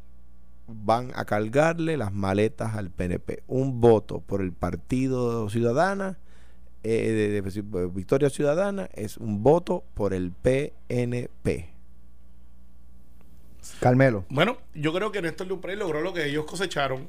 van 0.68 1.12
a 1.16 1.26
cargarle 1.26 1.98
las 1.98 2.12
maletas 2.14 2.76
al 2.76 2.90
PNP. 2.90 3.44
Un 3.48 3.80
voto 3.82 4.20
por 4.22 4.42
el 4.42 4.52
Partido 4.52 5.50
Ciudadana, 5.50 6.18
eh, 6.84 7.12
de, 7.12 7.42
de- 7.42 7.62
de 7.62 7.88
Victoria 7.88 8.30
Ciudadana, 8.30 8.90
es 8.94 9.18
un 9.18 9.44
voto 9.44 9.84
por 9.94 10.14
el 10.14 10.32
PNP. 10.32 11.70
Carmelo. 13.80 14.26
Bueno, 14.30 14.58
yo 14.74 14.94
creo 14.94 15.12
que 15.12 15.22
Néstor 15.22 15.48
Duprey 15.48 15.76
logró 15.76 16.02
lo 16.02 16.14
que 16.14 16.26
ellos 16.28 16.46
cosecharon. 16.46 17.08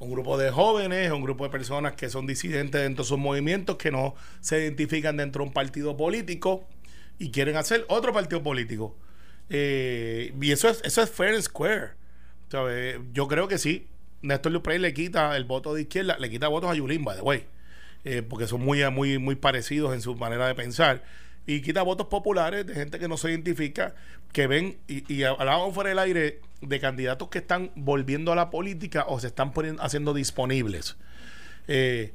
Un 0.00 0.10
grupo 0.10 0.36
de 0.36 0.50
jóvenes, 0.50 1.12
un 1.12 1.22
grupo 1.22 1.44
de 1.44 1.50
personas 1.50 1.92
que 1.94 2.08
son 2.10 2.26
disidentes 2.26 2.80
dentro 2.82 3.04
de 3.04 3.08
sus 3.08 3.18
movimientos, 3.18 3.76
que 3.76 3.92
no 3.92 4.16
se 4.40 4.58
identifican 4.60 5.16
dentro 5.16 5.42
de 5.44 5.48
un 5.48 5.54
partido 5.54 5.96
político 5.96 6.64
y 7.18 7.30
quieren 7.30 7.56
hacer 7.56 7.84
otro 7.88 8.12
partido 8.12 8.42
político. 8.42 8.96
Eh, 9.48 10.34
y 10.40 10.50
eso 10.50 10.68
es, 10.68 10.80
eso 10.84 11.02
es 11.02 11.10
fair 11.10 11.34
and 11.34 11.42
square. 11.42 11.90
Yo 13.12 13.28
creo 13.28 13.48
que 13.48 13.58
sí. 13.58 13.88
Néstor 14.22 14.52
Duprey 14.52 14.78
le 14.78 14.94
quita 14.94 15.36
el 15.36 15.44
voto 15.44 15.74
de 15.74 15.82
izquierda, 15.82 16.16
le 16.18 16.30
quita 16.30 16.48
votos 16.48 16.70
a 16.70 16.74
Yulín, 16.74 17.04
by 17.04 17.16
the 17.16 17.22
way. 17.22 17.46
Eh, 18.04 18.22
porque 18.22 18.46
son 18.46 18.62
muy, 18.62 18.88
muy, 18.90 19.18
muy 19.18 19.36
parecidos 19.36 19.94
en 19.94 20.00
su 20.00 20.14
manera 20.16 20.46
de 20.46 20.54
pensar. 20.54 21.02
Y 21.46 21.60
quita 21.60 21.82
votos 21.82 22.06
populares 22.06 22.66
de 22.66 22.74
gente 22.74 22.98
que 22.98 23.08
no 23.08 23.16
se 23.16 23.30
identifica, 23.30 23.94
que 24.32 24.46
ven, 24.46 24.78
y, 24.86 25.12
y 25.12 25.24
fuera 25.72 25.90
del 25.90 25.98
aire 25.98 26.40
de 26.60 26.80
candidatos 26.80 27.28
que 27.28 27.38
están 27.38 27.72
volviendo 27.74 28.32
a 28.32 28.36
la 28.36 28.50
política 28.50 29.04
o 29.08 29.18
se 29.18 29.26
están 29.28 29.52
poniendo, 29.52 29.82
haciendo 29.82 30.14
disponibles. 30.14 30.96
Eh, 31.66 32.12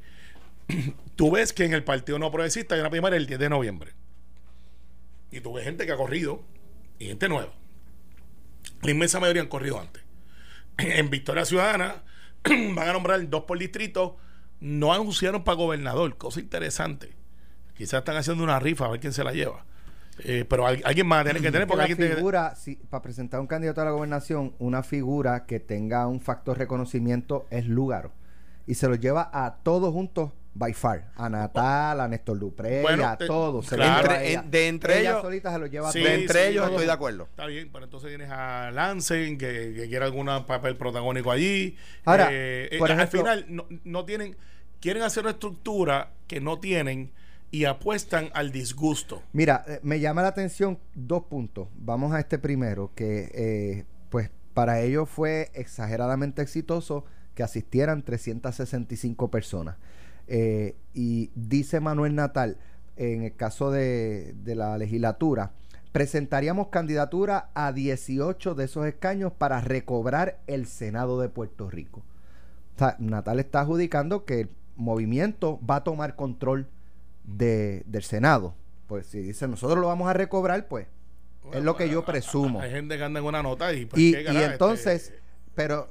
tú 1.16 1.30
ves 1.30 1.52
que 1.52 1.64
en 1.64 1.74
el 1.74 1.84
Partido 1.84 2.18
No 2.18 2.30
Progresista 2.30 2.74
hay 2.74 2.80
una 2.80 2.90
primaria 2.90 3.16
el 3.16 3.26
10 3.26 3.38
de 3.38 3.48
noviembre. 3.50 3.92
Y 5.30 5.40
tú 5.40 5.52
ves 5.52 5.64
gente 5.64 5.84
que 5.84 5.92
ha 5.92 5.96
corrido 5.96 6.42
y 6.98 7.06
gente 7.06 7.28
nueva. 7.28 7.52
La 8.82 8.90
inmensa 8.90 9.20
mayoría 9.20 9.42
han 9.42 9.48
corrido 9.48 9.78
antes. 9.78 10.07
En 10.78 11.10
Victoria 11.10 11.44
Ciudadana 11.44 12.02
van 12.44 12.88
a 12.88 12.92
nombrar 12.92 13.28
dos 13.28 13.42
por 13.44 13.58
distrito. 13.58 14.16
No 14.60 14.92
anunciaron 14.92 15.44
para 15.44 15.56
gobernador, 15.56 16.16
cosa 16.16 16.40
interesante. 16.40 17.12
Quizás 17.74 17.98
están 18.00 18.16
haciendo 18.16 18.42
una 18.42 18.58
rifa 18.58 18.86
a 18.86 18.90
ver 18.90 19.00
quién 19.00 19.12
se 19.12 19.22
la 19.22 19.32
lleva. 19.32 19.64
Eh, 20.24 20.44
pero 20.48 20.66
al- 20.66 20.82
alguien 20.84 21.06
más 21.06 21.22
tiene 21.24 21.38
que 21.40 21.46
tener 21.52 21.62
Que 21.62 21.66
porque 21.68 21.82
alguien 21.82 21.98
tiene 21.98 22.16
figura, 22.16 22.56
si, 22.56 22.74
para 22.74 23.02
presentar 23.02 23.38
un 23.38 23.46
candidato 23.46 23.80
a 23.80 23.84
la 23.84 23.92
gobernación, 23.92 24.52
una 24.58 24.82
figura 24.82 25.46
que 25.46 25.60
tenga 25.60 26.08
un 26.08 26.20
factor 26.20 26.58
reconocimiento 26.58 27.46
es 27.50 27.66
Lúgaro. 27.66 28.10
Y 28.66 28.74
se 28.74 28.88
lo 28.88 28.96
lleva 28.96 29.30
a 29.32 29.58
todos 29.62 29.92
juntos, 29.92 30.32
by 30.54 30.72
far. 30.72 31.12
A 31.16 31.28
Natal, 31.28 32.00
a 32.00 32.08
Néstor 32.08 32.38
Dupré, 32.38 32.82
Bueno, 32.82 33.06
a 33.06 33.16
te- 33.16 33.26
todos. 33.26 33.66
Se 33.66 33.76
claro. 33.76 34.02
lo 34.02 34.08
lleva 34.08 34.14
a 34.14 34.24
Entre- 34.24 34.32
en- 34.34 34.50
de 34.50 34.68
entre 34.68 35.00
Ella 35.00 35.10
ellos- 35.10 35.22
solita 35.22 35.52
se 35.52 35.58
lo 35.58 35.66
lleva 35.66 35.88
a 35.88 35.92
Sí, 35.92 35.98
todos. 36.00 36.12
de 36.12 36.20
entre 36.20 36.42
sí, 36.42 36.48
ellos 36.50 36.68
estoy 36.70 36.86
de 36.86 36.92
acuerdo. 36.92 37.24
Está 37.24 37.46
bien, 37.46 37.70
pero 37.72 37.84
entonces 37.84 38.08
tienes 38.08 38.30
a 38.30 38.70
Lancen, 38.72 39.38
que, 39.38 39.74
que 39.76 39.88
quiere 39.88 40.04
algún 40.04 40.26
papel 40.46 40.76
protagónico 40.76 41.30
allí. 41.30 41.76
Ahora, 42.04 42.28
Eh, 42.32 42.68
eh, 42.72 42.78
al 42.82 43.08
final, 43.08 43.44
no, 43.48 43.66
no 43.84 44.04
tienen, 44.04 44.36
quieren 44.80 45.02
hacer 45.02 45.22
una 45.24 45.32
estructura 45.32 46.10
que 46.26 46.40
no 46.40 46.58
tienen 46.58 47.12
y 47.50 47.64
apuestan 47.64 48.28
al 48.34 48.50
disgusto. 48.52 49.22
Mira, 49.32 49.64
eh, 49.66 49.80
me 49.82 50.00
llama 50.00 50.22
la 50.22 50.28
atención 50.28 50.78
dos 50.94 51.24
puntos. 51.24 51.68
Vamos 51.76 52.12
a 52.12 52.20
este 52.20 52.38
primero, 52.38 52.90
que 52.94 53.30
eh, 53.34 53.84
pues 54.10 54.30
para 54.54 54.80
ellos 54.80 55.08
fue 55.08 55.50
exageradamente 55.54 56.42
exitoso 56.42 57.04
que 57.34 57.42
asistieran 57.44 58.02
365 58.02 59.30
personas. 59.30 59.76
Eh, 60.28 60.76
y 60.94 61.30
dice 61.34 61.80
Manuel 61.80 62.14
Natal, 62.14 62.58
en 62.96 63.22
el 63.22 63.34
caso 63.34 63.70
de, 63.70 64.34
de 64.44 64.54
la 64.54 64.76
legislatura, 64.78 65.52
presentaríamos 65.92 66.68
candidatura 66.68 67.50
a 67.54 67.72
18 67.72 68.54
de 68.54 68.64
esos 68.64 68.86
escaños 68.86 69.32
para 69.32 69.60
recobrar 69.60 70.38
el 70.46 70.66
Senado 70.66 71.20
de 71.20 71.28
Puerto 71.28 71.70
Rico. 71.70 72.02
O 72.76 72.78
sea, 72.78 72.96
Natal 72.98 73.40
está 73.40 73.60
adjudicando 73.60 74.24
que 74.24 74.42
el 74.42 74.48
movimiento 74.76 75.58
va 75.68 75.76
a 75.76 75.84
tomar 75.84 76.14
control 76.14 76.68
de, 77.24 77.82
del 77.86 78.02
Senado. 78.02 78.54
Pues 78.86 79.06
si 79.06 79.20
dice 79.20 79.48
nosotros 79.48 79.80
lo 79.80 79.88
vamos 79.88 80.08
a 80.08 80.12
recobrar, 80.12 80.68
pues 80.68 80.86
es 81.52 81.62
lo 81.64 81.76
que 81.76 81.88
yo 81.88 82.04
presumo. 82.04 82.60
Hay 82.60 82.70
gente 82.70 82.96
que 82.96 83.04
anda 83.04 83.20
en 83.20 83.26
una 83.26 83.42
nota 83.42 83.72
y 83.72 83.86
pues, 83.86 84.00
Y, 84.00 84.16
y 84.16 84.24
carajo, 84.24 84.52
entonces, 84.52 85.04
este, 85.04 85.18
pero 85.54 85.90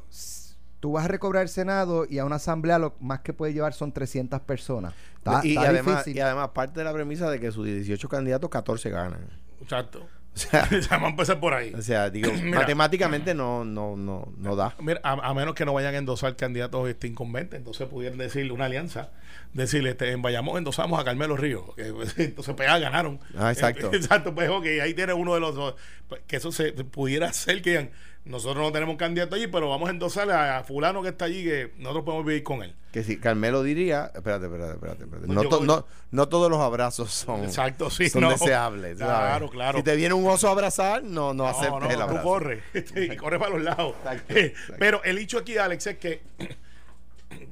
tú 0.79 0.93
vas 0.93 1.05
a 1.05 1.07
recobrar 1.07 1.43
el 1.43 1.49
Senado 1.49 2.05
y 2.09 2.19
a 2.19 2.25
una 2.25 2.37
asamblea 2.37 2.79
lo 2.79 2.95
más 2.99 3.21
que 3.21 3.33
puede 3.33 3.53
llevar 3.53 3.73
son 3.73 3.91
300 3.91 4.41
personas. 4.41 4.93
Está, 5.17 5.45
y, 5.45 5.57
además, 5.57 5.97
difícil. 5.97 6.17
y 6.17 6.19
además, 6.21 6.49
parte 6.49 6.79
de 6.79 6.83
la 6.85 6.93
premisa 6.93 7.29
de 7.29 7.39
que 7.39 7.51
sus 7.51 7.65
18 7.65 8.07
candidatos, 8.09 8.49
14 8.49 8.89
ganan. 8.89 9.19
Exacto. 9.61 10.07
O 10.37 10.39
sea, 10.39 10.69
Vamos 10.91 11.07
a 11.07 11.09
empezar 11.09 11.39
por 11.39 11.53
ahí. 11.55 11.73
o 11.73 11.81
sea 11.81 12.11
digo, 12.11 12.31
Mira. 12.43 12.59
matemáticamente 12.59 13.33
no, 13.33 13.65
no, 13.65 13.97
no, 13.97 14.31
no 14.37 14.55
da. 14.55 14.75
Mira, 14.79 15.01
a, 15.03 15.13
a 15.13 15.33
menos 15.33 15.55
que 15.55 15.65
no 15.65 15.73
vayan 15.73 15.95
a 15.95 15.97
endosar 15.97 16.35
candidatos 16.35 16.87
este, 16.87 17.07
incumbentes, 17.07 17.57
entonces 17.57 17.87
pudieran 17.87 18.19
decir 18.19 18.51
una 18.51 18.65
alianza, 18.65 19.09
decirle, 19.53 19.91
este, 19.91 20.11
en 20.11 20.21
Bayamón 20.21 20.59
endosamos 20.59 20.99
a 20.99 21.03
Carmelo 21.03 21.37
Ríos, 21.37 21.73
que, 21.75 21.87
entonces 22.17 22.53
pues 22.55 22.69
ah, 22.69 22.77
ganaron. 22.77 23.19
Ah, 23.35 23.51
exacto. 23.51 23.91
Exacto, 23.93 24.35
pues 24.35 24.49
ok, 24.49 24.65
ahí 24.83 24.93
tiene 24.93 25.13
uno 25.13 25.33
de 25.33 25.39
los, 25.39 25.75
pues, 26.07 26.21
que 26.27 26.35
eso 26.35 26.51
se 26.51 26.71
pudiera 26.71 27.33
ser 27.33 27.63
que 27.63 27.71
digan, 27.71 27.89
nosotros 28.27 28.63
no 28.65 28.71
tenemos 28.71 28.93
un 28.93 28.97
candidato 28.97 29.35
allí, 29.35 29.47
pero 29.47 29.69
vamos 29.69 29.87
a 29.87 29.91
endosar 29.91 30.29
a, 30.31 30.57
a 30.59 30.63
fulano 30.63 31.01
que 31.01 31.09
está 31.09 31.25
allí, 31.25 31.43
que 31.43 31.73
nosotros 31.77 32.03
podemos 32.05 32.25
vivir 32.25 32.43
con 32.43 32.61
él. 32.63 32.75
Que 32.91 33.03
si 33.03 33.17
Carmelo 33.19 33.63
diría, 33.63 34.11
espérate, 34.15 34.45
espérate, 34.45 34.73
espérate, 34.73 35.03
espérate. 35.03 35.27
Pues 35.27 35.43
No, 35.43 35.49
to- 35.49 35.63
no, 35.63 35.85
no 36.11 36.27
todos 36.29 36.49
los 36.49 36.59
abrazos 36.59 37.11
son, 37.11 37.43
Exacto, 37.43 37.89
sí, 37.89 38.09
son 38.09 38.21
no. 38.23 38.29
deseables. 38.31 38.97
¿sabes? 38.97 39.13
Claro, 39.15 39.49
claro. 39.49 39.77
Si 39.77 39.83
te 39.83 39.95
viene 39.95 40.13
un 40.13 40.27
oso 40.27 40.47
a 40.47 40.51
abrazar, 40.51 41.03
no, 41.03 41.33
no, 41.33 41.43
No, 41.43 41.47
aceptes 41.47 41.79
no, 41.83 41.89
el 41.89 41.95
tú 41.95 42.01
abrazo. 42.01 42.23
corres 42.23 42.63
y 42.95 43.15
corres 43.15 43.39
para 43.39 43.51
los 43.51 43.61
lados. 43.63 43.95
Exacto, 43.99 44.33
Eh, 44.33 44.45
exacto. 44.47 44.75
Pero 44.79 45.03
el 45.03 45.17
hecho 45.17 45.37
aquí, 45.39 45.57
Alex, 45.57 45.87
es 45.87 45.97
que 45.97 46.21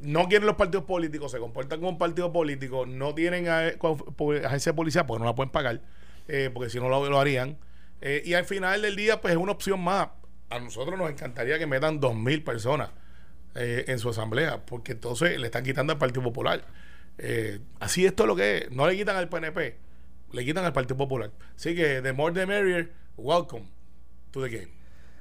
no 0.01 0.27
quieren 0.27 0.45
los 0.47 0.55
partidos 0.55 0.85
políticos, 0.85 1.31
se 1.31 1.39
comportan 1.39 1.79
como 1.79 1.89
un 1.91 1.97
partido 1.97 2.31
político, 2.31 2.85
no 2.85 3.13
tienen 3.13 3.47
agencia 3.47 4.71
de 4.71 4.75
policía 4.75 5.05
porque 5.05 5.19
no 5.19 5.25
la 5.25 5.35
pueden 5.35 5.51
pagar, 5.51 5.81
eh, 6.27 6.49
porque 6.53 6.69
si 6.69 6.79
no 6.79 6.89
lo, 6.89 7.07
lo 7.09 7.19
harían. 7.19 7.57
Eh, 8.01 8.21
y 8.25 8.33
al 8.33 8.45
final 8.45 8.81
del 8.81 8.95
día, 8.95 9.21
pues 9.21 9.33
es 9.33 9.37
una 9.39 9.51
opción 9.51 9.79
más. 9.81 10.09
A 10.55 10.59
nosotros 10.59 10.97
nos 10.97 11.09
encantaría 11.09 11.59
que 11.59 11.67
metan 11.67 11.99
dos 11.99 12.15
mil 12.15 12.41
personas 12.41 12.89
eh, 13.55 13.83
en 13.89 13.99
su 13.99 14.07
asamblea, 14.07 14.65
porque 14.65 14.93
entonces 14.93 15.37
le 15.37 15.47
están 15.47 15.65
quitando 15.65 15.91
al 15.91 15.99
Partido 15.99 16.23
Popular. 16.23 16.63
Eh, 17.17 17.59
así 17.81 18.05
esto 18.05 18.23
es 18.23 18.27
lo 18.27 18.37
que 18.37 18.57
es. 18.57 18.71
No 18.71 18.87
le 18.87 18.95
quitan 18.95 19.17
al 19.17 19.27
PNP, 19.27 19.75
le 20.31 20.45
quitan 20.45 20.63
al 20.63 20.71
Partido 20.71 20.95
Popular. 20.95 21.31
Así 21.57 21.75
que, 21.75 22.01
the 22.01 22.13
more 22.13 22.33
the 22.33 22.45
merrier, 22.45 22.93
welcome 23.17 23.65
to 24.31 24.41
the 24.41 24.49
game. 24.49 24.71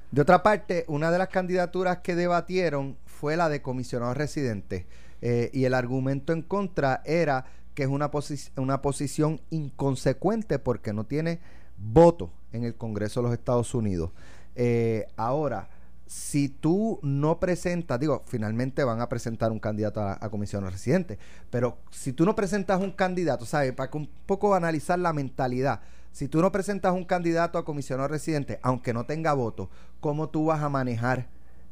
De 0.09 0.21
otra 0.21 0.41
parte, 0.41 0.85
una 0.87 1.11
de 1.11 1.17
las 1.17 1.27
candidaturas 1.27 1.97
que 1.97 2.15
debatieron 2.15 2.97
fue 3.05 3.35
la 3.35 3.49
de 3.49 3.61
comisionado 3.61 4.13
residente. 4.13 4.87
Eh, 5.21 5.49
y 5.51 5.65
el 5.65 5.73
argumento 5.73 6.31
en 6.31 6.43
contra 6.43 7.01
era 7.03 7.43
que 7.73 7.83
es 7.83 7.89
una, 7.89 8.09
una 8.55 8.81
posición 8.81 9.41
inconsecuente 9.49 10.59
porque 10.59 10.93
no 10.93 11.03
tiene 11.03 11.41
votos 11.77 12.29
en 12.53 12.63
el 12.63 12.75
Congreso 12.75 13.19
de 13.19 13.27
los 13.27 13.37
Estados 13.37 13.73
Unidos. 13.73 14.11
Eh, 14.55 15.05
ahora, 15.17 15.69
si 16.07 16.49
tú 16.49 16.99
no 17.01 17.39
presentas, 17.39 17.99
digo, 17.99 18.23
finalmente 18.27 18.83
van 18.83 19.01
a 19.01 19.09
presentar 19.09 19.51
un 19.51 19.59
candidato 19.59 20.01
a, 20.01 20.17
a 20.21 20.29
comisionados 20.29 20.73
residentes, 20.73 21.17
pero 21.49 21.77
si 21.91 22.13
tú 22.13 22.25
no 22.25 22.35
presentas 22.35 22.79
un 22.79 22.91
candidato, 22.91 23.45
¿sabes? 23.45 23.73
Para 23.73 23.89
que 23.89 23.97
un 23.97 24.09
poco 24.25 24.53
analizar 24.55 24.99
la 24.99 25.13
mentalidad, 25.13 25.81
si 26.11 26.27
tú 26.27 26.41
no 26.41 26.51
presentas 26.51 26.93
un 26.93 27.03
candidato 27.05 27.57
a 27.57 27.65
comisionado 27.65 28.07
residente, 28.07 28.59
aunque 28.61 28.93
no 28.93 29.05
tenga 29.05 29.33
votos, 29.33 29.67
¿cómo 29.99 30.29
tú 30.29 30.45
vas 30.45 30.61
a 30.61 30.69
manejar 30.69 31.27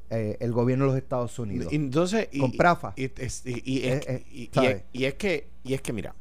eh, 0.09 0.37
el 0.41 0.51
gobierno 0.51 0.85
de 0.85 0.91
los 0.91 0.97
Estados 1.01 1.37
Unidos? 1.39 1.71
Entonces, 1.71 2.27
Con 2.37 2.51
Prafa. 2.51 2.93
Y, 2.97 3.05
es- 3.21 3.43
y- 3.45 3.61
y 3.63 3.87
es, 3.87 4.01
Eh, 4.01 4.03
eh, 4.07 4.25
y- 4.31 4.41
y 4.43 4.49
¿sabe? 4.53 4.69
es- 4.71 4.83
y 4.91 5.05
es 5.05 5.13
que, 5.13 5.47
y 5.63 5.73
es 5.75 5.81
que, 5.81 5.93
mira, 5.93 6.13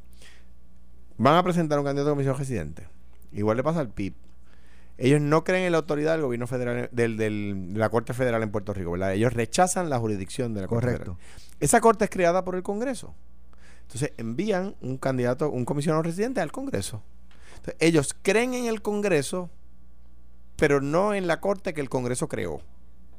van 1.18 1.34
a 1.36 1.42
presentar 1.42 1.78
un 1.78 1.84
candidato 1.84 2.10
a 2.10 2.12
comisión 2.12 2.36
residente. 2.38 2.86
Igual 3.32 3.56
le 3.56 3.62
pasa 3.64 3.80
al 3.80 3.88
PIB. 3.88 4.14
Ellos 5.04 5.20
no 5.20 5.42
creen 5.42 5.64
en 5.64 5.72
la 5.72 5.78
autoridad 5.78 6.12
del 6.12 6.22
gobierno 6.22 6.46
federal, 6.46 6.88
del, 6.92 7.16
del- 7.16 7.72
de 7.74 7.78
la 7.78 7.88
Corte 7.90 8.14
Federal 8.14 8.42
en 8.42 8.50
Puerto 8.52 8.72
Rico, 8.72 8.92
¿verdad? 8.92 9.12
Ellos 9.14 9.32
rechazan 9.32 9.90
la 9.90 9.98
jurisdicción 9.98 10.54
de 10.54 10.60
la 10.60 10.68
Corte 10.68 10.86
Correcto. 10.86 11.16
Federal. 11.16 11.56
Esa 11.60 11.80
corte 11.80 12.04
es 12.04 12.10
creada 12.10 12.44
por 12.44 12.54
el 12.54 12.62
Congreso. 12.62 13.14
Entonces 13.82 14.12
envían 14.16 14.76
un 14.80 14.98
candidato, 14.98 15.50
un 15.50 15.64
comisionado 15.64 16.02
residente 16.02 16.40
al 16.40 16.52
Congreso. 16.52 17.02
Entonces, 17.56 17.76
ellos 17.80 18.14
creen 18.22 18.54
en 18.54 18.66
el 18.66 18.80
Congreso, 18.80 19.50
pero 20.56 20.80
no 20.80 21.14
en 21.14 21.26
la 21.26 21.40
corte 21.40 21.74
que 21.74 21.80
el 21.80 21.88
Congreso 21.88 22.28
creó. 22.28 22.60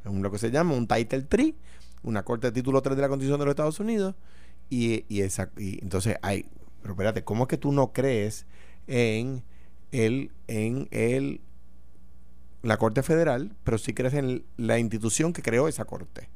Es 0.06 0.12
lo 0.14 0.32
que 0.32 0.38
se 0.38 0.52
llama 0.52 0.74
un 0.76 0.88
Title 0.88 1.24
3, 1.24 1.54
una 2.04 2.24
corte 2.24 2.48
de 2.48 2.52
título 2.54 2.82
3 2.82 2.96
de 2.96 3.02
la 3.02 3.10
Constitución 3.10 3.40
de 3.40 3.46
los 3.46 3.52
Estados 3.54 3.80
Unidos. 3.80 4.16
Y, 4.70 5.06
y, 5.10 5.22
esa, 5.22 5.50
y 5.58 5.82
entonces 5.84 6.16
hay, 6.22 6.46
pero 6.82 6.94
espérate, 6.94 7.24
¿cómo 7.24 7.44
es 7.44 7.48
que 7.50 7.58
tú 7.58 7.72
no 7.72 7.92
crees 7.94 8.46
en 8.88 9.44
el, 9.92 10.32
en 10.48 10.88
el, 10.92 11.42
la 12.64 12.78
Corte 12.78 13.04
Federal, 13.04 13.52
pero 13.64 13.78
sí 13.78 13.94
crees 13.94 14.14
en 14.16 14.44
la 14.58 14.80
institución 14.80 15.32
que 15.34 15.42
creó 15.44 15.68
esa 15.68 15.86
corte? 15.86 16.30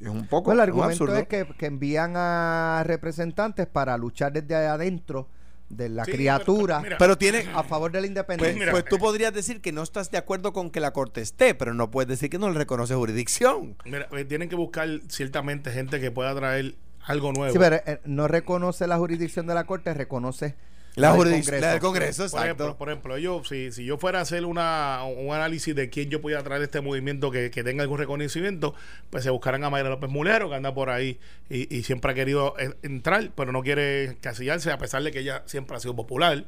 Es 0.00 0.08
un 0.08 0.26
poco 0.26 0.46
Pues 0.46 0.54
el 0.56 0.60
argumento 0.60 0.92
absurdo. 1.04 1.16
es 1.16 1.28
que, 1.28 1.46
que 1.58 1.66
envían 1.66 2.14
a 2.16 2.82
representantes 2.86 3.66
para 3.66 3.96
luchar 3.98 4.32
desde 4.32 4.54
adentro 4.56 5.28
de 5.68 5.88
la 5.90 6.04
Sí, 6.04 6.12
criatura 6.12 6.76
pero- 6.78 6.82
mira, 6.82 6.98
Pero 6.98 7.18
tiene, 7.18 7.44
a 7.54 7.62
favor 7.62 7.92
de 7.92 7.98
la 7.98 8.00
Pues, 8.02 8.08
independencia. 8.08 8.58
mira. 8.58 8.72
pues 8.72 8.84
tú 8.86 8.98
podrías 8.98 9.32
decir 9.32 9.60
que 9.60 9.70
no 9.72 9.82
estás 9.82 10.10
de 10.10 10.18
acuerdo 10.18 10.52
con 10.52 10.70
que 10.70 10.80
la 10.80 10.92
corte 10.92 11.20
esté, 11.20 11.54
pero 11.54 11.74
no 11.74 11.90
puedes 11.90 12.08
decir 12.08 12.28
que 12.30 12.38
no 12.38 12.48
le 12.50 12.58
reconoce 12.58 12.94
jurisdicción. 12.94 13.76
Mira, 13.84 14.08
eh, 14.10 14.24
tienen 14.24 14.48
que 14.48 14.56
buscar 14.56 14.88
ciertamente 15.08 15.70
gente 15.70 16.00
que 16.00 16.10
pueda 16.10 16.34
traer 16.34 16.74
algo 17.04 17.32
nuevo. 17.32 17.52
Sí, 17.52 17.58
pero 17.58 17.76
eh, 17.76 18.00
no 18.04 18.26
reconoce 18.26 18.86
la 18.88 18.96
jurisdicción 18.98 19.46
de 19.46 19.54
la 19.54 19.64
corte, 19.64 19.92
reconoce 19.94 20.56
La 20.96 21.08
del 21.08 21.16
jurisdicción 21.16 21.60
la 21.60 21.70
del 21.72 21.80
Congreso, 21.80 22.28
Por 22.28 22.44
ejemplo, 22.44 22.76
por 22.76 22.88
ejemplo, 22.88 23.18
yo, 23.18 23.42
si, 23.44 23.70
si 23.72 23.84
yo 23.84 23.96
fuera 23.96 24.18
a 24.18 24.22
hacer 24.22 24.44
una, 24.44 25.04
un 25.04 25.32
análisis 25.32 25.74
de 25.74 25.88
quién 25.88 26.10
yo 26.10 26.20
podía 26.20 26.42
traer 26.42 26.62
este 26.62 26.80
movimiento 26.80 27.30
que, 27.30 27.50
que 27.50 27.62
tenga 27.62 27.82
algún 27.82 27.98
reconocimiento, 27.98 28.74
pues 29.10 29.24
se 29.24 29.30
buscaran 29.30 29.62
a 29.64 29.70
Mayra 29.70 29.88
López 29.88 30.10
Mulero, 30.10 30.48
que 30.48 30.56
anda 30.56 30.74
por 30.74 30.90
ahí 30.90 31.18
y, 31.48 31.74
y 31.74 31.84
siempre 31.84 32.12
ha 32.12 32.14
querido 32.14 32.54
entrar, 32.82 33.30
pero 33.36 33.52
no 33.52 33.62
quiere 33.62 34.16
casillarse, 34.20 34.72
a 34.72 34.78
pesar 34.78 35.02
de 35.02 35.12
que 35.12 35.20
ella 35.20 35.42
siempre 35.46 35.76
ha 35.76 35.80
sido 35.80 35.94
popular. 35.94 36.44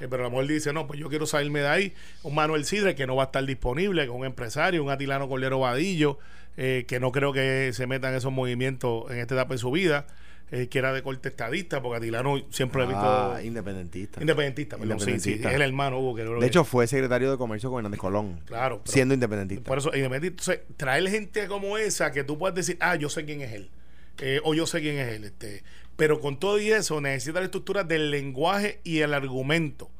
Eh, 0.00 0.08
pero 0.08 0.22
la 0.22 0.28
mujer 0.28 0.46
dice, 0.46 0.72
no, 0.72 0.86
pues 0.86 0.98
yo 0.98 1.08
quiero 1.08 1.26
salirme 1.26 1.60
de 1.60 1.68
ahí. 1.68 1.94
Un 2.22 2.34
Manuel 2.34 2.64
Sidre 2.64 2.94
que 2.94 3.06
no 3.06 3.16
va 3.16 3.24
a 3.24 3.26
estar 3.26 3.44
disponible, 3.44 4.06
con 4.06 4.16
un 4.16 4.26
empresario, 4.26 4.82
un 4.82 4.90
Atilano 4.90 5.28
Cordero 5.28 5.60
Vadillo, 5.60 6.18
eh, 6.56 6.84
que 6.88 7.00
no 7.00 7.12
creo 7.12 7.32
que 7.32 7.72
se 7.72 7.86
meta 7.86 8.08
en 8.08 8.16
esos 8.16 8.32
movimientos 8.32 9.10
en 9.10 9.18
esta 9.18 9.34
etapa 9.34 9.54
de 9.54 9.58
su 9.58 9.70
vida, 9.70 10.06
eh, 10.52 10.68
que 10.68 10.78
era 10.78 10.92
de 10.92 11.02
corte 11.02 11.28
estadista, 11.28 11.80
porque 11.80 11.98
Atilano 11.98 12.42
siempre 12.50 12.78
lo 12.80 12.84
he 12.84 12.88
visto... 12.88 13.02
Ah, 13.02 13.42
independentista. 13.42 14.20
Independentista, 14.20 14.76
perdón, 14.76 15.00
sí, 15.00 15.20
sí, 15.20 15.34
es 15.34 15.46
el 15.46 15.62
hermano 15.62 16.00
Hugo 16.00 16.16
que 16.16 16.24
De 16.24 16.46
hecho, 16.46 16.64
fue 16.64 16.86
secretario 16.86 17.30
de 17.30 17.36
Comercio 17.38 17.70
con 17.70 17.78
Hernández 17.78 18.00
Colón. 18.00 18.40
claro, 18.46 18.80
pero- 18.82 18.92
siendo 18.92 19.14
independentista. 19.14 19.64
por 19.68 19.78
eso, 19.78 19.90
independentista. 19.94 20.52
Entonces, 20.52 20.76
traer 20.76 21.08
gente 21.08 21.46
como 21.46 21.78
esa 21.78 22.10
que 22.10 22.24
tú 22.24 22.36
puedas 22.38 22.54
decir, 22.56 22.76
ah, 22.80 22.96
yo 22.96 23.08
sé 23.08 23.24
quién 23.24 23.40
es 23.42 23.52
él, 23.52 23.70
eh, 24.18 24.40
o 24.42 24.54
yo 24.54 24.66
sé 24.66 24.80
quién 24.80 24.96
es 24.98 25.08
él, 25.08 25.24
este, 25.24 25.62
pero 25.96 26.20
con 26.20 26.38
todo 26.38 26.58
y 26.58 26.70
eso 26.70 27.00
necesita 27.00 27.38
la 27.38 27.44
estructura 27.46 27.84
del 27.84 28.10
lenguaje 28.10 28.80
y 28.84 29.00
el 29.00 29.14
argumento. 29.14 29.90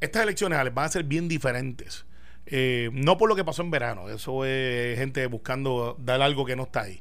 Estas 0.00 0.24
elecciones 0.24 0.58
van 0.74 0.84
a 0.84 0.88
ser 0.88 1.04
bien 1.04 1.28
diferentes. 1.28 2.04
Eh, 2.46 2.90
no 2.92 3.16
por 3.18 3.28
lo 3.28 3.36
que 3.36 3.44
pasó 3.44 3.62
en 3.62 3.70
verano, 3.70 4.10
eso 4.10 4.44
es 4.44 4.98
gente 4.98 5.24
buscando 5.26 5.96
dar 6.00 6.20
algo 6.22 6.44
que 6.44 6.56
no 6.56 6.64
está 6.64 6.82
ahí. 6.82 7.00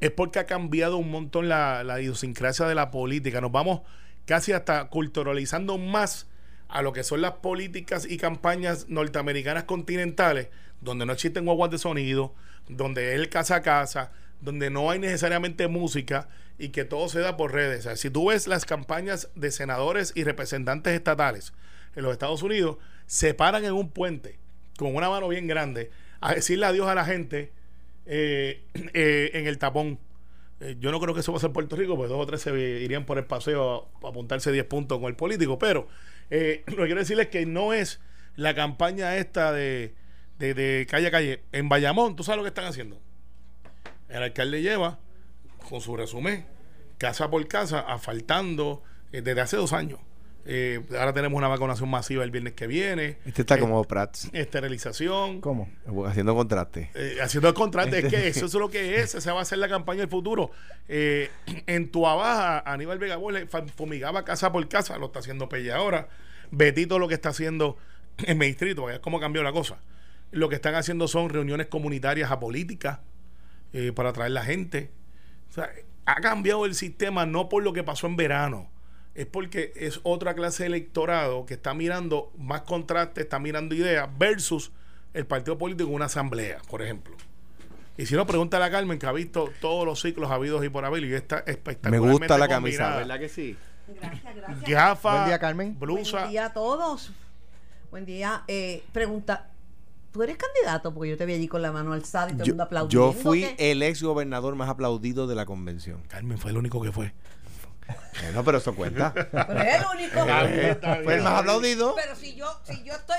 Es 0.00 0.10
porque 0.10 0.38
ha 0.38 0.46
cambiado 0.46 0.96
un 0.96 1.10
montón 1.10 1.48
la, 1.48 1.84
idiosincrasia 2.00 2.66
de 2.66 2.74
la 2.74 2.90
política. 2.90 3.40
Nos 3.40 3.52
vamos 3.52 3.82
casi 4.26 4.52
hasta 4.52 4.88
culturalizando 4.88 5.78
más 5.78 6.28
a 6.68 6.82
lo 6.82 6.92
que 6.92 7.04
son 7.04 7.22
las 7.22 7.32
políticas 7.32 8.06
y 8.08 8.18
campañas 8.18 8.88
norteamericanas 8.88 9.64
continentales, 9.64 10.48
donde 10.80 11.06
no 11.06 11.12
existen 11.12 11.44
guaguas 11.44 11.70
de 11.70 11.78
sonido, 11.78 12.34
donde 12.68 13.14
es 13.14 13.20
el 13.20 13.30
casa 13.30 13.56
a 13.56 13.62
casa, 13.62 14.12
donde 14.40 14.70
no 14.70 14.90
hay 14.90 14.98
necesariamente 14.98 15.66
música 15.68 16.28
y 16.58 16.68
que 16.68 16.84
todo 16.84 17.08
se 17.08 17.20
da 17.20 17.36
por 17.36 17.52
redes. 17.52 17.80
O 17.80 17.82
sea, 17.84 17.96
si 17.96 18.10
tú 18.10 18.28
ves 18.28 18.46
las 18.46 18.64
campañas 18.64 19.30
de 19.34 19.50
senadores 19.50 20.12
y 20.14 20.24
representantes 20.24 20.92
estatales 20.92 21.52
en 21.96 22.02
los 22.02 22.12
Estados 22.12 22.42
Unidos, 22.42 22.76
se 23.06 23.32
paran 23.32 23.64
en 23.64 23.72
un 23.72 23.90
puente 23.90 24.38
con 24.76 24.94
una 24.94 25.08
mano 25.08 25.28
bien 25.28 25.46
grande 25.46 25.90
a 26.20 26.34
decirle 26.34 26.66
adiós 26.66 26.88
a 26.88 26.94
la 26.94 27.04
gente 27.04 27.52
eh, 28.08 28.64
eh, 28.94 29.30
en 29.34 29.46
el 29.46 29.58
tapón. 29.58 29.98
Eh, 30.60 30.76
yo 30.80 30.90
no 30.90 30.98
creo 30.98 31.14
que 31.14 31.20
eso 31.20 31.30
va 31.30 31.38
a 31.38 31.40
ser 31.40 31.52
Puerto 31.52 31.76
Rico, 31.76 31.96
pues 31.96 32.08
dos 32.08 32.18
o 32.18 32.26
tres 32.26 32.40
se 32.40 32.50
irían 32.50 33.04
por 33.04 33.18
el 33.18 33.24
paseo 33.26 33.88
a, 34.02 34.08
apuntarse 34.08 34.50
10 34.50 34.64
puntos 34.64 34.98
con 34.98 35.08
el 35.08 35.14
político. 35.14 35.58
Pero 35.58 35.86
eh, 36.30 36.64
lo 36.66 36.78
que 36.78 36.84
quiero 36.86 37.00
decirles 37.00 37.26
es 37.26 37.30
que 37.30 37.46
no 37.46 37.72
es 37.72 38.00
la 38.34 38.54
campaña 38.54 39.16
esta 39.16 39.52
de, 39.52 39.94
de, 40.38 40.54
de 40.54 40.86
calle 40.90 41.08
a 41.08 41.10
calle. 41.10 41.42
En 41.52 41.68
Bayamón, 41.68 42.16
¿tú 42.16 42.24
sabes 42.24 42.38
lo 42.38 42.42
que 42.42 42.48
están 42.48 42.64
haciendo? 42.64 43.00
El 44.08 44.22
alcalde 44.22 44.62
lleva, 44.62 44.98
con 45.68 45.80
su 45.80 45.96
resumen, 45.96 46.46
casa 46.96 47.30
por 47.30 47.46
casa, 47.46 47.80
asfaltando 47.80 48.82
eh, 49.12 49.22
desde 49.22 49.40
hace 49.40 49.56
dos 49.56 49.72
años. 49.72 50.00
Eh, 50.50 50.80
ahora 50.98 51.12
tenemos 51.12 51.36
una 51.36 51.46
vacunación 51.46 51.90
masiva 51.90 52.24
el 52.24 52.30
viernes 52.30 52.54
que 52.54 52.66
viene. 52.66 53.18
Este 53.26 53.42
está 53.42 53.56
Eh, 53.56 53.60
como 53.60 53.84
Prats, 53.84 54.30
Esterilización. 54.32 55.42
¿Cómo? 55.42 55.68
haciendo 56.06 56.34
contraste. 56.34 56.90
Eh, 56.94 57.18
haciendo 57.22 57.48
el 57.48 57.54
contrato, 57.54 57.94
es 57.94 58.06
que 58.06 58.28
eso 58.28 58.46
es 58.46 58.54
lo 58.54 58.70
que 58.70 58.98
es, 59.00 59.14
esa 59.14 59.34
va 59.34 59.42
a 59.42 59.44
ser 59.44 59.58
la 59.58 59.68
campaña 59.68 60.00
del 60.00 60.08
futuro. 60.08 60.50
Eh, 60.88 61.30
en 61.66 61.90
tu 61.90 62.06
abaja, 62.06 62.60
Aníbal 62.60 62.98
Vega 62.98 63.18
fumigaba 63.76 64.24
casa 64.24 64.50
por 64.50 64.66
casa, 64.68 64.96
lo 64.96 65.06
está 65.06 65.18
haciendo 65.18 65.50
Pelle 65.50 65.70
ahora. 65.70 66.08
Betito 66.50 66.98
lo 66.98 67.08
que 67.08 67.14
está 67.14 67.28
haciendo 67.28 67.76
en 68.16 68.38
mi 68.38 68.46
distrito, 68.46 68.88
es 68.88 69.00
cómo 69.00 69.20
cambió 69.20 69.42
la 69.42 69.52
cosa. 69.52 69.80
Lo 70.30 70.48
que 70.48 70.54
están 70.54 70.74
haciendo 70.76 71.08
son 71.08 71.28
reuniones 71.28 71.66
comunitarias 71.66 72.30
apolíticas 72.30 73.00
eh, 73.74 73.92
para 73.94 74.10
atraer 74.10 74.30
la 74.30 74.44
gente. 74.44 74.90
O 75.50 75.52
sea, 75.52 75.70
ha 76.06 76.20
cambiado 76.22 76.64
el 76.64 76.74
sistema 76.74 77.26
no 77.26 77.50
por 77.50 77.62
lo 77.62 77.74
que 77.74 77.84
pasó 77.84 78.06
en 78.06 78.16
verano, 78.16 78.70
es 79.18 79.26
porque 79.26 79.72
es 79.74 79.98
otra 80.04 80.32
clase 80.34 80.62
de 80.62 80.68
electorado 80.68 81.44
que 81.44 81.54
está 81.54 81.74
mirando 81.74 82.30
más 82.38 82.62
contraste, 82.62 83.22
está 83.22 83.40
mirando 83.40 83.74
ideas 83.74 84.08
versus 84.16 84.70
el 85.12 85.26
partido 85.26 85.58
político 85.58 85.88
en 85.88 85.96
una 85.96 86.04
asamblea, 86.04 86.58
por 86.70 86.82
ejemplo. 86.82 87.16
Y 87.96 88.06
si 88.06 88.14
no, 88.14 88.24
pregúntale 88.28 88.64
a 88.64 88.70
Carmen 88.70 88.96
que 88.96 89.06
ha 89.06 89.12
visto 89.12 89.50
todos 89.60 89.84
los 89.84 90.00
ciclos 90.00 90.30
habidos 90.30 90.64
y 90.64 90.68
por 90.68 90.84
haber 90.84 91.02
y 91.02 91.12
está 91.14 91.42
Me 91.44 91.52
espectacularmente 91.52 92.12
gusta 92.12 92.38
la 92.38 92.46
camisa, 92.46 92.84
combinada. 92.84 92.96
¿verdad 92.98 93.18
que 93.18 93.28
sí? 93.28 93.56
Gracias, 93.88 94.36
gracias. 94.36 94.68
Gafas, 94.68 95.14
Buen 95.14 95.26
día, 95.26 95.38
Carmen. 95.40 95.76
blusa. 95.76 96.18
Buen 96.18 96.30
día 96.30 96.46
a 96.46 96.52
todos. 96.52 97.10
Buen 97.90 98.04
día. 98.06 98.44
Eh, 98.46 98.84
pregunta, 98.92 99.50
¿tú 100.12 100.22
eres 100.22 100.36
candidato? 100.36 100.94
Porque 100.94 101.10
yo 101.10 101.16
te 101.16 101.26
vi 101.26 101.32
allí 101.32 101.48
con 101.48 101.60
la 101.60 101.72
mano 101.72 101.92
alzada 101.92 102.28
y 102.30 102.34
todo 102.34 102.44
el 102.44 102.50
mundo 102.50 102.62
aplaudiendo. 102.62 103.12
yo 103.12 103.20
fui 103.20 103.40
¿qué? 103.40 103.72
el 103.72 103.82
ex 103.82 104.00
gobernador 104.00 104.54
más 104.54 104.68
aplaudido 104.68 105.26
de 105.26 105.34
la 105.34 105.44
convención. 105.44 106.02
Carmen 106.06 106.38
fue 106.38 106.52
el 106.52 106.56
único 106.56 106.80
que 106.80 106.92
fue. 106.92 107.12
No, 108.34 108.44
pero 108.44 108.58
eso 108.58 108.74
cuenta. 108.74 109.12
Pero 109.14 109.60
es 109.60 109.74
el 109.76 109.84
único. 109.94 110.20
Fue 111.04 111.14
el 111.14 111.22
más 111.22 111.40
aplaudido. 111.40 111.94
Pero 111.94 112.14
si 112.16 112.34
yo, 112.34 112.46
si 112.64 112.82
yo 112.84 112.94
estoy, 112.94 113.16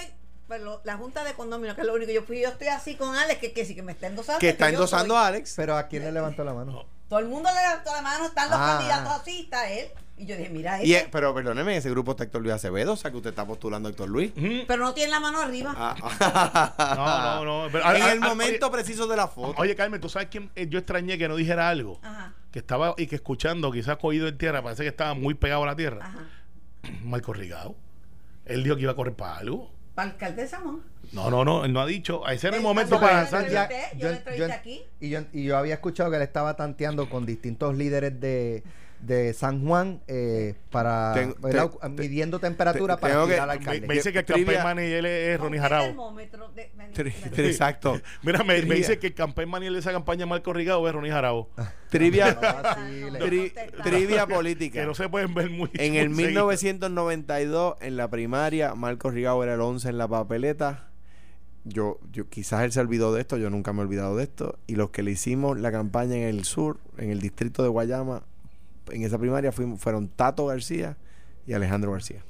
pero 0.47 0.81
la 0.83 0.97
junta 0.97 1.23
de 1.23 1.33
condominio, 1.33 1.75
que 1.75 1.81
es 1.81 1.87
lo 1.87 1.93
único, 1.93 2.11
yo 2.11 2.23
fui, 2.23 2.41
yo 2.41 2.49
estoy 2.49 2.67
así 2.67 2.95
con 2.95 3.15
Alex, 3.15 3.39
que, 3.39 3.51
que 3.53 3.65
sí 3.65 3.75
que 3.75 3.83
me 3.83 3.91
está 3.93 4.07
endosando. 4.07 4.39
Que 4.39 4.49
está 4.49 4.65
yo 4.69 4.75
endosando 4.75 5.13
soy- 5.15 5.23
a 5.23 5.27
Alex. 5.27 5.53
Pero 5.55 5.77
¿a 5.77 5.87
quién 5.87 6.03
le 6.03 6.11
levantó 6.11 6.43
la 6.43 6.53
mano? 6.53 6.85
Todo 7.07 7.19
el 7.19 7.27
mundo 7.27 7.49
le 7.53 7.61
levantó 7.61 7.93
la 7.93 8.01
mano, 8.01 8.25
están 8.25 8.49
los 8.49 8.59
Ah. 8.59 8.75
candidatos 8.77 9.21
así, 9.21 9.41
está 9.41 9.69
él. 9.69 9.87
Y 10.17 10.25
yo 10.25 10.35
dije, 10.35 10.49
mira, 10.49 10.83
Y, 10.83 10.93
eh, 10.95 11.07
pero 11.09 11.33
perdóneme, 11.33 11.77
ese 11.77 11.89
grupo 11.89 12.11
está 12.11 12.25
Héctor 12.25 12.41
Luis 12.41 12.53
Acevedo, 12.53 12.91
o 12.91 12.97
sea 12.97 13.09
que 13.09 13.15
usted 13.17 13.29
está 13.29 13.45
postulando 13.45 13.87
a 13.87 13.91
Héctor 13.91 14.09
Luis. 14.09 14.33
Pero 14.67 14.83
no 14.83 14.93
tiene 14.93 15.11
la 15.11 15.19
mano 15.21 15.39
arriba. 15.39 15.73
Ah. 15.77 15.95
No, 17.39 17.45
no, 17.45 17.63
no. 17.65 17.71
Pero, 17.71 17.89
en 17.95 18.01
ah, 18.03 18.11
el 18.11 18.19
momento 18.19 18.69
preciso 18.69 19.07
de 19.07 19.15
la 19.15 19.27
foto. 19.29 19.51
Oye, 19.51 19.61
oye, 19.69 19.75
Carmen, 19.77 20.01
¿tú 20.01 20.09
sabes 20.09 20.27
quién 20.29 20.51
eh, 20.55 20.67
yo 20.69 20.77
extrañé 20.79 21.17
que 21.17 21.27
no 21.29 21.35
dijera 21.37 21.69
algo? 21.69 21.99
Ajá, 22.03 22.33
Que 22.51 22.59
estaba 22.59 22.95
y 22.97 23.07
que 23.07 23.15
escuchando, 23.15 23.71
quizás 23.71 23.97
cogido 23.97 24.27
en 24.27 24.37
tierra, 24.37 24.61
parece 24.63 24.83
que 24.83 24.89
estaba 24.89 25.13
muy 25.13 25.33
pegado 25.35 25.63
a 25.63 25.67
la 25.67 25.75
tierra. 25.75 26.05
ajá. 26.05 26.19
Marco 27.03 27.33
Rigao. 27.33 27.75
Él 28.45 28.63
dijo 28.63 28.75
que 28.75 28.83
iba 28.83 28.91
a 28.93 28.95
correr 28.95 29.13
para 29.13 29.37
algo. 29.37 29.71
Para 29.93 30.11
alcalde 30.11 30.43
de 30.43 30.47
Samón. 30.47 30.81
No, 31.11 31.29
no, 31.29 31.43
no, 31.43 31.65
él 31.65 31.73
no 31.73 31.81
ha 31.81 31.85
dicho. 31.85 32.25
Ese 32.27 32.47
era 32.47 32.55
el 32.57 32.61
Él- 32.61 32.67
momento 32.67 32.95
yo 32.95 33.01
para 33.01 33.17
lanzar. 33.23 33.43
entrevisté, 33.43 33.97
yo 33.97 34.09
le 34.09 34.15
entrevisté 34.17 34.51
aquí. 34.53 34.81
Y 34.99 35.09
yo, 35.09 35.19
y 35.33 35.43
yo 35.43 35.57
había 35.57 35.73
escuchado 35.75 36.09
que 36.09 36.15
él 36.17 36.23
estaba 36.23 36.55
tanteando 36.55 37.09
con 37.09 37.25
distintos 37.25 37.75
líderes 37.75 38.19
de, 38.19 38.63
de 39.01 39.33
San 39.33 39.65
Juan 39.65 40.01
eh, 40.07 40.55
para 40.71 41.13
Tengo- 41.13 41.35
¿verdad? 41.41 41.69
te- 41.69 41.89
midiendo 41.89 42.39
temperatura 42.39 42.95
te- 42.97 43.01
para 43.01 43.23
tirar 43.25 43.39
al 43.41 43.47
Me, 43.47 43.53
alcalde. 43.53 43.87
me 43.87 43.93
dice 43.93 44.11
que 44.11 44.19
el 44.19 44.25
Trivia- 44.25 44.57
campaign 44.61 44.63
manager 44.63 45.05
es 45.05 45.39
Ronnie 45.39 45.59
¿Con 45.59 45.69
qué 45.69 45.75
Jarabo. 45.75 46.19
Exacto. 47.37 47.99
Mira, 48.23 48.43
me, 48.43 48.61
me 48.63 48.75
dice 48.75 48.99
que 48.99 49.07
el 49.07 49.13
campaign 49.13 49.49
manager 49.49 49.73
de 49.73 49.79
esa 49.79 49.91
campaña 49.91 50.25
Marco 50.25 50.53
Rigado 50.53 50.87
es 50.87 50.93
Ronnie 50.93 51.11
Jarabo. 51.11 51.49
Trivia, 51.89 52.33
No 52.35 52.41
vacile. 52.41 53.19
tri- 53.19 53.83
trivia 53.83 54.27
política. 54.27 54.81
Que 54.81 54.85
no 54.85 54.93
se 54.95 55.09
pueden 55.09 55.33
ver 55.33 55.49
muy 55.49 55.69
En 55.75 55.95
el 55.95 56.09
muy 56.09 56.23
seguido. 56.25 56.47
1992, 56.47 57.75
en 57.81 57.97
la 57.97 58.09
primaria, 58.09 58.75
Marcos 58.75 59.13
Rigao 59.13 59.43
era 59.43 59.53
el 59.55 59.61
11 59.61 59.89
en 59.89 59.97
la 59.97 60.07
papeleta. 60.07 60.85
Yo, 61.65 61.99
yo 62.11 62.29
quizás 62.29 62.63
él 62.63 62.71
se 62.71 62.79
olvidó 62.79 63.13
de 63.13 63.21
esto, 63.21 63.37
yo 63.37 63.49
nunca 63.49 63.73
me 63.73 63.79
he 63.79 63.83
olvidado 63.83 64.15
de 64.15 64.23
esto. 64.23 64.57
Y 64.67 64.75
los 64.75 64.89
que 64.91 65.03
le 65.03 65.11
hicimos 65.11 65.59
la 65.59 65.71
campaña 65.71 66.15
en 66.15 66.23
el 66.23 66.45
sur, 66.45 66.79
en 66.97 67.09
el 67.11 67.19
distrito 67.19 67.63
de 67.63 67.69
Guayama, 67.69 68.23
en 68.91 69.03
esa 69.03 69.17
primaria 69.17 69.51
fuimos, 69.51 69.79
fueron 69.79 70.07
Tato 70.09 70.45
García 70.47 70.97
y 71.47 71.53
Alejandro 71.53 71.91
García. 71.91 72.23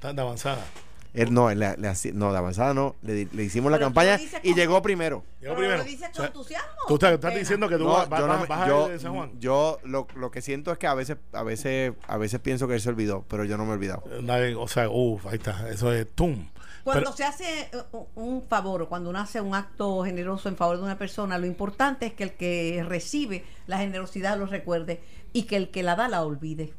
Tan 0.00 0.16
de 0.16 0.22
avanzada. 0.22 0.64
Él 1.12 1.34
no, 1.34 1.50
él 1.50 1.58
le- 1.58 1.76
le 1.76 1.92
no, 2.14 2.30
de 2.30 2.38
avanzada 2.38 2.72
no, 2.72 2.94
le, 3.02 3.22
hicimos 3.42 3.72
la 3.72 3.78
Pero 3.78 3.86
campaña 3.88 4.16
y 4.44 4.54
llegó 4.54 4.80
primero. 4.80 5.24
Llegó 5.40 5.54
Pero 5.54 5.56
primero. 5.56 5.78
lo 5.78 5.84
dices 5.84 6.02
O 6.02 6.12
con 6.12 6.14
sea, 6.14 6.26
entusiasmo. 6.26 6.68
Tú 6.86 6.94
estás, 6.94 7.34
diciendo 7.34 7.68
que 7.68 7.76
tú 7.78 7.84
No, 7.84 7.90
vas, 7.94 8.08
vas- 8.08 8.20
yo, 8.20 8.26
no 8.28 8.32
vas- 8.34 8.40
me- 8.42 8.46
vas 8.46 8.68
yo- 8.68 8.88
de 8.88 8.98
San 9.00 9.14
Juan. 9.16 9.32
yo 9.40 9.78
lo, 9.82 10.06
lo 10.14 10.30
que 10.30 10.40
siento 10.40 10.70
es 10.70 10.78
que 10.78 10.86
a 10.86 10.94
veces, 10.94 11.16
a 11.32 11.42
veces, 11.42 11.94
a 12.06 12.16
veces 12.16 12.38
pienso 12.38 12.68
que 12.68 12.74
él 12.74 12.80
se 12.80 12.88
olvidó, 12.90 13.24
pero 13.28 13.44
yo 13.44 13.56
no 13.56 13.64
me 13.64 13.72
he 13.72 13.74
olvidado. 13.74 14.04
Nadie- 14.22 14.54
o 14.54 14.68
sea, 14.68 14.88
uff, 14.88 15.26
ahí 15.26 15.34
está. 15.34 15.68
Eso 15.68 15.92
es 15.92 16.06
tum. 16.14 16.46
Cuando 16.84 17.02
Pero- 17.10 17.16
se 17.16 17.24
hace 17.24 17.60
eh, 17.62 17.82
un- 17.92 18.06
un 18.14 18.42
favor 18.42 18.82
o 18.82 18.88
cuando 18.88 19.10
uno 19.10 19.18
hace 19.18 19.40
un 19.40 19.54
acto 19.54 20.04
generoso 20.04 20.48
en 20.48 20.56
favor 20.56 20.76
de 20.78 20.84
una 20.84 20.96
persona, 20.96 21.38
lo 21.38 21.46
importante 21.46 22.06
es 22.06 22.12
que 22.14 22.22
el 22.22 22.32
que 22.34 22.84
recibe 22.88 23.44
la 23.66 23.78
generosidad 23.78 24.38
lo 24.38 24.46
recuerde 24.46 25.00
y 25.32 25.42
que 25.44 25.56
el 25.56 25.70
que 25.70 25.82
la 25.82 25.96
da 25.96 26.08
la 26.08 26.22
olvide. 26.22 26.72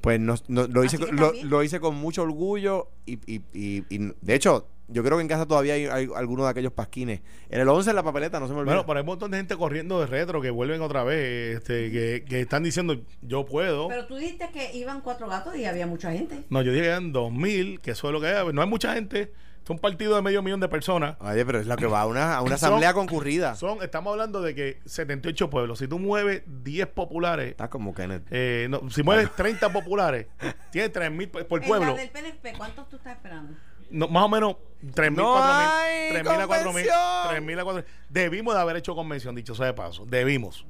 Pues 0.00 0.20
no, 0.20 0.34
no- 0.48 0.66
lo, 0.66 0.84
hice, 0.84 0.98
que 0.98 1.10
lo, 1.44 1.62
hice 1.62 1.80
con 1.80 1.94
mucho 1.94 2.22
orgullo 2.22 2.88
y, 3.06 3.14
y, 3.26 3.40
y- 3.54 3.84
y, 3.88 4.12
de 4.20 4.34
hecho, 4.34 4.68
yo 4.88 5.02
creo 5.02 5.16
que 5.16 5.22
en 5.22 5.28
casa 5.28 5.46
todavía 5.46 5.72
hay, 5.74 5.86
hay 5.86 6.08
algunos 6.14 6.44
de 6.44 6.50
aquellos 6.50 6.72
pasquines. 6.74 7.22
En 7.48 7.58
el 7.62 7.68
11 7.68 7.88
en 7.88 7.96
la 7.96 8.02
papeleta, 8.02 8.38
no 8.38 8.46
se 8.46 8.52
me 8.52 8.58
olvida. 8.58 8.74
Bueno, 8.74 8.86
pero 8.86 8.98
hay 8.98 9.02
un 9.02 9.06
montón 9.06 9.30
de 9.30 9.38
gente 9.38 9.56
corriendo 9.56 9.98
de 10.00 10.06
retro 10.06 10.42
que 10.42 10.50
vuelven 10.50 10.82
otra 10.82 11.04
vez, 11.04 11.56
este, 11.56 11.90
que, 11.90 12.24
que 12.28 12.40
están 12.42 12.62
diciendo, 12.62 13.00
yo 13.22 13.46
puedo. 13.46 13.88
Pero 13.88 14.06
tú 14.06 14.16
dijiste 14.16 14.50
que 14.52 14.76
iban 14.76 15.00
cuatro 15.00 15.26
gatos 15.26 15.56
y 15.56 15.64
había 15.64 15.86
mucha 15.86 16.12
gente. 16.12 16.42
no, 16.50 16.60
yo 16.60 16.72
dije 16.72 16.92
en 16.92 17.12
2000, 17.12 17.80
que 17.80 17.92
eso 17.92 18.08
es 18.08 18.12
lo 18.12 18.20
que 18.20 18.26
hay. 18.26 18.52
No 18.52 18.60
hay 18.60 18.68
mucha 18.68 18.92
gente. 18.92 19.32
Es 19.64 19.70
un 19.70 19.78
partido 19.78 20.14
de 20.14 20.20
medio 20.22 20.42
millón 20.42 20.60
de 20.60 20.68
personas. 20.68 21.16
Oye, 21.20 21.44
pero 21.46 21.58
es 21.58 21.66
lo 21.66 21.74
que 21.76 21.86
va 21.86 22.02
a 22.02 22.06
una, 22.06 22.34
a 22.36 22.42
una 22.42 22.58
Son- 22.58 22.68
asamblea 22.68 22.92
concurrida. 22.92 23.54
Son, 23.54 23.82
estamos 23.82 24.10
hablando 24.12 24.42
de 24.42 24.54
que 24.54 24.80
78 24.84 25.48
pueblos. 25.48 25.78
Si 25.78 25.88
tú 25.88 25.98
mueves 25.98 26.42
10 26.46 26.86
populares, 26.88 27.50
Está 27.52 27.70
como 27.70 27.94
Kenneth. 27.94 28.24
eh, 28.30 28.66
no, 28.68 28.90
si 28.90 29.02
mueves 29.02 29.34
30 29.34 29.72
populares, 29.72 30.26
tienes 30.70 30.92
3.000 30.92 31.30
por 31.30 31.46
por 31.46 31.62
En 31.62 31.68
pueblo. 31.68 31.92
la 31.92 31.94
del 32.00 32.10
PNP, 32.10 32.52
¿cuántos 32.58 32.88
tú 32.90 32.96
estás 32.96 33.14
esperando? 33.16 33.54
No, 33.90 34.08
más 34.08 34.24
o 34.24 34.28
menos 34.28 34.56
3.000, 34.82 35.12
¡No 35.16 35.34
4.000, 35.36 35.40
hay 35.70 36.10
3.000 36.12 36.28
a 36.40 36.46
4.000, 36.46 36.64
convención! 36.64 36.96
3.000 37.30 37.58
a 37.60 37.64
4.000. 37.64 37.84
Debimos 38.10 38.54
de 38.54 38.60
haber 38.60 38.76
hecho 38.76 38.94
convención, 38.94 39.34
dicho 39.34 39.54
sea 39.54 39.66
de 39.66 39.74
paso. 39.74 40.04
Debimos. 40.06 40.66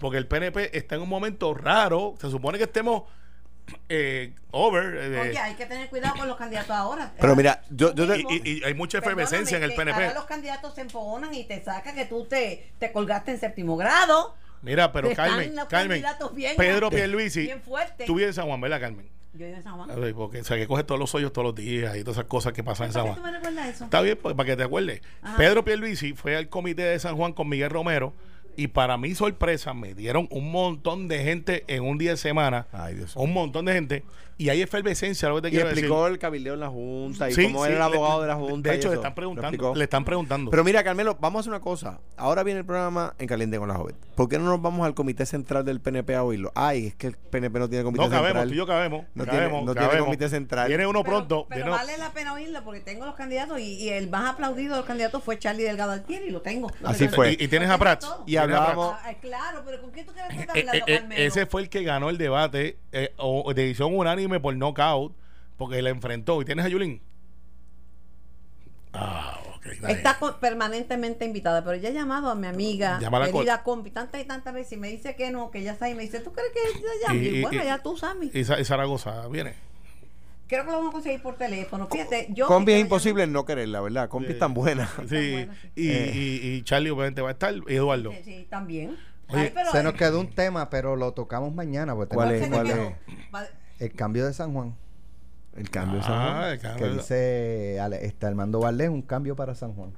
Porque 0.00 0.18
el 0.18 0.26
PNP 0.26 0.76
está 0.76 0.96
en 0.96 1.00
un 1.02 1.08
momento 1.08 1.54
raro. 1.54 2.14
Se 2.20 2.28
supone 2.30 2.58
que 2.58 2.64
estemos 2.64 3.04
eh, 3.88 4.32
over. 4.50 4.96
eh, 4.96 5.20
Oye, 5.20 5.38
hay 5.38 5.54
que 5.54 5.66
tener 5.66 5.88
cuidado 5.88 6.16
con 6.16 6.28
los 6.28 6.36
candidatos 6.36 6.70
ahora. 6.70 7.12
Pero 7.20 7.36
mira, 7.36 7.62
yo, 7.70 7.94
yo 7.94 8.06
te- 8.06 8.20
y, 8.20 8.42
y- 8.44 8.64
hay 8.64 8.74
mucha 8.74 8.98
efervescencia 8.98 9.56
en 9.56 9.62
el 9.64 9.74
PNP. 9.74 10.02
Ahora 10.04 10.14
los 10.14 10.24
candidatos 10.24 10.74
se 10.74 10.82
empogonan 10.82 11.32
y 11.34 11.44
te 11.44 11.62
saca 11.62 11.94
que 11.94 12.04
tú 12.04 12.24
te, 12.24 12.70
te 12.78 12.92
colgaste 12.92 13.32
en 13.32 13.40
séptimo 13.40 13.76
grado. 13.76 14.34
Mira, 14.62 14.90
pero 14.92 15.12
Carmen, 15.14 15.54
los 15.54 15.66
Carmen, 15.68 16.02
candidatos 16.02 16.34
bien- 16.34 16.56
Pedro 16.56 16.90
Pierluisi, 16.90 17.42
bien 17.42 17.62
fuertes. 17.62 18.06
tú 18.06 18.14
vives 18.16 18.30
en 18.30 18.34
San 18.34 18.46
Juan, 18.46 18.60
¿verdad, 18.60 18.80
Carmen? 18.80 19.08
Yo 19.34 19.44
vivo 19.46 19.56
en 19.58 19.62
San 19.62 19.76
Juan. 19.76 20.00
Ver, 20.00 20.14
Porque, 20.14 20.40
o 20.40 20.44
sea, 20.44 20.56
que 20.56 20.66
coge 20.66 20.82
todos 20.82 20.98
los 20.98 21.14
hoyos 21.14 21.32
todos 21.32 21.44
los 21.46 21.54
días 21.54 21.96
y 21.96 22.00
todas 22.00 22.16
esas 22.16 22.24
cosas 22.28 22.52
que 22.54 22.64
pasan 22.64 22.88
en 22.88 22.92
San 22.92 23.02
¿Por 23.06 23.14
qué 23.14 23.20
Juan. 23.20 23.32
tú 23.32 23.32
me 23.32 23.38
recuerdas 23.50 23.74
eso? 23.74 23.84
Está 23.84 24.00
bien, 24.00 24.18
pues, 24.20 24.34
para 24.34 24.46
que 24.46 24.56
te 24.56 24.62
acuerdes. 24.64 25.00
Ajá. 25.22 25.36
Pedro 25.36 25.64
Pierluisi 25.64 26.14
fue 26.14 26.34
al 26.36 26.48
comité 26.48 26.82
de 26.82 26.98
San 26.98 27.16
Juan 27.16 27.32
con 27.34 27.48
Miguel 27.48 27.70
Romero 27.70 28.14
y 28.58 28.66
para 28.68 28.96
mi 28.98 29.14
sorpresa 29.14 29.72
me 29.72 29.94
dieron 29.94 30.26
un 30.30 30.50
montón 30.50 31.06
de 31.08 31.22
gente 31.22 31.64
en 31.68 31.84
un 31.84 31.96
día 31.96 32.10
de 32.10 32.16
semana. 32.16 32.66
Ay, 32.72 32.94
Dios 32.96 33.14
un 33.16 33.32
montón 33.32 33.64
de 33.66 33.72
gente. 33.72 34.04
Y 34.40 34.50
hay 34.50 34.62
efervescencia, 34.62 35.28
lo 35.28 35.34
que 35.36 35.42
te 35.42 35.48
y 35.48 35.50
quiero 35.50 35.68
explicó 35.68 36.02
decir. 36.04 36.12
el 36.12 36.18
cabildeo 36.20 36.54
en 36.54 36.60
la 36.60 36.68
Junta 36.68 37.28
y 37.28 37.34
Sí, 37.34 37.42
cómo 37.46 37.64
sí, 37.64 37.72
era 37.72 37.86
el 37.86 37.90
le- 37.90 37.96
abogado 37.96 38.22
de 38.22 38.28
la 38.28 38.36
Junta. 38.36 38.70
De 38.70 38.76
hecho, 38.76 38.88
le 38.88 38.94
están 38.94 39.12
preguntando. 39.12 39.74
Le 39.74 39.82
están 39.82 40.04
preguntando. 40.04 40.50
Pero 40.52 40.62
mira, 40.62 40.84
Carmelo, 40.84 41.16
vamos 41.20 41.38
a 41.38 41.40
hacer 41.40 41.50
una 41.50 41.60
cosa. 41.60 41.98
Ahora 42.16 42.44
viene 42.44 42.60
el 42.60 42.64
programa 42.66 43.14
en 43.18 43.26
Caliente 43.26 43.58
con 43.58 43.66
la 43.66 43.74
Joven. 43.74 43.96
¿Por 44.14 44.28
qué 44.28 44.38
no 44.38 44.44
nos 44.44 44.62
vamos 44.62 44.86
al 44.86 44.94
comité 44.94 45.26
central 45.26 45.64
del 45.64 45.80
PNP 45.80 46.14
a 46.14 46.22
oírlo? 46.22 46.52
Ay, 46.54 46.86
es 46.86 46.94
que 46.94 47.08
el 47.08 47.16
PNP 47.16 47.58
no 47.58 47.68
tiene 47.68 47.82
comité 47.82 48.04
no 48.04 48.10
cabemos, 48.10 48.26
central. 48.28 48.48
tú 48.48 48.54
y 48.54 48.56
yo 48.58 48.66
cabemos. 48.68 49.04
No 49.16 49.24
tiene- 49.24 49.38
cabemos, 49.40 49.64
no 49.64 49.72
tiene 49.72 49.86
cabemos. 49.88 50.06
comité 50.06 50.28
central. 50.28 50.68
Viene 50.68 50.86
uno 50.86 51.02
Pero- 51.02 51.16
pronto. 51.16 51.46
Pero, 51.48 51.64
viene- 51.64 51.70
vale 51.76 51.98
la 51.98 52.12
pena 52.12 52.32
oírlo 52.34 52.62
porque 52.62 52.78
tengo 52.80 53.06
los 53.06 53.16
candidatos 53.16 53.58
y, 53.58 53.74
y 53.74 53.88
el 53.88 54.08
más 54.08 54.30
aplaudido 54.34 54.74
de 54.74 54.78
los 54.78 54.86
candidatos 54.86 55.24
fue 55.24 55.36
Charlie 55.40 55.64
Delgado 55.64 55.90
Altieri 55.90 56.26
y 56.26 56.30
lo 56.30 56.42
tengo. 56.42 56.70
Así 56.84 57.08
fue. 57.08 57.32
Y, 57.32 57.42
y 57.44 57.48
tienes 57.48 57.70
a 57.70 57.76
Prats. 57.76 58.08
Y 58.24 58.36
a 58.36 58.46
hablábamos- 58.54 58.96
Ah, 59.04 59.14
claro, 59.20 59.62
pero 59.64 59.80
¿con 59.80 59.90
quién 59.90 60.06
tú 60.06 60.12
quieres 60.12 60.38
estar 60.38 60.56
Eh, 60.56 60.60
hablando, 60.60 60.86
eh, 60.86 60.94
eh, 60.94 60.98
Carmelo? 61.00 61.22
ese 61.22 61.46
fue 61.46 61.62
el 61.62 61.68
que 61.68 61.82
ganó 61.82 62.10
el 62.10 62.18
debate 62.18 62.78
eh, 62.92 63.12
o, 63.16 63.52
de 63.54 63.62
decisión 63.62 63.96
unánime 63.96 64.40
por 64.40 64.54
knockout 64.56 65.14
porque 65.56 65.82
le 65.82 65.90
enfrentó. 65.90 66.40
¿Y 66.40 66.44
tienes 66.44 66.64
a 66.64 66.68
Yulín? 66.68 67.02
Ah, 68.92 69.38
ok. 69.56 69.66
está 69.66 69.86
bien. 69.86 69.96
Está 69.98 70.18
con- 70.18 70.38
permanentemente 70.40 71.24
invitada, 71.24 71.62
pero 71.62 71.76
ella 71.76 71.88
ha 71.90 71.92
llamado 71.92 72.30
a 72.30 72.34
mi 72.34 72.46
amiga, 72.46 72.98
Llámala 73.00 73.30
querida 73.30 73.62
compi, 73.62 73.90
tantas 73.90 74.20
y 74.20 74.24
tantas 74.24 74.54
veces 74.54 74.72
y 74.72 74.76
me 74.76 74.88
dice 74.88 75.14
que 75.14 75.30
no, 75.30 75.50
que 75.50 75.58
ella 75.58 75.72
está 75.72 75.86
ahí. 75.86 75.94
Me 75.94 76.02
dice, 76.02 76.20
¿tú 76.20 76.32
crees 76.32 76.50
que 76.52 76.60
ella 76.78 76.88
llame? 77.06 77.18
Y- 77.18 77.28
Y, 77.28 77.38
y- 77.38 77.42
bueno, 77.42 77.62
y- 77.62 77.66
ya 77.66 77.78
tú, 77.82 77.96
Sammy. 77.96 78.30
Y, 78.32 78.40
y 78.40 78.44
Zaragoza 78.64 79.28
viene. 79.28 79.54
Creo 80.48 80.64
que 80.64 80.70
lo 80.70 80.76
vamos 80.78 80.88
a 80.88 80.92
conseguir 80.92 81.22
por 81.22 81.36
teléfono. 81.36 81.86
Fíjate, 81.90 82.28
yo. 82.30 82.46
Compi 82.46 82.72
es 82.72 82.80
imposible 82.80 83.26
no 83.26 83.44
quererla, 83.44 83.80
¿verdad? 83.82 84.08
Compi 84.08 84.32
es 84.32 84.38
tan 84.38 84.54
buena. 84.54 84.88
Sí, 85.08 85.46
y, 85.76 85.90
Eh. 85.90 86.12
y, 86.14 86.48
y 86.48 86.62
Charlie 86.62 86.90
obviamente 86.90 87.20
va 87.20 87.28
a 87.28 87.32
estar. 87.32 87.54
Y 87.68 87.74
Eduardo. 87.74 88.10
Sí, 88.12 88.18
sí, 88.24 88.46
también. 88.48 88.96
Oye, 89.28 89.42
Ay, 89.42 89.52
pero- 89.54 89.70
Se 89.72 89.82
nos 89.82 89.92
quedó 89.92 90.20
un 90.20 90.30
tema, 90.30 90.70
pero 90.70 90.96
lo 90.96 91.12
tocamos 91.12 91.54
mañana. 91.54 91.94
porque 91.94 92.14
¿Cuál 92.14 92.32
es? 92.32 92.48
¿Cuál 92.48 92.66
es? 92.70 92.92
El 93.78 93.92
cambio 93.92 94.26
de 94.26 94.32
San 94.32 94.52
Juan. 94.54 94.74
El 95.54 95.70
cambio 95.70 95.98
de 95.98 96.02
San 96.04 96.14
Juan. 96.14 96.34
Ah, 96.44 96.50
el 96.52 96.58
Que 96.58 96.66
cambio. 96.66 96.94
dice 96.94 97.78
Ale- 97.80 98.06
este 98.06 98.26
Armando 98.26 98.58
Valdés, 98.60 98.88
un 98.88 99.02
cambio 99.02 99.36
para 99.36 99.54
San 99.54 99.74
Juan. 99.74 99.92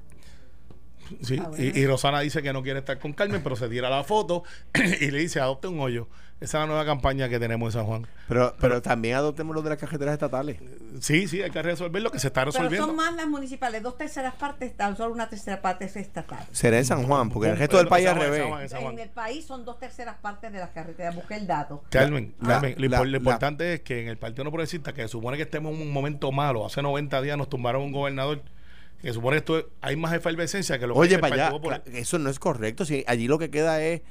Sí, 1.21 1.37
Ah, 1.39 1.47
bueno. 1.49 1.63
y, 1.63 1.79
y 1.79 1.85
Rosana 1.87 2.19
dice 2.21 2.41
que 2.41 2.53
no 2.53 2.63
quiere 2.63 2.79
estar 2.79 2.99
con 2.99 3.13
Carmen, 3.13 3.41
pero 3.43 3.55
se 3.55 3.67
tira 3.69 3.89
la 3.89 4.03
foto 4.03 4.43
y 5.01 5.11
le 5.11 5.19
dice, 5.19 5.39
adopte 5.39 5.67
un 5.67 5.79
hoyo. 5.79 6.07
Esa 6.39 6.57
es 6.57 6.61
la 6.63 6.65
nueva 6.65 6.85
campaña 6.85 7.29
que 7.29 7.39
tenemos 7.39 7.67
en 7.67 7.79
San 7.81 7.85
Juan. 7.87 8.07
Pero, 8.27 8.55
pero 8.59 8.81
también 8.81 9.13
adoptemos 9.15 9.53
lo 9.55 9.61
de 9.61 9.69
las 9.69 9.77
carreteras 9.77 10.13
estatales. 10.13 10.57
Sí, 10.99 11.27
sí, 11.27 11.39
hay 11.43 11.51
que 11.51 11.61
resolver 11.61 12.01
lo 12.01 12.09
que 12.11 12.17
se 12.17 12.27
está 12.29 12.41
Pero 12.41 12.51
resolviendo. 12.51 12.87
son 12.87 12.95
más 12.95 13.13
las 13.13 13.27
municipales, 13.27 13.83
dos 13.83 13.95
terceras 13.95 14.33
partes, 14.33 14.75
tan 14.75 14.97
solo 14.97 15.13
una 15.13 15.29
tercera 15.29 15.61
parte 15.61 15.85
es 15.85 15.95
estatal. 15.97 16.43
Será 16.51 16.79
en 16.79 16.85
San 16.85 17.03
Juan, 17.03 17.29
porque 17.29 17.45
en 17.49 17.51
el 17.53 17.57
Pero 17.59 17.67
resto 17.67 17.77
del 17.77 17.87
país 17.87 18.07
San 18.07 18.17
al 18.17 18.23
revés. 18.23 18.71
Juan, 18.71 18.93
en 18.93 18.99
el 18.99 19.09
país 19.09 19.45
son 19.45 19.63
dos 19.65 19.77
terceras 19.77 20.15
partes 20.19 20.51
de 20.51 20.57
las 20.57 20.71
carreteras. 20.71 21.13
Busqué 21.13 21.35
el 21.35 21.45
dato. 21.45 21.83
Carmen, 21.91 22.33
La- 22.41 22.47
Carmen, 22.55 22.73
lo, 22.79 22.87
la- 22.89 22.97
lo 22.97 23.05
la- 23.05 23.17
importante 23.17 23.73
es 23.75 23.81
que 23.81 24.01
en 24.01 24.07
el 24.07 24.17
Partido 24.17 24.43
No 24.43 24.49
Progresista, 24.49 24.93
que 24.93 25.03
se 25.03 25.09
supone 25.09 25.37
que 25.37 25.43
estemos 25.43 25.75
en 25.75 25.81
un 25.83 25.93
momento 25.93 26.31
malo, 26.31 26.65
hace 26.65 26.81
90 26.81 27.21
días 27.21 27.37
nos 27.37 27.49
tumbaron 27.49 27.83
un 27.83 27.91
gobernador, 27.91 28.41
que 29.01 29.13
supone 29.13 29.35
que 29.35 29.39
esto 29.39 29.57
es- 29.59 29.65
hay 29.81 29.95
más 29.95 30.13
efervescencia 30.13 30.77
que 30.79 30.87
lo 30.87 30.93
que 30.93 30.99
Oye, 30.99 31.15
el 31.15 31.21
para 31.21 31.47
allá, 31.47 31.83
eso 31.93 32.19
no 32.19 32.29
es 32.29 32.39
correcto. 32.39 32.85
Si 32.85 33.03
allí 33.07 33.27
lo 33.27 33.39
que 33.39 33.49
queda 33.49 33.81
es 33.81 34.01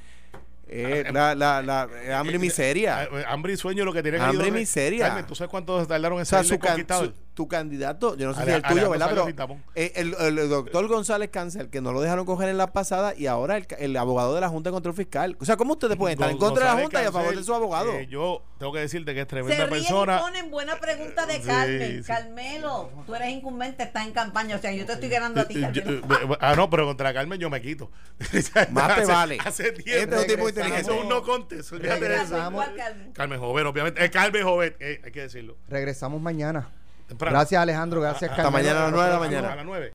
eh, 0.73 1.03
la, 1.11 1.35
la, 1.35 1.61
la, 1.61 1.89
eh, 2.05 2.13
hambre 2.13 2.35
y 2.37 2.39
miseria. 2.39 3.03
Eh, 3.03 3.09
eh, 3.11 3.23
Hambre 3.27 3.53
y 3.53 3.57
sueño 3.57 3.83
lo 3.83 3.91
que 3.91 4.01
tiene 4.01 4.17
que 4.19 4.23
Hambre 4.23 4.47
y 4.47 4.51
miseria. 4.51 5.07
Carmen, 5.07 5.27
¿tú 5.27 5.35
sabes 5.35 5.51
cuánto 5.51 5.85
tardaron 5.85 6.17
en 6.17 6.21
O 6.21 6.25
sea, 6.25 6.39
salir 6.43 6.49
su, 6.53 6.59
can- 6.59 6.77
su- 7.05 7.13
tu 7.33 7.47
candidato, 7.47 8.17
yo 8.17 8.27
no 8.27 8.33
sé 8.33 8.41
Ale- 8.41 8.51
si 8.51 8.55
el 8.57 8.63
tuyo, 8.63 8.89
¿verdad? 8.89 9.09
Pero 9.09 9.57
eh, 9.75 9.93
el, 9.95 10.13
el- 10.19 10.37
el 10.37 10.49
doctor 10.49 10.87
González 10.87 11.29
Cancel, 11.29 11.69
que 11.69 11.79
no 11.79 11.93
lo 11.93 12.01
dejaron 12.01 12.25
coger 12.25 12.49
en 12.49 12.57
la 12.57 12.73
pasada, 12.73 13.13
y 13.15 13.27
ahora 13.27 13.55
el, 13.57 13.65
el 13.79 13.95
abogado 13.95 14.35
de 14.35 14.41
la 14.41 14.49
Junta 14.49 14.69
de 14.69 14.73
Control 14.73 14.93
Fiscal. 14.95 15.37
O 15.39 15.45
sea, 15.45 15.55
¿cómo 15.55 15.73
ustedes 15.73 15.95
pueden 15.97 16.17
estar 16.17 16.29
en 16.29 16.37
contra 16.37 16.65
de 16.69 16.75
la 16.75 16.81
Junta 16.81 17.01
y 17.01 17.05
a 17.05 17.11
favor 17.11 17.35
de 17.35 17.43
su 17.43 17.53
abogado? 17.53 17.93
eh, 17.93 18.07
yo 18.09 18.43
tengo 18.59 18.73
que 18.73 18.79
decirte 18.79 19.13
que 19.13 19.21
es 19.21 19.23
Se 19.25 19.29
tremenda 19.29 19.55
ríen 19.65 19.69
persona. 19.69 20.17
y 20.17 20.19
ponen 20.21 20.51
buena 20.51 20.75
pregunta 20.75 21.25
de 21.25 21.35
Sí, 21.41 21.47
Carmen. 21.47 22.03
sí. 22.03 22.07
Carmelo, 22.07 22.89
tú 23.05 23.15
eres 23.15 23.29
incumbente, 23.29 23.83
estás 23.83 24.05
en 24.05 24.11
campaña. 24.13 24.57
O 24.57 24.59
sea, 24.59 24.71
yo 24.73 24.85
te 24.85 24.93
estoy 24.93 25.09
ganando 25.09 25.39
a 25.41 25.45
ti, 25.45 25.63
Eh, 25.63 25.69
yo- 25.71 25.81
eh, 25.83 26.01
ah, 26.41 26.53
no, 26.55 26.69
pero 26.69 26.85
contra 26.85 27.13
Carmen 27.13 27.39
yo 27.39 27.49
me 27.49 27.61
quito. 27.61 27.89
Más 28.71 28.95
te 28.95 29.05
vale. 29.05 29.37
Hace 29.43 29.71
tiempo. 29.71 30.15
Este 30.15 30.21
es 30.21 30.27
tipo 30.35 30.49
inteligente. 30.49 30.81
Eso 30.81 30.93
es 30.95 31.01
un 31.03 31.09
no 31.09 31.23
contest. 31.23 31.71
olvídate 31.71 31.99
de 32.01 32.05
eso. 32.15 32.23
Regresamos. 32.23 32.51
Igual, 32.65 32.75
Carmen. 32.75 33.11
Carmen 33.13 33.39
Joven, 33.39 33.65
obviamente. 33.67 34.03
Eh, 34.03 34.11
Carmen 34.11 34.43
Joven, 34.43 34.75
eh, 34.79 35.01
hay 35.03 35.11
que 35.11 35.21
decirlo. 35.21 35.57
Regresamos 35.69 36.21
mañana. 36.21 36.69
Gracias 37.19 37.61
Alejandro, 37.61 38.01
gracias 38.01 38.31
Hasta 38.31 38.43
Carmelo. 38.43 38.63
mañana 38.63 38.79
a 38.79 38.83
las 38.83 38.91
nueve 38.91 39.07
de 39.07 39.13
la 39.13 39.19
mañana. 39.19 39.53
A 39.53 39.55
las 39.55 39.65
nueve. 39.65 39.89